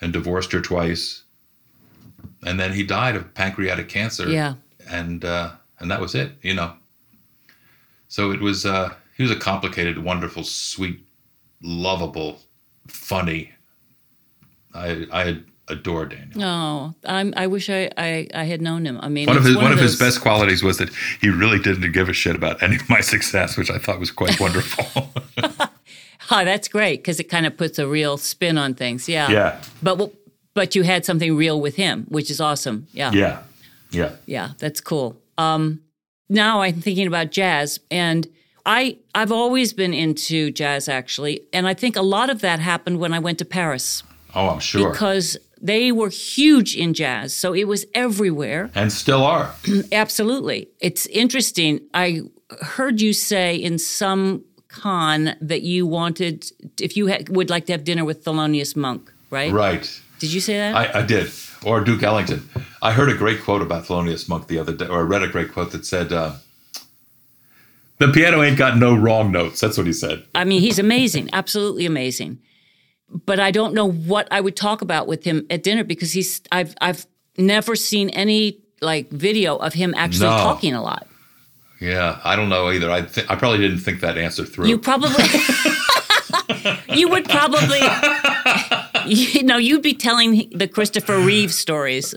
and 0.00 0.12
divorced 0.12 0.52
her 0.52 0.60
twice. 0.60 1.22
And 2.44 2.60
then 2.60 2.72
he 2.72 2.82
died 2.82 3.16
of 3.16 3.34
pancreatic 3.34 3.88
cancer. 3.88 4.28
Yeah. 4.28 4.54
And 4.88 5.24
uh, 5.24 5.52
and 5.78 5.90
that 5.90 6.00
was 6.00 6.14
it, 6.14 6.32
you 6.42 6.54
know. 6.54 6.74
So 8.08 8.30
it 8.30 8.40
was 8.40 8.66
uh 8.66 8.94
he 9.16 9.22
was 9.22 9.32
a 9.32 9.36
complicated, 9.36 10.02
wonderful, 10.02 10.44
sweet, 10.44 11.00
lovable, 11.62 12.40
funny. 12.86 13.52
I 14.74 15.06
I 15.12 15.42
adore 15.68 16.06
Daniel. 16.06 16.42
Oh, 16.44 16.94
I'm, 17.04 17.34
I 17.36 17.46
wish 17.46 17.68
I, 17.70 17.90
I, 17.96 18.28
I 18.34 18.44
had 18.44 18.62
known 18.62 18.86
him. 18.86 18.98
I 19.02 19.08
mean, 19.08 19.26
One 19.26 19.36
of 19.36 19.44
his 19.44 19.56
one, 19.56 19.72
of 19.72 19.78
his 19.80 19.98
those- 19.98 20.14
best 20.14 20.20
qualities 20.22 20.62
was 20.62 20.78
that 20.78 20.90
he 21.20 21.28
really 21.28 21.58
didn't 21.58 21.90
give 21.92 22.08
a 22.08 22.12
shit 22.12 22.36
about 22.36 22.62
any 22.62 22.76
of 22.76 22.88
my 22.88 23.00
success, 23.00 23.56
which 23.56 23.70
I 23.70 23.78
thought 23.78 23.98
was 23.98 24.10
quite 24.10 24.38
wonderful. 24.46 24.84
Oh, 25.42 25.64
that's 26.44 26.68
great 26.68 27.00
because 27.02 27.18
it 27.20 27.24
kind 27.24 27.46
of 27.46 27.56
puts 27.56 27.78
a 27.78 27.86
real 27.86 28.16
spin 28.16 28.58
on 28.58 28.74
things. 28.74 29.08
Yeah. 29.08 29.28
yeah, 29.30 29.60
But 29.82 30.12
but 30.54 30.74
you 30.74 30.82
had 30.84 31.04
something 31.04 31.36
real 31.36 31.60
with 31.60 31.76
him, 31.76 32.06
which 32.08 32.30
is 32.30 32.40
awesome. 32.40 32.86
Yeah. 32.92 33.12
yeah, 33.12 33.42
yeah. 33.90 34.12
Yeah, 34.26 34.50
that's 34.58 34.80
cool. 34.80 35.16
Um, 35.36 35.80
now 36.28 36.62
I'm 36.62 36.80
thinking 36.80 37.06
about 37.06 37.30
jazz, 37.30 37.78
and 37.90 38.26
I 38.64 38.96
I've 39.14 39.30
always 39.32 39.72
been 39.72 39.92
into 39.92 40.50
jazz 40.50 40.88
actually, 40.88 41.42
and 41.52 41.66
I 41.68 41.74
think 41.74 41.96
a 41.96 42.02
lot 42.02 42.30
of 42.30 42.40
that 42.40 42.58
happened 42.60 42.98
when 43.00 43.12
I 43.12 43.18
went 43.18 43.38
to 43.38 43.44
Paris 43.44 44.02
Oh, 44.34 44.48
I'm 44.48 44.60
sure, 44.60 44.90
because 44.92 45.36
they 45.66 45.92
were 45.92 46.08
huge 46.08 46.76
in 46.76 46.94
jazz, 46.94 47.34
so 47.34 47.52
it 47.54 47.66
was 47.66 47.84
everywhere. 47.94 48.70
and 48.74 48.92
still 48.92 49.24
are. 49.24 49.54
Absolutely, 49.92 50.68
it's 50.80 51.06
interesting. 51.06 51.80
I 51.92 52.22
heard 52.60 53.00
you 53.00 53.12
say 53.12 53.56
in 53.56 53.78
some 53.78 54.44
con 54.68 55.34
that 55.40 55.62
you 55.62 55.86
wanted 55.86 56.46
if 56.80 56.96
you 56.96 57.06
had, 57.06 57.28
would 57.30 57.50
like 57.50 57.66
to 57.66 57.72
have 57.72 57.84
dinner 57.84 58.04
with 58.04 58.24
Thelonious 58.24 58.76
Monk, 58.76 59.12
right? 59.30 59.52
Right. 59.52 60.00
Did 60.18 60.32
you 60.32 60.40
say 60.40 60.56
that? 60.56 60.74
I, 60.74 61.00
I 61.00 61.02
did. 61.02 61.30
Or 61.64 61.80
Duke 61.80 62.02
Ellington. 62.02 62.48
I 62.80 62.92
heard 62.92 63.08
a 63.08 63.14
great 63.14 63.42
quote 63.42 63.62
about 63.62 63.84
Thelonious 63.84 64.28
Monk 64.28 64.46
the 64.46 64.58
other 64.58 64.72
day, 64.72 64.86
or 64.86 65.00
I 65.00 65.02
read 65.02 65.22
a 65.22 65.28
great 65.28 65.52
quote 65.52 65.72
that 65.72 65.84
said, 65.84 66.12
uh, 66.12 66.34
"The 67.98 68.08
piano 68.08 68.42
ain't 68.42 68.58
got 68.58 68.76
no 68.78 68.94
wrong 68.94 69.32
notes." 69.32 69.60
That's 69.60 69.76
what 69.76 69.86
he 69.86 69.92
said. 69.92 70.24
I 70.34 70.44
mean, 70.44 70.60
he's 70.60 70.78
amazing, 70.78 71.30
absolutely 71.32 71.86
amazing. 71.86 72.38
But 73.08 73.38
I 73.40 73.50
don't 73.50 73.72
know 73.74 73.90
what 73.90 74.26
I 74.30 74.40
would 74.40 74.56
talk 74.56 74.82
about 74.82 75.06
with 75.06 75.24
him 75.24 75.46
at 75.50 75.62
dinner 75.62 75.84
because 75.84 76.12
he's 76.12 76.42
I've 76.50 76.74
I've 76.80 77.06
never 77.38 77.76
seen 77.76 78.10
any 78.10 78.58
like 78.80 79.10
video 79.10 79.56
of 79.56 79.72
him 79.74 79.94
actually 79.96 80.28
No. 80.30 80.36
talking 80.38 80.74
a 80.74 80.82
lot. 80.82 81.06
Yeah, 81.80 82.18
I 82.24 82.36
don't 82.36 82.48
know 82.48 82.70
either. 82.70 82.90
I 82.90 83.02
th- 83.02 83.26
I 83.28 83.36
probably 83.36 83.58
didn't 83.58 83.78
think 83.78 84.00
that 84.00 84.16
answer 84.18 84.44
through. 84.44 84.66
You 84.68 84.78
probably 84.78 85.24
you 86.98 87.08
would 87.08 87.26
probably 87.28 87.80
you 89.06 89.42
know 89.44 89.56
you'd 89.56 89.82
be 89.82 89.94
telling 89.94 90.50
the 90.54 90.66
Christopher 90.68 91.18
Reeve 91.18 91.52
stories. 91.52 92.14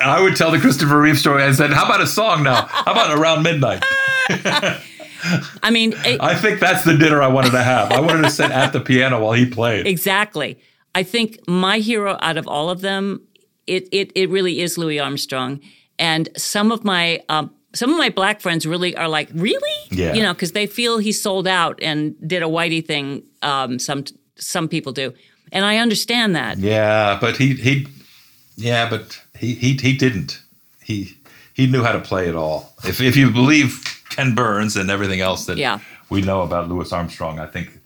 I 0.00 0.20
would 0.20 0.36
tell 0.36 0.50
the 0.50 0.58
Christopher 0.58 1.00
Reeve 1.00 1.18
story. 1.18 1.42
I 1.42 1.52
said, 1.52 1.72
"How 1.72 1.84
about 1.84 2.00
a 2.00 2.06
song 2.06 2.42
now? 2.42 2.66
How 2.66 2.92
about 2.92 3.16
around 3.18 3.42
midnight?" 3.42 3.84
I 5.62 5.70
mean, 5.70 5.92
it, 6.04 6.20
I 6.20 6.34
think 6.34 6.60
that's 6.60 6.84
the 6.84 6.96
dinner 6.96 7.22
I 7.22 7.28
wanted 7.28 7.50
to 7.52 7.62
have. 7.62 7.92
I 7.92 8.00
wanted 8.00 8.22
to 8.22 8.30
sit 8.30 8.50
at 8.50 8.72
the 8.72 8.80
piano 8.80 9.20
while 9.22 9.32
he 9.32 9.46
played. 9.46 9.86
exactly. 9.86 10.58
I 10.94 11.02
think 11.02 11.38
my 11.46 11.78
hero 11.78 12.16
out 12.20 12.36
of 12.38 12.46
all 12.48 12.70
of 12.70 12.80
them, 12.80 13.20
it 13.66 13.88
it 13.92 14.12
it 14.14 14.30
really 14.30 14.60
is 14.60 14.78
Louis 14.78 14.98
Armstrong, 15.00 15.60
and 15.98 16.28
some 16.36 16.72
of 16.72 16.84
my 16.84 17.20
um, 17.28 17.50
some 17.74 17.90
of 17.92 17.98
my 17.98 18.08
black 18.10 18.40
friends 18.40 18.64
really 18.66 18.96
are 18.96 19.08
like, 19.08 19.28
really, 19.34 19.78
Yeah. 19.90 20.14
you 20.14 20.22
know, 20.22 20.32
because 20.32 20.52
they 20.52 20.66
feel 20.66 20.96
he 20.98 21.12
sold 21.12 21.46
out 21.46 21.78
and 21.82 22.14
did 22.26 22.42
a 22.42 22.46
whitey 22.46 22.82
thing. 22.86 23.22
Um, 23.42 23.78
some 23.78 24.04
some 24.36 24.68
people 24.68 24.92
do, 24.92 25.12
and 25.52 25.64
I 25.64 25.76
understand 25.78 26.34
that. 26.36 26.58
Yeah, 26.58 27.18
but 27.20 27.36
he 27.36 27.54
he 27.54 27.86
yeah, 28.56 28.88
but 28.88 29.20
he 29.38 29.54
he 29.54 29.74
he 29.74 29.96
didn't. 29.96 30.40
He 30.82 31.14
he 31.52 31.66
knew 31.66 31.82
how 31.82 31.92
to 31.92 32.00
play 32.00 32.28
it 32.28 32.34
all. 32.34 32.72
If 32.84 33.00
if 33.00 33.16
you 33.16 33.30
believe 33.30 33.95
Ken 34.16 34.34
Burns 34.34 34.76
and 34.76 34.90
everything 34.90 35.20
else 35.20 35.46
that 35.46 35.56
Yeah. 35.58 35.78
we 36.10 36.20
know 36.22 36.42
about 36.42 36.68
Louis 36.68 36.92
Armstrong, 36.92 37.38
I 37.38 37.46
think 37.46 37.80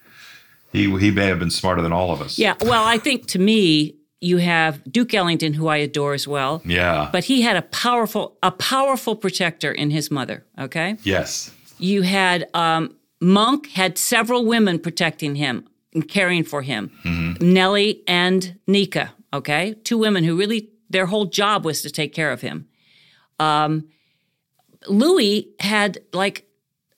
he 0.72 0.82
he 0.98 1.10
may 1.10 1.26
have 1.26 1.38
been 1.38 1.50
smarter 1.50 1.82
than 1.82 1.92
all 1.92 2.10
of 2.12 2.20
us. 2.20 2.38
Yeah, 2.38 2.54
well, 2.60 2.84
I 2.84 2.98
think 2.98 3.26
to 3.28 3.38
me, 3.38 3.96
you 4.20 4.36
have 4.38 4.80
Duke 4.92 5.14
Ellington, 5.14 5.54
who 5.54 5.66
I 5.68 5.78
adore 5.78 6.14
as 6.14 6.28
well. 6.28 6.60
Yeah. 6.64 7.08
But 7.12 7.24
he 7.24 7.42
had 7.42 7.56
a 7.56 7.62
powerful, 7.62 8.36
a 8.42 8.50
powerful 8.50 9.16
protector 9.16 9.72
in 9.72 9.90
his 9.90 10.10
mother. 10.10 10.44
Okay, 10.58 10.96
yes. 11.02 11.50
you 11.78 12.02
had 12.02 12.48
um, 12.54 12.94
Monk 13.20 13.68
had 13.70 13.98
several 13.98 14.44
women 14.44 14.78
protecting 14.78 15.36
him 15.36 15.64
and 15.94 16.06
caring 16.08 16.44
for 16.44 16.62
him. 16.62 16.90
Nellie 17.40 18.02
and 18.06 18.58
Nica. 18.66 19.12
Okay, 19.32 19.74
two 19.84 19.98
women 19.98 20.24
who 20.24 20.36
really 20.36 20.68
their 20.90 21.06
whole 21.06 21.24
job 21.26 21.64
was 21.64 21.82
to 21.82 21.90
take 21.90 22.12
care 22.12 22.32
of 22.32 22.40
him. 22.42 22.66
Um, 23.38 23.88
Louis 24.88 25.48
had 25.60 25.98
like 26.12 26.46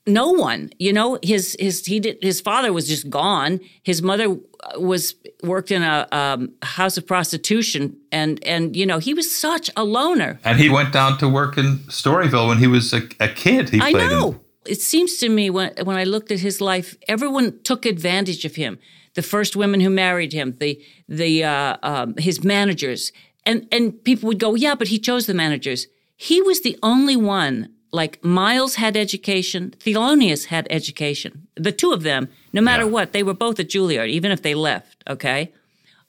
no 0.06 0.30
one 0.30 0.70
you 0.78 0.92
know? 0.92 1.18
His 1.22 1.56
his 1.60 1.86
he 1.86 2.00
did 2.00 2.18
his 2.22 2.40
father 2.40 2.72
was 2.72 2.88
just 2.88 3.08
gone. 3.08 3.60
His 3.82 4.02
mother 4.02 4.26
uh, 4.26 4.80
was 4.80 5.14
worked 5.42 5.70
in 5.70 5.82
a 5.82 6.06
um, 6.12 6.52
house 6.62 6.96
of 6.96 7.06
prostitution 7.06 7.96
and 8.10 8.42
and 8.44 8.76
you 8.76 8.86
know 8.86 8.98
he 8.98 9.14
was 9.14 9.34
such 9.34 9.70
a 9.76 9.84
loner. 9.84 10.40
And 10.44 10.58
he 10.58 10.68
went 10.68 10.92
down 10.92 11.18
to 11.18 11.28
work 11.28 11.58
in 11.58 11.78
Storyville 11.88 12.48
when 12.48 12.58
he 12.58 12.66
was 12.66 12.92
a, 12.92 13.02
a 13.20 13.28
kid. 13.28 13.70
He 13.70 13.80
i 13.80 13.90
played 13.92 14.04
in- 14.04 14.10
know 14.10 14.40
it 14.64 14.80
seems 14.80 15.18
to 15.18 15.28
me 15.28 15.50
when 15.50 15.72
when 15.84 15.96
i 15.96 16.04
looked 16.04 16.30
at 16.30 16.38
his 16.40 16.60
life 16.60 16.96
everyone 17.08 17.60
took 17.62 17.86
advantage 17.86 18.44
of 18.44 18.56
him. 18.56 18.78
The 19.14 19.22
first 19.22 19.56
women 19.56 19.80
who 19.80 19.90
married 19.90 20.32
him 20.32 20.56
the 20.58 20.80
the 21.08 21.44
uh, 21.44 21.76
um, 21.82 22.14
his 22.16 22.42
managers. 22.42 23.12
And 23.44 23.66
and 23.72 24.02
people 24.04 24.28
would 24.28 24.38
go 24.38 24.54
yeah 24.54 24.76
but 24.76 24.88
he 24.88 24.98
chose 25.00 25.26
the 25.26 25.34
managers 25.34 25.88
he 26.28 26.40
was 26.48 26.60
the 26.60 26.76
only 26.82 27.16
one 27.16 27.56
like 28.00 28.14
miles 28.24 28.72
had 28.76 28.96
education 28.96 29.62
thelonious 29.84 30.42
had 30.54 30.64
education 30.70 31.32
the 31.56 31.72
two 31.80 31.92
of 31.92 32.02
them 32.02 32.28
no 32.52 32.60
matter 32.68 32.84
Yeah. 32.84 32.90
what 32.96 33.12
they 33.12 33.22
were 33.28 33.34
both 33.44 33.58
at 33.60 33.68
juilliard 33.72 34.08
even 34.18 34.30
if 34.36 34.40
they 34.42 34.54
left 34.54 34.96
okay 35.14 35.40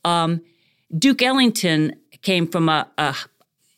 um, 0.06 0.42
duke 1.04 1.22
ellington 1.22 1.82
came 2.22 2.46
from 2.48 2.70
a, 2.70 2.80
a 2.98 3.16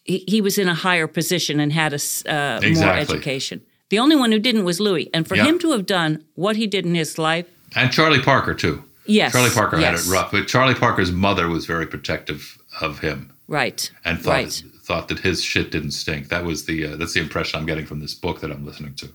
he, 0.03 0.23
he 0.27 0.39
was 0.41 0.57
in 0.57 0.67
a 0.67 0.75
higher 0.87 1.07
position 1.07 1.59
and 1.59 1.71
had 1.73 1.93
a 1.93 1.99
uh, 2.31 2.59
more 2.79 2.93
education 3.05 3.61
the 3.89 3.99
only 3.99 4.15
one 4.23 4.31
who 4.31 4.39
didn't 4.39 4.65
was 4.65 4.79
louis 4.79 5.09
and 5.13 5.27
for 5.27 5.35
Yeah. 5.35 5.45
him 5.45 5.59
to 5.59 5.71
have 5.71 5.85
done 5.85 6.23
what 6.35 6.55
he 6.55 6.67
did 6.67 6.85
in 6.85 6.95
his 6.95 7.17
life 7.17 7.47
And 7.75 7.91
Charlie 7.91 8.21
Parker 8.31 8.53
too. 8.53 8.75
Yes, 9.07 9.31
Charlie 9.33 9.51
Parker 9.59 9.77
had 9.77 9.93
it 9.93 10.05
rough, 10.07 10.31
but 10.31 10.47
Charlie 10.47 10.73
Parker's 10.85 11.11
mother 11.11 11.45
was 11.55 11.65
very 11.67 11.85
protective 11.95 12.41
of 12.81 12.99
him 12.99 13.19
right 13.47 13.79
and 14.03 14.19
thought 14.21 14.31
right 14.39 14.63
thought 14.85 15.07
that 15.07 15.19
his 15.19 15.43
shit 15.43 15.71
didn't 15.71 15.91
stink. 15.91 16.29
That 16.29 16.45
was 16.45 16.65
the 16.65 16.85
uh, 16.87 16.95
that's 16.95 17.13
the 17.13 17.19
impression 17.19 17.59
I'm 17.59 17.65
getting 17.65 17.85
from 17.85 17.99
this 17.99 18.13
book 18.13 18.41
that 18.41 18.51
I'm 18.51 18.65
listening 18.65 18.93
to. 18.95 19.09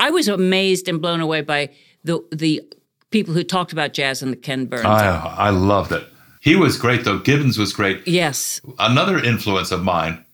I 0.00 0.10
was 0.10 0.28
amazed 0.28 0.88
and 0.88 1.00
blown 1.02 1.20
away 1.20 1.40
by 1.42 1.70
the 2.04 2.20
the 2.32 2.62
people 3.10 3.34
who 3.34 3.42
talked 3.42 3.72
about 3.72 3.92
jazz 3.92 4.22
and 4.22 4.32
the 4.32 4.36
Ken 4.36 4.66
Burns. 4.66 4.84
I 4.84 5.16
I 5.16 5.50
loved 5.50 5.92
it. 5.92 6.06
He 6.40 6.54
was 6.56 6.78
great 6.78 7.04
though. 7.04 7.18
Giddins 7.18 7.58
was 7.58 7.72
great. 7.72 8.06
yes, 8.06 8.60
Another 8.78 9.18
influence 9.18 9.72
of 9.72 9.82
mine, 9.82 10.24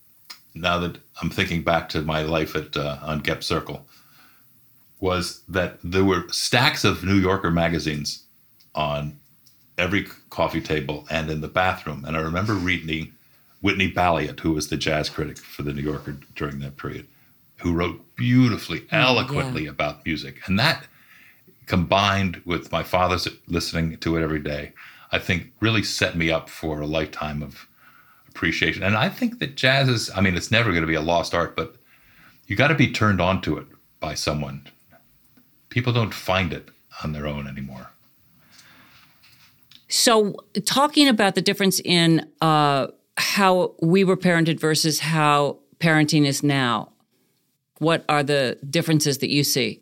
now 0.55 0.79
that 0.79 0.99
I'm 1.23 1.31
thinking 1.31 1.63
back 1.63 1.89
to 1.91 2.03
my 2.03 2.23
life 2.23 2.55
at 2.55 2.77
uh, 2.77 2.99
on 3.03 3.21
Gep 3.21 3.43
Circle, 3.43 3.87
was 5.01 5.43
that 5.49 5.79
there 5.83 6.05
were 6.05 6.29
stacks 6.29 6.85
of 6.85 7.05
New 7.05 7.17
Yorker 7.17 7.51
magazines 7.51 8.25
on 8.75 9.17
every 9.79 10.07
coffee 10.31 10.61
table 10.61 11.07
and 11.11 11.31
in 11.31 11.41
the 11.41 11.49
bathroom. 11.49 12.05
And 12.05 12.17
I 12.17 12.21
remember 12.21 12.55
reading 12.55 13.14
Whitney 13.65 13.91
Balliett, 13.91 14.41
who 14.41 14.53
was 14.53 14.69
the 14.69 14.77
jazz 14.77 15.09
critic 15.09 15.39
for 15.39 15.63
the 15.63 15.73
New 15.73 15.81
Yorker 15.81 16.19
during 16.35 16.59
that 16.59 16.77
period, 16.77 17.09
who 17.63 17.73
wrote 17.73 18.15
beautifully, 18.15 18.87
eloquently 18.91 19.67
about 19.67 20.05
music. 20.05 20.47
And 20.47 20.59
that 20.59 20.87
combined 21.65 22.43
with 22.45 22.71
my 22.71 22.83
father's 22.83 23.27
listening 23.47 23.97
to 23.97 24.17
it 24.19 24.23
every 24.23 24.41
day, 24.41 24.75
I 25.13 25.19
think 25.19 25.51
really 25.61 25.83
set 25.83 26.15
me 26.15 26.31
up 26.31 26.51
for 26.51 26.83
a 26.83 26.87
lifetime 26.87 27.43
of 27.43 27.67
appreciation. 28.29 28.83
And 28.83 28.99
I 28.99 29.09
think 29.09 29.39
that 29.39 29.57
jazz 29.57 29.89
is, 29.89 30.11
I 30.15 30.21
mean, 30.21 30.37
it's 30.37 30.51
never 30.51 30.69
going 30.69 30.83
to 30.83 30.87
be 30.87 30.93
a 30.93 31.01
lost 31.01 31.35
art, 31.35 31.57
but 31.57 31.77
you 32.47 32.57
got 32.57 32.69
to 32.69 32.75
be 32.75 32.93
turned 32.93 33.23
on 33.23 33.41
to 33.43 33.57
it 33.57 33.67
by 33.99 34.13
someone. 34.13 34.69
People 35.71 35.95
don't 35.95 36.13
find 36.13 36.53
it 36.53 36.69
on 37.03 37.13
their 37.13 37.27
own 37.27 37.49
anymore. 37.49 37.93
So, 39.89 40.45
talking 40.67 41.09
about 41.09 41.35
the 41.35 41.41
difference 41.41 41.81
in 41.81 42.29
uh, 42.43 42.89
how 43.17 43.75
we 43.81 44.05
were 44.05 44.17
parented 44.17 44.61
versus 44.61 45.01
how 45.01 45.59
parenting 45.79 46.27
is 46.27 46.43
now, 46.43 46.93
what 47.79 48.05
are 48.09 48.23
the 48.23 48.59
differences 48.69 49.19
that 49.19 49.31
you 49.31 49.45
see? 49.45 49.81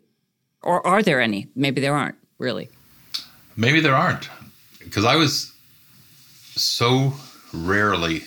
Or 0.61 0.85
are 0.85 1.01
there 1.01 1.21
any? 1.21 1.47
Maybe 1.55 1.81
there 1.81 1.95
aren't, 1.95 2.15
really. 2.37 2.69
Maybe 3.55 3.79
there 3.79 3.95
aren't, 3.95 4.29
because 4.79 5.05
I 5.05 5.15
was 5.15 5.51
so 6.55 7.13
rarely. 7.53 8.23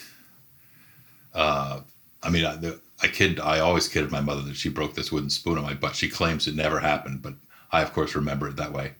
Uh, 1.34 1.80
I 2.22 2.30
mean, 2.30 2.44
I, 2.44 2.56
the, 2.56 2.80
I 3.02 3.08
kid. 3.08 3.40
I 3.40 3.60
always 3.60 3.88
kidded 3.88 4.10
my 4.10 4.20
mother 4.20 4.42
that 4.42 4.56
she 4.56 4.68
broke 4.68 4.94
this 4.94 5.12
wooden 5.12 5.30
spoon 5.30 5.58
on 5.58 5.64
my 5.64 5.74
butt. 5.74 5.96
She 5.96 6.08
claims 6.08 6.46
it 6.46 6.54
never 6.54 6.80
happened, 6.80 7.22
but 7.22 7.34
I, 7.72 7.82
of 7.82 7.92
course, 7.92 8.14
remember 8.14 8.48
it 8.48 8.56
that 8.56 8.72
way. 8.72 8.92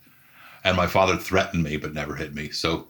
And 0.65 0.77
my 0.77 0.87
father 0.87 1.17
threatened 1.17 1.63
me, 1.63 1.77
but 1.77 1.95
never 1.95 2.17
hit 2.17 2.35
me. 2.35 2.51
So 2.51 2.89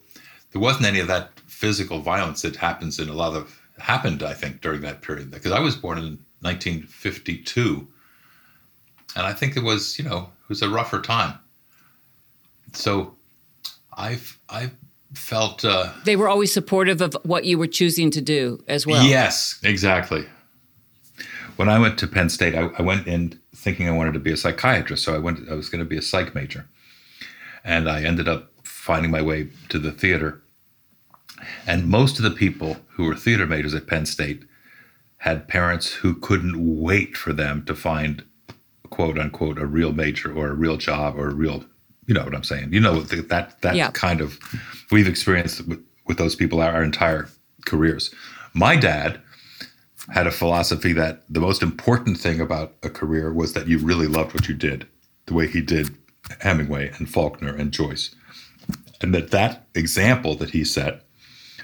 there 0.56 0.62
wasn't 0.62 0.86
any 0.86 1.00
of 1.00 1.06
that 1.08 1.38
physical 1.46 2.00
violence 2.00 2.40
that 2.40 2.56
happens 2.56 2.98
in 2.98 3.10
a 3.10 3.12
lot 3.12 3.34
of 3.34 3.60
happened. 3.78 4.22
I 4.22 4.32
think 4.32 4.62
during 4.62 4.80
that 4.80 5.02
period, 5.02 5.30
because 5.30 5.52
I 5.52 5.60
was 5.60 5.76
born 5.76 5.98
in 5.98 6.18
1952, 6.40 7.86
and 9.14 9.26
I 9.26 9.34
think 9.34 9.54
it 9.54 9.62
was, 9.62 9.98
you 9.98 10.06
know, 10.06 10.30
it 10.44 10.48
was 10.48 10.62
a 10.62 10.70
rougher 10.70 11.02
time. 11.02 11.38
So 12.72 13.14
I've 13.92 14.38
I 14.48 14.70
felt 15.12 15.62
uh, 15.62 15.92
They 16.06 16.16
were 16.16 16.26
always 16.30 16.54
supportive 16.54 17.02
of 17.02 17.14
what 17.22 17.44
you 17.44 17.58
were 17.58 17.66
choosing 17.66 18.10
to 18.12 18.22
do 18.22 18.64
as 18.66 18.86
well. 18.86 19.04
yes, 19.04 19.60
exactly. 19.62 20.24
When 21.56 21.68
I 21.68 21.78
went 21.78 21.98
to 21.98 22.06
Penn 22.06 22.30
State, 22.30 22.54
I, 22.54 22.70
I 22.78 22.82
went 22.82 23.06
in 23.06 23.38
thinking 23.54 23.88
I 23.88 23.92
wanted 23.92 24.14
to 24.14 24.20
be 24.20 24.32
a 24.32 24.38
psychiatrist, 24.38 25.04
so 25.04 25.14
I 25.14 25.18
went. 25.18 25.50
I 25.50 25.54
was 25.54 25.68
going 25.68 25.80
to 25.84 25.88
be 25.88 25.98
a 25.98 26.02
psych 26.02 26.34
major, 26.34 26.64
and 27.62 27.90
I 27.90 28.04
ended 28.04 28.26
up 28.26 28.50
finding 28.64 29.10
my 29.10 29.20
way 29.20 29.48
to 29.68 29.78
the 29.78 29.92
theater. 29.92 30.40
And 31.66 31.88
most 31.88 32.18
of 32.18 32.24
the 32.24 32.30
people 32.30 32.78
who 32.94 33.04
were 33.04 33.14
theater 33.16 33.46
majors 33.46 33.74
at 33.74 33.86
Penn 33.86 34.06
State 34.06 34.44
had 35.18 35.48
parents 35.48 35.92
who 35.94 36.14
couldn't 36.14 36.80
wait 36.80 37.16
for 37.16 37.32
them 37.32 37.64
to 37.64 37.74
find 37.74 38.24
quote 38.90 39.18
unquote 39.18 39.58
a 39.58 39.66
real 39.66 39.92
major 39.92 40.32
or 40.32 40.48
a 40.48 40.54
real 40.54 40.76
job 40.76 41.16
or 41.16 41.28
a 41.28 41.34
real 41.34 41.64
you 42.06 42.14
know 42.14 42.22
what 42.22 42.34
I'm 42.34 42.44
saying? 42.44 42.72
You 42.72 42.80
know 42.80 43.00
that 43.00 43.60
that, 43.60 43.74
Yeah. 43.74 43.90
kind 43.90 44.20
of 44.20 44.38
we've 44.92 45.08
experienced 45.08 45.66
with, 45.66 45.84
with 46.06 46.18
those 46.18 46.36
people 46.36 46.60
our, 46.60 46.72
our 46.72 46.82
entire 46.84 47.28
careers. 47.64 48.14
My 48.54 48.76
dad 48.76 49.20
had 50.10 50.26
a 50.28 50.30
philosophy 50.30 50.92
that 50.92 51.24
the 51.28 51.40
most 51.40 51.62
important 51.62 52.18
thing 52.18 52.40
about 52.40 52.74
a 52.84 52.88
career 52.88 53.32
was 53.32 53.54
that 53.54 53.66
you 53.66 53.78
really 53.78 54.06
loved 54.06 54.34
what 54.34 54.48
you 54.48 54.54
did 54.54 54.86
the 55.26 55.34
way 55.34 55.48
he 55.48 55.60
did 55.60 55.96
Hemingway 56.40 56.92
and 56.98 57.10
Faulkner 57.10 57.54
and 57.56 57.72
Joyce. 57.72 58.14
And 59.00 59.12
that 59.14 59.32
that 59.32 59.66
example 59.74 60.36
that 60.36 60.50
he 60.50 60.64
set 60.64 61.05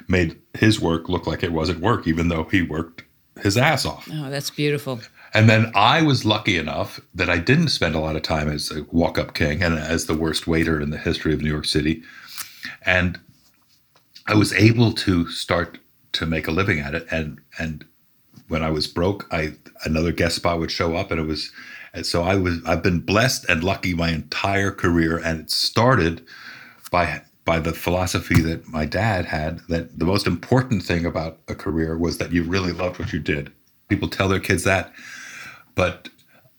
made 0.08 0.38
his 0.54 0.80
work 0.80 1.08
look 1.08 1.26
like 1.26 1.42
it 1.42 1.52
wasn't 1.52 1.80
work 1.80 2.06
even 2.06 2.28
though 2.28 2.44
he 2.44 2.62
worked 2.62 3.02
his 3.42 3.56
ass 3.56 3.84
off 3.86 4.08
Oh, 4.12 4.30
that's 4.30 4.50
beautiful. 4.50 5.00
and 5.34 5.48
then 5.48 5.72
I 5.74 6.02
was 6.02 6.24
lucky 6.24 6.56
enough 6.58 7.00
that 7.14 7.30
I 7.30 7.38
didn't 7.38 7.68
spend 7.68 7.94
a 7.94 8.00
lot 8.00 8.16
of 8.16 8.22
time 8.22 8.48
as 8.48 8.70
a 8.70 8.84
walk 8.90 9.18
up 9.18 9.34
king 9.34 9.62
and 9.62 9.78
as 9.78 10.06
the 10.06 10.14
worst 10.14 10.46
waiter 10.46 10.80
in 10.80 10.90
the 10.90 10.98
history 10.98 11.32
of 11.34 11.40
New 11.40 11.50
York 11.50 11.64
City. 11.64 12.02
And 12.84 13.18
I 14.26 14.34
was 14.34 14.52
able 14.52 14.92
to 14.92 15.28
start 15.28 15.78
to 16.12 16.26
make 16.26 16.46
a 16.46 16.50
living 16.52 16.78
at 16.80 16.94
it 16.94 17.06
and 17.10 17.40
and 17.58 17.84
when 18.48 18.62
I 18.62 18.70
was 18.70 18.86
broke, 18.86 19.26
I 19.32 19.54
another 19.86 20.12
guest 20.12 20.36
spot 20.36 20.58
would 20.58 20.70
show 20.70 20.94
up, 20.94 21.10
and 21.10 21.18
it 21.18 21.24
was. 21.26 21.50
And 21.94 22.04
so 22.04 22.22
I 22.22 22.34
was. 22.36 22.58
I've 22.66 22.82
been 22.82 23.00
blessed 23.00 23.46
and 23.48 23.64
lucky 23.64 23.94
my 23.94 24.10
entire 24.10 24.70
career, 24.70 25.16
and 25.16 25.40
it 25.40 25.50
started 25.50 26.22
by 26.90 27.22
by 27.44 27.58
the 27.58 27.72
philosophy 27.72 28.40
that 28.40 28.68
my 28.68 28.84
dad 28.84 29.24
had 29.24 29.60
that 29.68 29.98
the 29.98 30.04
most 30.04 30.26
important 30.26 30.82
thing 30.82 31.04
about 31.04 31.38
a 31.48 31.54
career 31.54 31.98
was 31.98 32.18
that 32.18 32.32
you 32.32 32.44
really 32.44 32.72
loved 32.72 32.98
what 32.98 33.12
you 33.12 33.18
did. 33.18 33.52
People 33.88 34.08
tell 34.08 34.28
their 34.28 34.40
kids 34.40 34.64
that, 34.64 34.92
but 35.74 36.08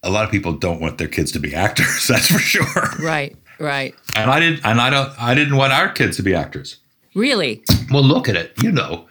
a 0.04 0.10
lot 0.10 0.26
of 0.26 0.32
people 0.32 0.54
don't 0.54 0.82
want 0.82 0.98
their 0.98 1.08
kids 1.08 1.32
to 1.32 1.40
be 1.40 1.56
actors. 1.56 2.08
That's 2.10 2.28
for 2.28 2.40
sure. 2.40 2.90
Right. 3.00 3.36
Right. 3.60 3.96
And 4.16 4.30
I 4.30 4.40
didn't. 4.40 4.66
And 4.66 4.82
I 4.82 4.90
don't. 4.90 5.14
I 5.22 5.34
didn't 5.34 5.56
want 5.56 5.74
our 5.74 5.90
kids 5.90 6.18
to 6.18 6.24
be 6.24 6.36
actors. 6.36 6.78
Really? 7.16 7.64
Well, 7.92 8.04
look 8.04 8.28
at 8.28 8.36
it. 8.36 8.52
You 8.62 8.72
know, 8.72 9.08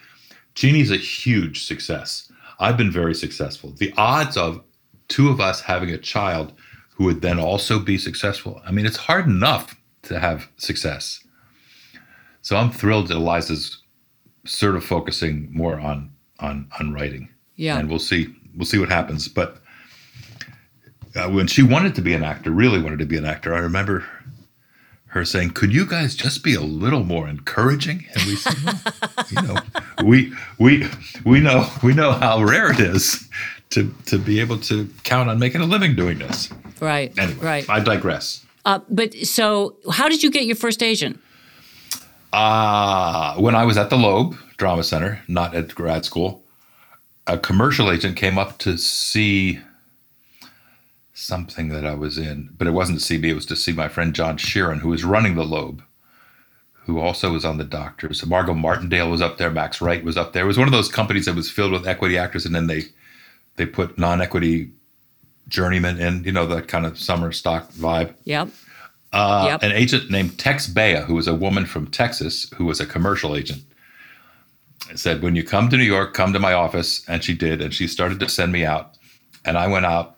Genie's 0.54 0.90
a 0.90 0.96
huge 0.96 1.64
success. 1.64 2.30
I've 2.58 2.76
been 2.76 2.90
very 2.90 3.14
successful. 3.14 3.70
The 3.70 3.94
odds 3.96 4.36
of 4.36 4.62
two 5.08 5.28
of 5.28 5.40
us 5.40 5.60
having 5.60 5.90
a 5.90 5.98
child 5.98 6.52
who 6.90 7.04
would 7.04 7.22
then 7.22 7.38
also 7.38 7.78
be 7.78 7.96
successful. 7.96 8.60
I 8.66 8.72
mean, 8.72 8.86
it's 8.86 8.96
hard 8.96 9.26
enough 9.26 9.76
to 10.02 10.18
have 10.18 10.48
success. 10.56 11.21
So 12.42 12.56
I'm 12.56 12.70
thrilled 12.70 13.08
that 13.08 13.16
Eliza's 13.16 13.78
sort 14.44 14.74
of 14.76 14.84
focusing 14.84 15.48
more 15.52 15.78
on 15.80 16.10
on 16.40 16.68
on 16.78 16.92
writing. 16.92 17.28
Yeah. 17.56 17.78
And 17.78 17.88
we'll 17.88 17.98
see 17.98 18.34
we'll 18.56 18.66
see 18.66 18.78
what 18.78 18.88
happens. 18.88 19.28
But 19.28 19.58
uh, 21.14 21.28
when 21.28 21.46
she 21.46 21.62
wanted 21.62 21.94
to 21.94 22.02
be 22.02 22.14
an 22.14 22.22
actor, 22.24 22.50
really 22.50 22.80
wanted 22.82 22.98
to 23.00 23.06
be 23.06 23.16
an 23.16 23.24
actor, 23.24 23.54
I 23.54 23.58
remember 23.58 24.04
her 25.06 25.24
saying, 25.24 25.50
"Could 25.50 25.72
you 25.74 25.84
guys 25.86 26.14
just 26.14 26.42
be 26.42 26.54
a 26.54 26.60
little 26.60 27.04
more 27.04 27.28
encouraging?" 27.28 28.06
And 28.14 28.24
we 28.24 28.36
said, 28.36 28.56
well, 28.64 29.26
"You 29.30 29.42
know, 29.42 29.60
we 30.04 30.32
we 30.58 30.88
we 31.24 31.40
know 31.40 31.68
we 31.82 31.92
know 31.92 32.12
how 32.12 32.42
rare 32.42 32.72
it 32.72 32.80
is 32.80 33.28
to 33.70 33.94
to 34.06 34.18
be 34.18 34.40
able 34.40 34.58
to 34.60 34.88
count 35.04 35.28
on 35.28 35.38
making 35.38 35.60
a 35.60 35.66
living 35.66 35.94
doing 35.94 36.18
this." 36.18 36.48
Right. 36.80 37.16
Anyway, 37.18 37.44
Right. 37.44 37.70
I 37.70 37.78
digress. 37.80 38.44
Uh, 38.64 38.80
but 38.88 39.14
so, 39.14 39.76
how 39.92 40.08
did 40.08 40.22
you 40.22 40.30
get 40.30 40.44
your 40.46 40.56
first 40.56 40.82
agent? 40.82 41.20
Uh, 42.32 43.36
when 43.36 43.54
I 43.54 43.64
was 43.64 43.76
at 43.76 43.90
the 43.90 43.96
Loeb 43.96 44.36
Drama 44.56 44.82
Center, 44.82 45.20
not 45.28 45.54
at 45.54 45.74
grad 45.74 46.04
school, 46.04 46.42
a 47.26 47.38
commercial 47.38 47.90
agent 47.90 48.16
came 48.16 48.38
up 48.38 48.58
to 48.58 48.78
see 48.78 49.60
something 51.14 51.68
that 51.68 51.86
I 51.86 51.94
was 51.94 52.18
in, 52.18 52.50
but 52.56 52.66
it 52.66 52.72
wasn't 52.72 52.98
to 52.98 53.04
see 53.04 53.18
me, 53.18 53.30
it 53.30 53.34
was 53.34 53.46
to 53.46 53.56
see 53.56 53.72
my 53.72 53.88
friend 53.88 54.14
John 54.14 54.38
Sheeran, 54.38 54.78
who 54.78 54.88
was 54.88 55.04
running 55.04 55.34
the 55.34 55.44
Loeb, 55.44 55.82
who 56.86 56.98
also 56.98 57.32
was 57.32 57.44
on 57.44 57.58
the 57.58 57.64
doctors. 57.64 58.24
Margot 58.26 58.54
Martindale 58.54 59.10
was 59.10 59.20
up 59.20 59.38
there, 59.38 59.50
Max 59.50 59.80
Wright 59.80 60.02
was 60.02 60.16
up 60.16 60.32
there. 60.32 60.44
It 60.44 60.48
was 60.48 60.58
one 60.58 60.68
of 60.68 60.72
those 60.72 60.88
companies 60.88 61.26
that 61.26 61.36
was 61.36 61.50
filled 61.50 61.72
with 61.72 61.86
equity 61.86 62.18
actors, 62.18 62.46
and 62.46 62.54
then 62.54 62.66
they 62.66 62.84
they 63.56 63.66
put 63.66 63.98
non-equity 63.98 64.70
journeymen 65.48 66.00
in, 66.00 66.24
you 66.24 66.32
know, 66.32 66.46
that 66.46 66.68
kind 66.68 66.86
of 66.86 66.98
summer 66.98 67.30
stock 67.30 67.70
vibe. 67.72 68.14
Yep. 68.24 68.48
Uh, 69.12 69.44
Yep. 69.48 69.62
An 69.62 69.72
agent 69.72 70.10
named 70.10 70.38
Tex 70.38 70.66
Bea, 70.66 70.96
who 71.06 71.14
was 71.14 71.28
a 71.28 71.34
woman 71.34 71.66
from 71.66 71.86
Texas, 71.86 72.50
who 72.56 72.64
was 72.64 72.80
a 72.80 72.86
commercial 72.86 73.36
agent, 73.36 73.62
said, 74.94 75.22
"When 75.22 75.36
you 75.36 75.44
come 75.44 75.68
to 75.68 75.76
New 75.76 75.84
York, 75.84 76.14
come 76.14 76.32
to 76.32 76.38
my 76.38 76.52
office." 76.52 77.04
And 77.08 77.22
she 77.22 77.34
did, 77.34 77.60
and 77.60 77.74
she 77.74 77.86
started 77.86 78.20
to 78.20 78.28
send 78.28 78.52
me 78.52 78.64
out, 78.64 78.96
and 79.44 79.58
I 79.58 79.66
went 79.66 79.86
out 79.86 80.16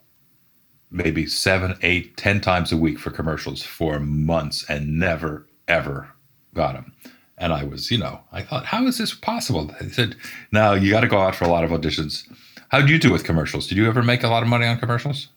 maybe 0.90 1.26
seven, 1.26 1.76
eight, 1.82 2.16
ten 2.16 2.40
times 2.40 2.70
a 2.70 2.76
week 2.76 2.98
for 3.00 3.10
commercials 3.10 3.62
for 3.64 3.98
months, 3.98 4.64
and 4.68 4.98
never 4.98 5.46
ever 5.66 6.08
got 6.54 6.74
them. 6.74 6.92
And 7.36 7.52
I 7.52 7.64
was, 7.64 7.90
you 7.90 7.98
know, 7.98 8.20
I 8.32 8.42
thought, 8.42 8.64
how 8.66 8.86
is 8.86 8.98
this 8.98 9.12
possible? 9.12 9.74
They 9.80 9.88
said, 9.88 10.14
now 10.52 10.74
you 10.74 10.90
got 10.92 11.00
to 11.00 11.08
go 11.08 11.20
out 11.20 11.34
for 11.34 11.44
a 11.44 11.48
lot 11.48 11.64
of 11.64 11.70
auditions." 11.70 12.22
How 12.68 12.80
did 12.80 12.90
you 12.90 12.98
do 12.98 13.12
with 13.12 13.24
commercials? 13.24 13.66
Did 13.66 13.78
you 13.78 13.86
ever 13.86 14.02
make 14.02 14.22
a 14.24 14.28
lot 14.28 14.42
of 14.42 14.48
money 14.48 14.66
on 14.66 14.78
commercials? 14.78 15.28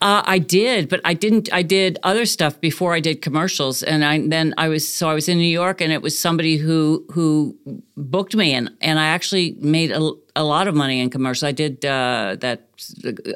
Uh, 0.00 0.22
I 0.24 0.38
did, 0.38 0.88
but 0.88 1.00
I 1.04 1.12
didn't. 1.14 1.52
I 1.52 1.62
did 1.62 1.98
other 2.04 2.24
stuff 2.24 2.60
before 2.60 2.94
I 2.94 3.00
did 3.00 3.20
commercials, 3.20 3.82
and 3.82 4.04
I 4.04 4.28
then 4.28 4.54
I 4.56 4.68
was 4.68 4.86
so 4.86 5.08
I 5.08 5.14
was 5.14 5.28
in 5.28 5.38
New 5.38 5.44
York, 5.44 5.80
and 5.80 5.92
it 5.92 6.02
was 6.02 6.16
somebody 6.16 6.56
who 6.56 7.04
who 7.10 7.56
booked 7.96 8.36
me, 8.36 8.54
and 8.54 8.70
and 8.80 9.00
I 9.00 9.06
actually 9.06 9.56
made 9.60 9.90
a, 9.90 10.12
a 10.36 10.44
lot 10.44 10.68
of 10.68 10.76
money 10.76 11.00
in 11.00 11.10
commercials. 11.10 11.48
I 11.48 11.50
did 11.50 11.84
uh, 11.84 12.36
that 12.40 12.68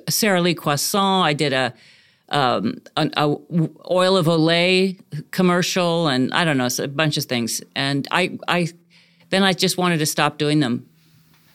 Sara 0.09 0.41
Lee 0.41 0.55
Croissant. 0.55 1.27
I 1.27 1.33
did 1.33 1.53
a 1.53 1.75
um, 2.29 2.81
an 2.97 3.13
a 3.17 3.35
oil 3.91 4.17
of 4.17 4.27
Olay 4.27 5.01
commercial, 5.33 6.07
and 6.07 6.33
I 6.33 6.45
don't 6.45 6.59
know, 6.59 6.69
a 6.79 6.87
bunch 6.87 7.17
of 7.17 7.25
things. 7.25 7.61
And 7.75 8.07
I 8.13 8.39
I 8.47 8.69
then 9.31 9.43
I 9.43 9.53
just 9.53 9.79
wanted 9.79 9.99
to 9.99 10.07
stop 10.07 10.39
doing 10.39 10.61
them. 10.61 10.87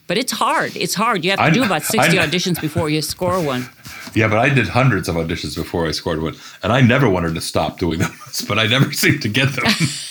But 0.07 0.17
it's 0.17 0.31
hard. 0.31 0.75
It's 0.75 0.93
hard. 0.95 1.23
You 1.25 1.31
have 1.31 1.39
to 1.39 1.45
I- 1.45 1.49
do 1.51 1.63
about 1.63 1.83
sixty 1.83 2.17
I- 2.17 2.25
auditions 2.25 2.59
before 2.61 2.89
you 2.89 3.01
score 3.01 3.41
one. 3.41 3.69
Yeah, 4.15 4.27
but 4.29 4.37
I 4.39 4.49
did 4.49 4.69
hundreds 4.69 5.09
of 5.09 5.15
auditions 5.15 5.55
before 5.55 5.85
I 5.85 5.91
scored 5.91 6.21
one, 6.21 6.35
and 6.63 6.71
I 6.71 6.81
never 6.81 7.09
wanted 7.09 7.35
to 7.35 7.41
stop 7.41 7.77
doing 7.77 7.99
them, 7.99 8.11
but 8.47 8.57
I 8.57 8.65
never 8.67 8.91
seemed 8.93 9.21
to 9.23 9.29
get 9.29 9.49
them. 9.53 9.65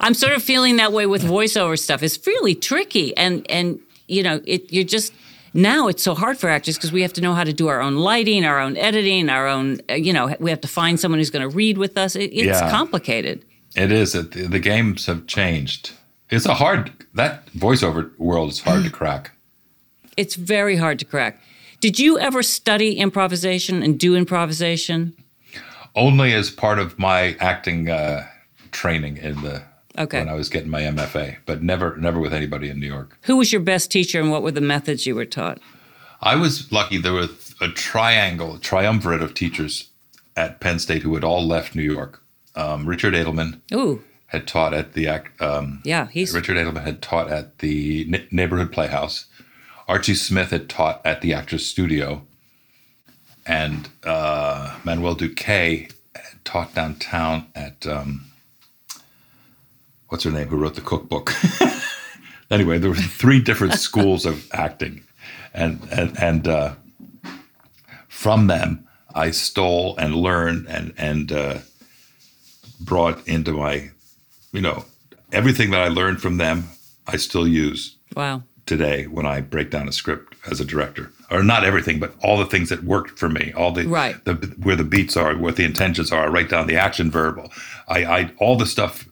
I'm 0.02 0.14
sort 0.16 0.34
of 0.34 0.42
feeling 0.42 0.78
that 0.78 0.92
way 0.92 1.06
with 1.06 1.24
voiceover 1.24 1.78
stuff. 1.78 2.02
It's 2.04 2.20
really 2.26 2.56
tricky, 2.56 3.16
and 3.16 3.46
and 3.50 3.80
you 4.08 4.24
know, 4.24 4.42
it 4.46 4.72
you're 4.74 4.84
just 4.84 5.14
now 5.54 5.88
it's 5.88 6.02
so 6.02 6.16
hard 6.16 6.38
for 6.40 6.50
actors 6.50 6.78
because 6.78 6.92
we 6.92 7.04
have 7.04 7.14
to 7.14 7.22
know 7.22 7.34
how 7.34 7.44
to 7.44 7.54
do 7.54 7.68
our 7.68 7.80
own 7.80 7.96
lighting, 7.96 8.44
our 8.44 8.60
own 8.60 8.76
editing, 8.76 9.30
our 9.30 9.48
own. 9.48 9.80
You 9.90 10.14
know, 10.14 10.36
we 10.40 10.50
have 10.50 10.62
to 10.62 10.68
find 10.68 11.00
someone 11.00 11.20
who's 11.20 11.30
going 11.30 11.48
to 11.48 11.56
read 11.56 11.78
with 11.78 11.96
us. 11.98 12.16
It, 12.16 12.32
it's 12.34 12.60
Yeah. 12.60 12.70
complicated. 12.72 13.46
it 13.76 13.92
is. 13.92 14.16
It, 14.16 14.32
the 14.32 14.60
games 14.60 15.06
have 15.06 15.28
changed. 15.28 15.92
It's 16.34 16.48
a 16.48 16.56
hard 16.56 16.92
that 17.14 17.46
voiceover 17.54 18.18
world 18.18 18.50
is 18.52 18.60
hard 18.62 18.84
to 18.86 18.90
crack. 19.00 19.32
It's 20.18 20.34
very 20.36 20.78
hard 20.78 20.98
to 21.00 21.06
crack. 21.06 21.40
Did 21.80 22.00
you 22.00 22.18
ever 22.18 22.42
study 22.42 22.98
improvisation 22.98 23.84
and 23.84 24.00
do 24.00 24.16
improvisation? 24.16 25.14
Only 25.96 26.34
as 26.34 26.50
part 26.50 26.80
of 26.80 26.98
my 26.98 27.36
acting 27.40 27.90
uh, 27.90 28.28
training 28.72 29.18
in 29.18 29.42
the 29.44 29.64
Okay. 29.96 30.18
when 30.18 30.30
I 30.30 30.34
was 30.34 30.50
getting 30.50 30.72
my 30.72 30.82
MFA, 30.82 31.38
but 31.46 31.62
never 31.62 31.96
never 31.98 32.20
with 32.20 32.34
anybody 32.34 32.68
in 32.70 32.80
New 32.80 32.88
York. 32.88 33.16
Who 33.24 33.38
was 33.38 33.52
your 33.54 33.62
best 33.62 33.92
teacher, 33.92 34.20
and 34.20 34.32
what 34.32 34.42
were 34.42 34.50
the 34.52 34.60
methods 34.60 35.06
you 35.06 35.14
were 35.14 35.26
taught? 35.26 35.60
I 36.20 36.36
was 36.36 36.72
lucky. 36.72 36.98
There 36.98 37.14
was 37.14 37.54
a 37.62 37.68
triangle, 37.68 38.56
a 38.56 38.60
triumvirate 38.60 39.22
of 39.22 39.36
teachers 39.36 39.90
at 40.36 40.60
Penn 40.60 40.80
State 40.80 41.04
who 41.04 41.14
had 41.14 41.24
all 41.24 41.46
left 41.46 41.76
New 41.76 41.84
York. 41.84 42.24
Um, 42.56 42.88
Richard 42.88 43.14
Edelman 43.14 43.62
Ooh, 43.72 44.02
had 44.34 44.48
taught 44.48 44.74
at 44.74 44.94
the 44.94 45.08
act. 45.08 45.42
Um, 45.42 45.82
yeah, 45.86 46.08
he's 46.08 46.34
Richard 46.34 46.58
Edelman 46.58 46.84
had 46.84 47.02
taught 47.02 47.30
at 47.30 47.60
the 47.60 48.06
N- 48.12 48.28
neighborhood 48.32 48.72
playhouse. 48.72 49.28
Archie 49.88 50.16
Smith 50.16 50.50
had 50.50 50.68
taught 50.68 51.02
at 51.06 51.22
the 51.22 51.34
Actors 51.34 51.66
Studio, 51.66 52.24
and 53.46 53.90
uh, 54.04 54.76
Manuel 54.84 55.16
Duque 55.16 55.38
had 56.16 56.44
taught 56.44 56.74
downtown 56.74 57.48
at 57.56 57.86
um, 57.88 58.26
what's 60.10 60.24
her 60.24 60.32
name? 60.32 60.48
Who 60.48 60.58
wrote 60.58 60.76
the 60.76 60.82
cookbook? 60.82 61.32
anyway, 62.52 62.80
there 62.80 62.90
were 62.90 62.96
three 62.96 63.40
different 63.40 63.74
schools 63.88 64.26
of 64.26 64.52
acting, 64.52 65.04
and 65.54 65.80
and 65.92 66.20
and 66.20 66.48
uh, 66.48 66.74
from 68.08 68.48
them 68.48 68.88
I 69.14 69.30
stole 69.30 69.96
and 69.98 70.16
learned 70.16 70.68
and 70.68 70.94
and 70.98 71.32
uh, 71.32 71.60
brought 72.80 73.28
into 73.28 73.54
my, 73.54 73.92
you 74.54 74.62
know, 74.62 74.86
everything 75.34 75.72
that 75.72 75.82
I 75.82 75.90
learned 75.90 76.22
from 76.22 76.38
them. 76.38 76.70
I 77.06 77.18
still 77.18 77.46
use 77.46 77.98
wow. 78.16 78.44
today 78.66 79.08
when 79.08 79.26
I 79.26 79.42
break 79.42 79.72
down 79.72 79.90
a 79.90 79.92
script 79.92 80.36
as 80.50 80.62
a 80.62 80.66
director, 80.66 81.12
or 81.30 81.44
not 81.44 81.66
everything, 81.66 82.00
but 82.00 82.16
all 82.24 82.38
the 82.38 82.46
things 82.46 82.70
that 82.70 82.86
worked 82.86 83.20
for 83.20 83.28
me, 83.28 83.52
all 83.58 83.72
the 83.74 83.86
Right. 83.86 84.24
the 84.24 84.36
where 84.62 84.78
the 84.78 84.86
beats 84.86 85.18
are, 85.18 85.36
what 85.36 85.58
the 85.58 85.66
intentions 85.66 86.14
are. 86.14 86.24
I 86.24 86.28
write 86.28 86.50
down 86.50 86.68
the 86.68 86.78
action 86.78 87.12
verbal. 87.12 87.52
I, 87.90 88.06
I 88.06 88.32
all 88.38 88.56
the 88.56 88.66
stuff 88.66 89.06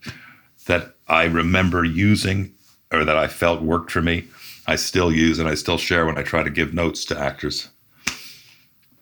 that 0.68 0.96
I 1.10 1.26
remember 1.26 1.84
using 1.84 2.54
or 2.94 3.04
that 3.04 3.18
I 3.18 3.28
felt 3.28 3.62
worked 3.62 3.92
for 3.92 4.02
me. 4.02 4.26
I 4.68 4.78
still 4.78 5.12
use 5.12 5.40
and 5.40 5.50
I 5.50 5.56
still 5.56 5.78
share 5.78 6.06
when 6.06 6.18
I 6.18 6.24
try 6.24 6.44
to 6.44 6.50
give 6.50 6.74
notes 6.74 7.04
to 7.06 7.20
actors. 7.20 7.68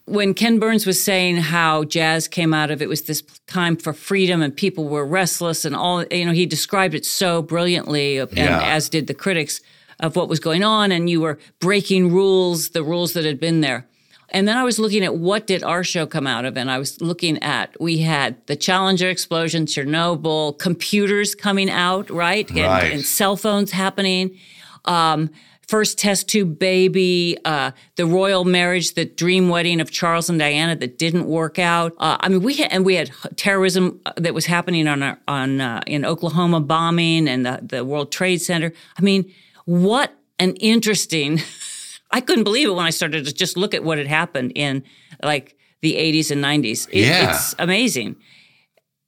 When 0.10 0.34
Ken 0.34 0.60
Burns 0.60 0.86
was 0.86 1.02
saying 1.04 1.38
how 1.38 1.84
jazz 1.84 2.28
came 2.28 2.54
out 2.54 2.72
of 2.72 2.82
it 2.82 2.90
was 2.90 3.04
this 3.04 3.22
time 3.48 3.76
for 3.78 3.94
freedom 3.94 4.42
and 4.42 4.56
people 4.56 4.88
were 4.88 5.06
restless 5.06 5.66
and 5.66 5.76
all 5.76 6.04
you 6.06 6.26
know 6.26 6.32
he 6.32 6.46
described 6.46 6.94
it 6.96 7.06
so 7.06 7.42
brilliantly 7.42 8.18
and 8.18 8.30
Yeah. 8.36 8.62
as 8.64 8.90
did 8.90 9.08
the 9.08 9.14
critics 9.14 9.62
of 10.00 10.16
what 10.16 10.30
was 10.30 10.40
going 10.40 10.64
on 10.64 10.92
and 10.92 11.10
you 11.10 11.22
were 11.22 11.38
breaking 11.60 12.12
rules 12.12 12.70
the 12.70 12.84
rules 12.84 13.14
that 13.14 13.26
had 13.26 13.40
been 13.40 13.62
there 13.62 13.86
and 14.32 14.48
then 14.48 14.58
I 14.58 14.64
was 14.64 14.78
looking 14.78 15.04
at 15.04 15.16
what 15.16 15.48
did 15.48 15.64
our 15.64 15.84
show 15.84 16.06
come 16.06 16.28
out 16.28 16.46
of 16.46 16.56
and 16.58 16.70
I 16.70 16.78
was 16.80 17.02
looking 17.02 17.42
at 17.42 17.76
we 17.82 18.00
had 18.00 18.36
the 18.48 18.56
Challenger 18.56 19.10
explosion 19.10 19.66
Chernobyl 19.66 20.58
computers 20.60 21.34
coming 21.36 21.70
out 21.70 22.10
right, 22.10 22.48
And- 22.50 22.58
Right. 22.60 22.92
and 22.94 23.04
cell 23.04 23.36
phones 23.38 23.72
happening 23.72 24.38
um, 24.86 25.30
first 25.70 26.00
test 26.00 26.28
tube 26.28 26.58
baby, 26.58 27.38
uh, 27.46 27.70
the 27.96 28.04
royal 28.04 28.44
marriage, 28.44 28.96
the 28.96 29.06
dream 29.06 29.50
wedding 29.50 29.80
of 29.80 29.92
Charles 29.92 30.28
and 30.28 30.40
Diana 30.40 30.76
that 30.76 30.98
didn't 30.98 31.28
work 31.28 31.60
out. 31.60 31.94
Uh, 32.00 32.18
I 32.20 32.28
mean, 32.28 32.42
we 32.42 32.56
had 32.56 32.72
and 32.72 32.84
we 32.84 32.96
had 32.96 33.12
terrorism 33.36 34.02
uh, 34.08 34.14
that 34.18 34.34
was 34.34 34.48
happening 34.48 34.88
on 34.88 35.04
our, 35.04 35.20
on 35.28 35.62
uh, 35.62 35.82
in 35.86 36.06
Oklahoma 36.06 36.60
bombing 36.60 37.28
and 37.28 37.46
the, 37.46 37.60
the 37.62 37.86
World 37.86 38.12
Trade 38.12 38.42
Center. 38.42 38.74
I 38.98 39.04
mean, 39.04 39.32
what 39.66 40.12
an 40.40 40.56
interesting. 40.56 41.40
I 42.12 42.22
couldn't 42.22 42.46
believe 42.46 42.68
it 42.68 42.74
when 42.74 42.88
I 42.88 42.90
started 42.90 43.26
to 43.26 43.32
just 43.34 43.56
look 43.56 43.76
at 43.76 43.84
what 43.84 44.00
had 44.00 44.08
happened 44.08 44.54
in 44.56 44.84
like 45.22 45.56
the 45.82 45.94
80s 45.94 46.32
and 46.32 46.44
90s. 46.44 46.90
It, 46.92 47.06
Yeah. 47.06 47.30
It's 47.30 47.54
amazing. 47.60 48.16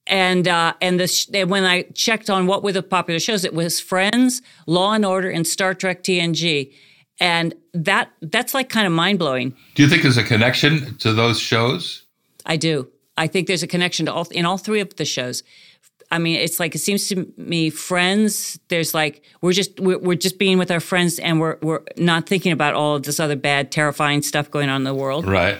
And 0.07 0.47
uh, 0.47 0.73
and 0.81 0.99
the 0.99 1.07
sh- 1.07 1.27
and 1.33 1.49
when 1.49 1.63
I 1.63 1.83
checked 1.93 2.29
on 2.29 2.47
what 2.47 2.63
were 2.63 2.71
the 2.71 2.83
popular 2.83 3.19
shows, 3.19 3.45
it 3.45 3.53
was 3.53 3.79
Friends, 3.79 4.41
Law 4.65 4.93
and 4.93 5.05
Order, 5.05 5.29
and 5.29 5.45
Star 5.45 5.73
Trek 5.73 6.03
TNG, 6.03 6.73
and 7.19 7.53
that 7.73 8.11
that's 8.21 8.53
like 8.53 8.69
kind 8.69 8.87
of 8.87 8.93
mind 8.93 9.19
blowing. 9.19 9.55
Do 9.75 9.83
you 9.83 9.89
think 9.89 10.01
there's 10.01 10.17
a 10.17 10.23
connection 10.23 10.97
to 10.97 11.13
those 11.13 11.39
shows? 11.39 12.05
I 12.45 12.57
do. 12.57 12.89
I 13.17 13.27
think 13.27 13.47
there's 13.47 13.63
a 13.63 13.67
connection 13.67 14.07
to 14.07 14.13
all 14.13 14.27
in 14.31 14.45
all 14.45 14.57
three 14.57 14.79
of 14.79 14.95
the 14.95 15.05
shows. 15.05 15.43
I 16.11 16.17
mean, 16.17 16.35
it's 16.35 16.59
like 16.59 16.75
it 16.75 16.79
seems 16.79 17.07
to 17.09 17.31
me, 17.37 17.69
friends. 17.69 18.59
There's 18.67 18.93
like 18.93 19.23
we're 19.41 19.53
just 19.53 19.79
we're, 19.79 19.99
we're 19.99 20.15
just 20.15 20.39
being 20.39 20.57
with 20.57 20.71
our 20.71 20.79
friends, 20.79 21.19
and 21.19 21.39
we're 21.39 21.57
we're 21.61 21.83
not 21.95 22.27
thinking 22.27 22.51
about 22.51 22.73
all 22.73 22.95
of 22.95 23.03
this 23.03 23.19
other 23.19 23.35
bad, 23.35 23.71
terrifying 23.71 24.21
stuff 24.21 24.51
going 24.51 24.69
on 24.69 24.81
in 24.81 24.83
the 24.83 24.93
world. 24.93 25.25
Right. 25.25 25.57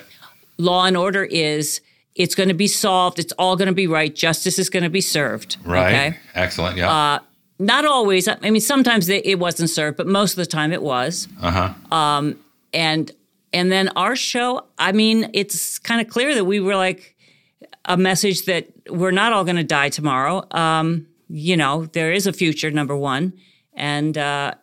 Law 0.57 0.85
and 0.85 0.97
order 0.97 1.23
is 1.23 1.79
it's 2.21 2.35
going 2.35 2.49
to 2.49 2.55
be 2.55 2.67
solved. 2.67 3.19
It's 3.19 3.33
all 3.33 3.55
going 3.55 3.67
to 3.67 3.73
be 3.73 3.87
right. 3.87 4.13
Justice 4.13 4.59
is 4.59 4.69
going 4.69 4.83
to 4.83 4.89
be 4.89 5.01
served. 5.01 5.57
Right. 5.65 5.93
Okay. 5.93 6.17
Excellent. 6.35 6.77
Yeah. 6.77 7.19
Not 7.59 7.85
always. 7.85 8.27
I 8.27 8.49
mean, 8.49 8.61
sometimes 8.61 9.07
it 9.09 9.25
it 9.25 9.37
wasn't 9.39 9.69
served, 9.69 9.97
but 9.97 10.07
most 10.07 10.31
of 10.31 10.37
the 10.37 10.45
time 10.45 10.71
it 10.73 10.81
was. 10.81 11.27
uh 11.41 11.51
huh. 11.91 12.33
and 12.73 13.11
and 13.53 13.71
then 13.71 13.89
our 13.89 14.15
show 14.15 14.65
i 14.77 14.91
mean 14.91 15.29
it's 15.33 15.79
kind 15.79 16.01
of 16.01 16.07
clear 16.07 16.33
that 16.33 16.45
we 16.45 16.59
were 16.59 16.75
like 16.75 17.15
a 17.85 17.97
message 17.97 18.45
that 18.45 18.67
we're 18.89 19.11
not 19.11 19.33
all 19.33 19.43
going 19.43 19.55
to 19.55 19.63
die 19.63 19.89
tomorrow 19.89 20.45
um, 20.51 21.07
you 21.29 21.57
know 21.57 21.85
there 21.87 22.11
is 22.11 22.27
a 22.27 22.33
future 22.33 22.71
number 22.71 22.95
one 22.95 23.33
and 23.73 24.17
uh, 24.17 24.53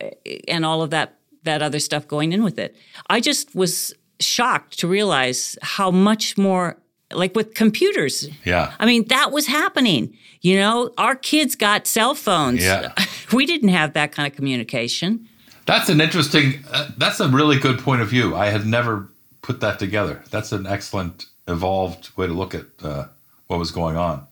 and 0.47 0.65
all 0.65 0.83
of 0.83 0.91
that 0.91 1.15
that 1.45 1.63
other 1.63 1.79
stuff 1.79 2.07
going 2.07 2.33
in 2.33 2.43
with 2.43 2.59
it 2.59 2.77
i 3.09 3.21
just 3.21 3.55
was 3.55 3.95
shocked 4.21 4.79
to 4.79 4.89
realize 4.89 5.57
how 5.63 5.91
much 5.91 6.37
more 6.37 6.77
like 7.13 7.35
with 7.35 7.55
computers 7.55 8.29
Yeah. 8.45 8.73
i 8.79 8.87
mean 8.87 9.07
that 9.09 9.33
was 9.33 9.47
happening 9.47 10.15
you 10.41 10.57
know 10.57 10.93
our 10.99 11.17
kids 11.17 11.57
got 11.57 11.87
cell 11.87 12.15
phones 12.15 12.63
Yeah. 12.63 12.93
we 13.33 13.47
didn't 13.47 13.71
have 13.71 13.93
that 13.95 14.13
kind 14.13 14.27
of 14.31 14.37
communication 14.37 15.27
That's 15.67 15.91
an 15.91 16.01
interesting. 16.01 16.65
Uh, 16.73 16.89
that's 16.97 17.21
a 17.21 17.29
really 17.29 17.59
good 17.59 17.79
point 17.79 18.01
of 18.01 18.09
view. 18.09 18.35
I 18.35 18.47
had 18.51 18.65
never 18.65 19.09
put 19.43 19.61
that 19.61 19.79
together. 19.79 20.23
That's 20.31 20.51
an 20.53 20.67
excellent, 20.67 21.27
evolved 21.47 22.09
way 22.17 22.27
to 22.27 22.33
look 22.33 22.55
at 22.55 22.65
uh, 22.83 23.05
what 23.49 23.59
was 23.59 23.71
going 23.71 23.97
on. 23.99 24.27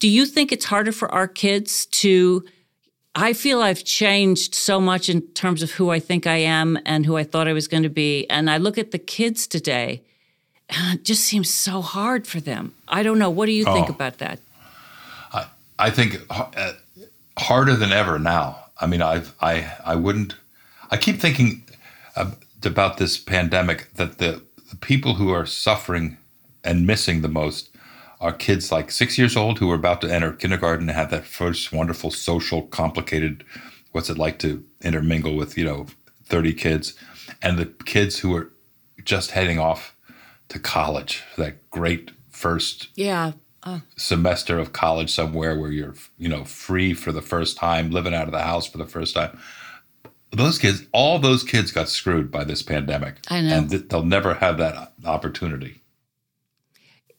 Do 0.00 0.08
you 0.08 0.26
think 0.26 0.50
it's 0.50 0.64
harder 0.66 0.90
for 0.92 1.08
our 1.14 1.28
kids 1.28 1.86
to? 2.02 2.42
I 3.14 3.32
feel 3.34 3.62
I've 3.62 3.84
changed 3.84 4.54
so 4.54 4.80
much 4.80 5.08
in 5.08 5.20
terms 5.34 5.62
of 5.62 5.70
who 5.78 5.90
I 5.96 6.00
think 6.00 6.26
I 6.26 6.38
am 6.58 6.76
and 6.84 7.06
who 7.06 7.16
I 7.16 7.24
thought 7.24 7.46
I 7.48 7.52
was 7.52 7.68
going 7.68 7.84
to 7.84 7.94
be. 8.04 8.26
And 8.28 8.50
I 8.50 8.56
look 8.58 8.76
at 8.78 8.90
the 8.90 8.98
kids 8.98 9.46
today, 9.46 10.02
it 10.92 11.04
just 11.04 11.22
seems 11.24 11.50
so 11.52 11.82
hard 11.82 12.26
for 12.26 12.40
them. 12.40 12.74
I 12.88 13.02
don't 13.02 13.18
know. 13.18 13.30
What 13.30 13.46
do 13.46 13.52
you 13.52 13.64
think 13.64 13.88
Oh. 13.88 13.92
about 13.92 14.18
that? 14.18 14.38
I 15.82 15.88
think 15.88 16.18
uh, 16.28 16.72
harder 17.38 17.74
than 17.74 17.90
ever 17.90 18.18
now. 18.18 18.66
I 18.78 18.86
mean, 18.86 19.00
I've, 19.00 19.34
I 19.40 19.72
I 19.82 19.94
wouldn't. 19.94 20.34
I 20.90 20.98
keep 20.98 21.18
thinking 21.18 21.62
about 22.62 22.98
this 22.98 23.16
pandemic 23.16 23.88
that 23.94 24.18
the, 24.18 24.42
the 24.68 24.76
people 24.76 25.14
who 25.14 25.30
are 25.30 25.46
suffering 25.46 26.18
and 26.62 26.86
missing 26.86 27.22
the 27.22 27.28
most 27.28 27.70
are 28.20 28.32
kids 28.34 28.70
like 28.70 28.90
six 28.90 29.16
years 29.16 29.38
old 29.38 29.58
who 29.58 29.70
are 29.70 29.74
about 29.74 30.02
to 30.02 30.12
enter 30.14 30.32
kindergarten 30.32 30.90
and 30.90 30.98
have 30.98 31.10
that 31.12 31.24
first 31.24 31.72
wonderful 31.72 32.10
social 32.10 32.60
complicated. 32.64 33.42
What's 33.92 34.10
it 34.10 34.18
like 34.18 34.38
to 34.40 34.62
intermingle 34.82 35.34
with 35.34 35.56
you 35.56 35.64
know 35.64 35.86
thirty 36.26 36.52
kids, 36.52 36.92
and 37.40 37.58
the 37.58 37.64
kids 37.86 38.18
who 38.18 38.36
are 38.36 38.50
just 39.02 39.30
heading 39.30 39.58
off 39.58 39.89
to 40.50 40.58
college. 40.58 41.22
That 41.36 41.68
great 41.70 42.10
first 42.30 42.88
Yeah. 42.96 43.32
Uh. 43.62 43.80
semester 43.96 44.58
of 44.58 44.72
college 44.72 45.10
somewhere 45.10 45.58
where 45.58 45.70
you're 45.70 45.94
you 46.16 46.28
know 46.30 46.44
free 46.46 46.94
for 46.94 47.12
the 47.12 47.20
first 47.20 47.58
time 47.58 47.90
living 47.90 48.14
out 48.14 48.24
of 48.24 48.32
the 48.32 48.40
house 48.42 48.66
for 48.66 48.78
the 48.78 48.86
first 48.86 49.14
time 49.14 49.38
those 50.32 50.58
kids 50.58 50.86
all 50.92 51.18
those 51.18 51.42
kids 51.44 51.70
got 51.70 51.86
screwed 51.86 52.30
by 52.30 52.42
this 52.42 52.62
pandemic 52.62 53.16
I 53.28 53.42
know. 53.42 53.54
and 53.58 53.68
th- 53.70 53.88
they'll 53.90 54.02
never 54.02 54.32
have 54.32 54.56
that 54.56 54.94
opportunity 55.04 55.82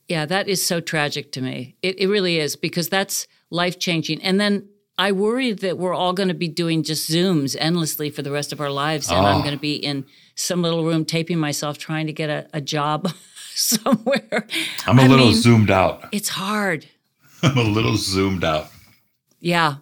Yeah, 0.08 0.26
that 0.26 0.48
is 0.48 0.66
so 0.66 0.82
tragic 0.82 1.32
to 1.34 1.42
me. 1.42 1.76
It, 1.84 2.00
it 2.00 2.08
really 2.08 2.40
is 2.40 2.56
because 2.56 2.90
that's 2.90 3.28
life 3.52 3.78
changing. 3.78 4.20
And 4.24 4.42
then 4.42 4.68
I 5.08 5.12
worry 5.12 5.52
that 5.54 5.78
we're 5.78 5.95
all 6.02 6.14
going 6.14 6.28
to 6.30 6.39
be 6.45 6.47
doing 6.47 6.84
just 6.84 7.10
Zooms 7.10 7.56
endlessly 7.60 8.10
for 8.10 8.22
the 8.22 8.32
rest 8.32 8.54
of 8.54 8.60
our 8.62 8.70
lives. 8.70 9.10
And 9.10 9.18
I'm 9.28 9.38
Oh. 9.39 9.43
going 9.45 9.56
to 9.56 9.60
be 9.72 9.76
in 9.76 10.06
some 10.36 10.62
little 10.62 10.84
room 10.86 11.06
taping 11.06 11.39
myself 11.39 11.78
trying 11.78 12.08
to 12.08 12.14
get 12.14 12.30
a, 12.30 12.47
a 12.54 12.62
job 12.62 12.99
somewhere. 13.56 14.47
i'm 14.88 14.99
a 14.99 15.04
a 15.06 15.08
little 15.08 15.32
zoomed 15.34 15.72
out 15.72 15.95
It's 16.12 16.30
hard. 16.30 16.86
i'm 17.43 17.58
a 17.58 17.64
little 17.78 17.97
zoomed 17.97 18.43
out 18.43 18.68
Yeah. 19.39 19.76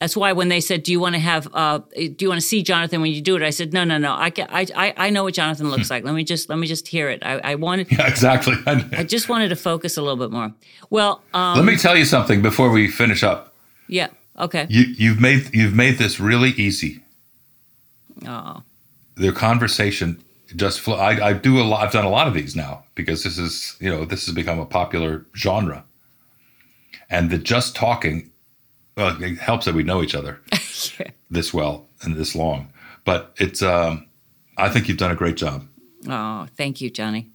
That's 0.00 0.16
why 0.16 0.32
when 0.32 0.48
they 0.48 0.60
said, 0.60 0.82
"Do 0.82 0.90
you 0.90 0.98
want 0.98 1.14
to 1.14 1.20
have? 1.20 1.46
Uh, 1.54 1.78
do 1.94 2.16
you 2.24 2.28
want 2.28 2.40
to 2.40 2.46
see 2.52 2.60
Jonathan 2.64 3.00
when 3.02 3.12
you 3.12 3.20
do 3.22 3.36
it?" 3.36 3.42
I 3.42 3.50
said, 3.50 3.72
"No, 3.72 3.84
no, 3.84 3.98
no. 3.98 4.12
I, 4.26 4.30
can, 4.30 4.48
I, 4.50 4.66
I, 4.84 4.94
I 5.06 5.10
know 5.10 5.22
what 5.22 5.34
Jonathan 5.34 5.70
looks 5.70 5.90
like. 5.92 6.02
Let 6.02 6.14
me 6.14 6.24
just, 6.24 6.48
let 6.48 6.58
me 6.58 6.66
just 6.66 6.88
hear 6.88 7.08
it. 7.08 7.20
I, 7.22 7.34
I 7.52 7.54
wanted, 7.54 7.86
yeah 7.92 8.08
exactly 8.08 8.56
I 8.66 9.04
just 9.04 9.28
wanted 9.28 9.50
to 9.50 9.56
focus 9.70 9.96
a 9.96 10.02
little 10.02 10.16
bit 10.24 10.32
more. 10.32 10.50
Well, 10.90 11.22
um, 11.34 11.56
let 11.56 11.64
me 11.64 11.76
tell 11.76 11.96
you 11.96 12.04
something 12.04 12.42
before 12.42 12.68
we 12.70 12.88
finish 12.88 13.22
up 13.22 13.54
yeah, 13.86 14.08
okay. 14.42 14.66
you, 14.68 14.82
you've 14.96 15.20
made 15.20 15.50
you've 15.54 15.74
made 15.74 15.98
this 15.98 16.20
really 16.20 16.50
easy. 16.50 17.02
Oh, 18.26 18.62
the 19.16 19.32
conversation 19.32 20.22
just 20.54 20.80
flo- 20.80 20.96
I, 20.96 21.28
I 21.28 21.32
do 21.32 21.60
a 21.60 21.64
lot 21.64 21.82
i've 21.82 21.92
done 21.92 22.04
a 22.04 22.10
lot 22.10 22.28
of 22.28 22.34
these 22.34 22.54
now 22.54 22.84
because 22.94 23.24
this 23.24 23.38
is 23.38 23.76
you 23.80 23.88
know 23.88 24.04
this 24.04 24.26
has 24.26 24.34
become 24.34 24.58
a 24.58 24.66
popular 24.66 25.24
genre. 25.34 25.84
And 27.10 27.30
the 27.30 27.38
just 27.38 27.74
talking 27.76 28.30
well 28.96 29.22
it 29.22 29.38
helps 29.38 29.64
that 29.66 29.74
we 29.74 29.82
know 29.82 30.02
each 30.02 30.14
other 30.14 30.40
this 31.30 31.54
well 31.54 31.86
and 32.02 32.16
this 32.16 32.34
long. 32.34 32.72
But 33.04 33.34
it's 33.38 33.62
um 33.62 34.06
i 34.58 34.68
think 34.68 34.88
you've 34.88 34.98
done 34.98 35.10
a 35.10 35.16
great 35.16 35.36
job. 35.36 35.66
Oh, 36.08 36.46
thank 36.56 36.80
you, 36.80 36.90
Johnny. 36.90 37.28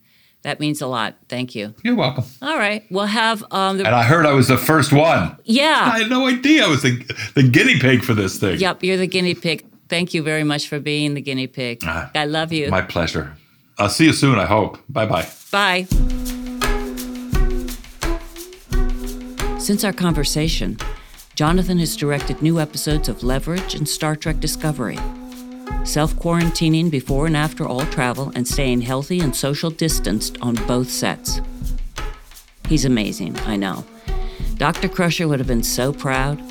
That 0.44 0.60
means 0.60 0.82
a 0.82 0.88
lot. 0.88 1.16
Thank 1.28 1.56
you. 1.56 1.74
you're 1.84 1.96
welcome 1.96 2.24
All 2.42 2.58
right, 2.58 2.84
we'll 2.90 3.06
have 3.06 3.44
um, 3.52 3.78
the 3.78 3.86
and 3.86 3.96
i 3.96 4.04
heard 4.04 4.26
i 4.26 4.32
was 4.34 4.48
the 4.48 4.58
first 4.58 4.94
one 4.94 5.36
Yeah. 5.44 5.90
i 5.94 6.00
had 6.00 6.10
no 6.10 6.28
idea 6.28 6.64
i 6.66 6.68
was 6.68 6.82
the, 6.84 7.04
the 7.36 7.44
guinea 7.44 7.80
pig 7.80 8.04
for 8.04 8.14
this 8.14 8.40
thing 8.40 8.60
Yep, 8.60 8.84
you're 8.84 8.98
the 8.98 9.08
guinea 9.08 9.36
pig. 9.36 9.66
Thank 9.90 10.14
you 10.14 10.22
very 10.24 10.44
much 10.44 10.68
for 10.68 10.80
being 10.80 11.14
the 11.16 11.22
guinea 11.22 11.48
pig. 11.48 11.80
Ah, 11.86 12.12
I 12.16 12.26
love 12.26 12.52
you. 12.54 12.70
my 12.70 12.82
pleasure 12.82 13.36
i'll 13.80 13.90
see 13.90 14.06
you 14.06 14.14
soon 14.14 14.40
i 14.40 14.46
hope 14.46 14.78
bye 14.90 15.06
bye 15.06 15.28
Bye. 15.52 15.88
Since 19.60 19.84
our 19.84 19.94
conversation, 19.94 20.78
Jonathan 21.36 21.80
has 21.80 21.96
directed 21.98 22.42
new 22.42 22.60
episodes 22.60 23.10
of 23.10 23.24
Leverage 23.24 23.76
and 23.76 23.88
Star 23.88 24.16
Trek 24.16 24.40
Discovery. 24.40 24.98
Self 25.84 26.14
quarantining 26.16 26.90
before 26.92 27.28
and 27.28 27.38
after 27.38 27.66
all 27.66 27.86
travel 27.86 28.32
and 28.36 28.48
staying 28.48 28.82
healthy 28.82 29.20
and 29.20 29.36
social 29.36 29.70
distanced 29.70 30.38
on 30.42 30.56
both 30.68 30.90
sets. 30.90 31.42
He's 32.68 32.86
amazing, 32.86 33.38
I 33.40 33.56
know. 33.56 33.86
Dr. 34.58 34.90
Crusher 34.90 35.28
would 35.28 35.40
have 35.40 35.48
been 35.48 35.64
so 35.64 35.94
proud. 35.94 36.42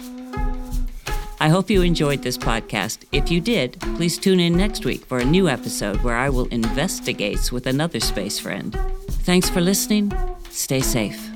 I 1.38 1.48
hope 1.48 1.68
you 1.68 1.82
enjoyed 1.82 2.22
this 2.22 2.38
podcast. 2.38 3.04
If 3.12 3.30
you 3.30 3.40
did, 3.40 3.78
please 3.96 4.16
tune 4.16 4.40
in 4.40 4.56
next 4.56 4.86
week 4.86 5.04
for 5.04 5.18
a 5.18 5.24
new 5.24 5.48
episode 5.48 6.02
where 6.02 6.16
I 6.16 6.30
will 6.30 6.46
investigate 6.46 7.52
with 7.52 7.66
another 7.66 8.00
space 8.00 8.38
friend. 8.38 8.78
Thanks 9.08 9.50
for 9.50 9.60
listening. 9.60 10.12
Stay 10.50 10.80
safe. 10.80 11.35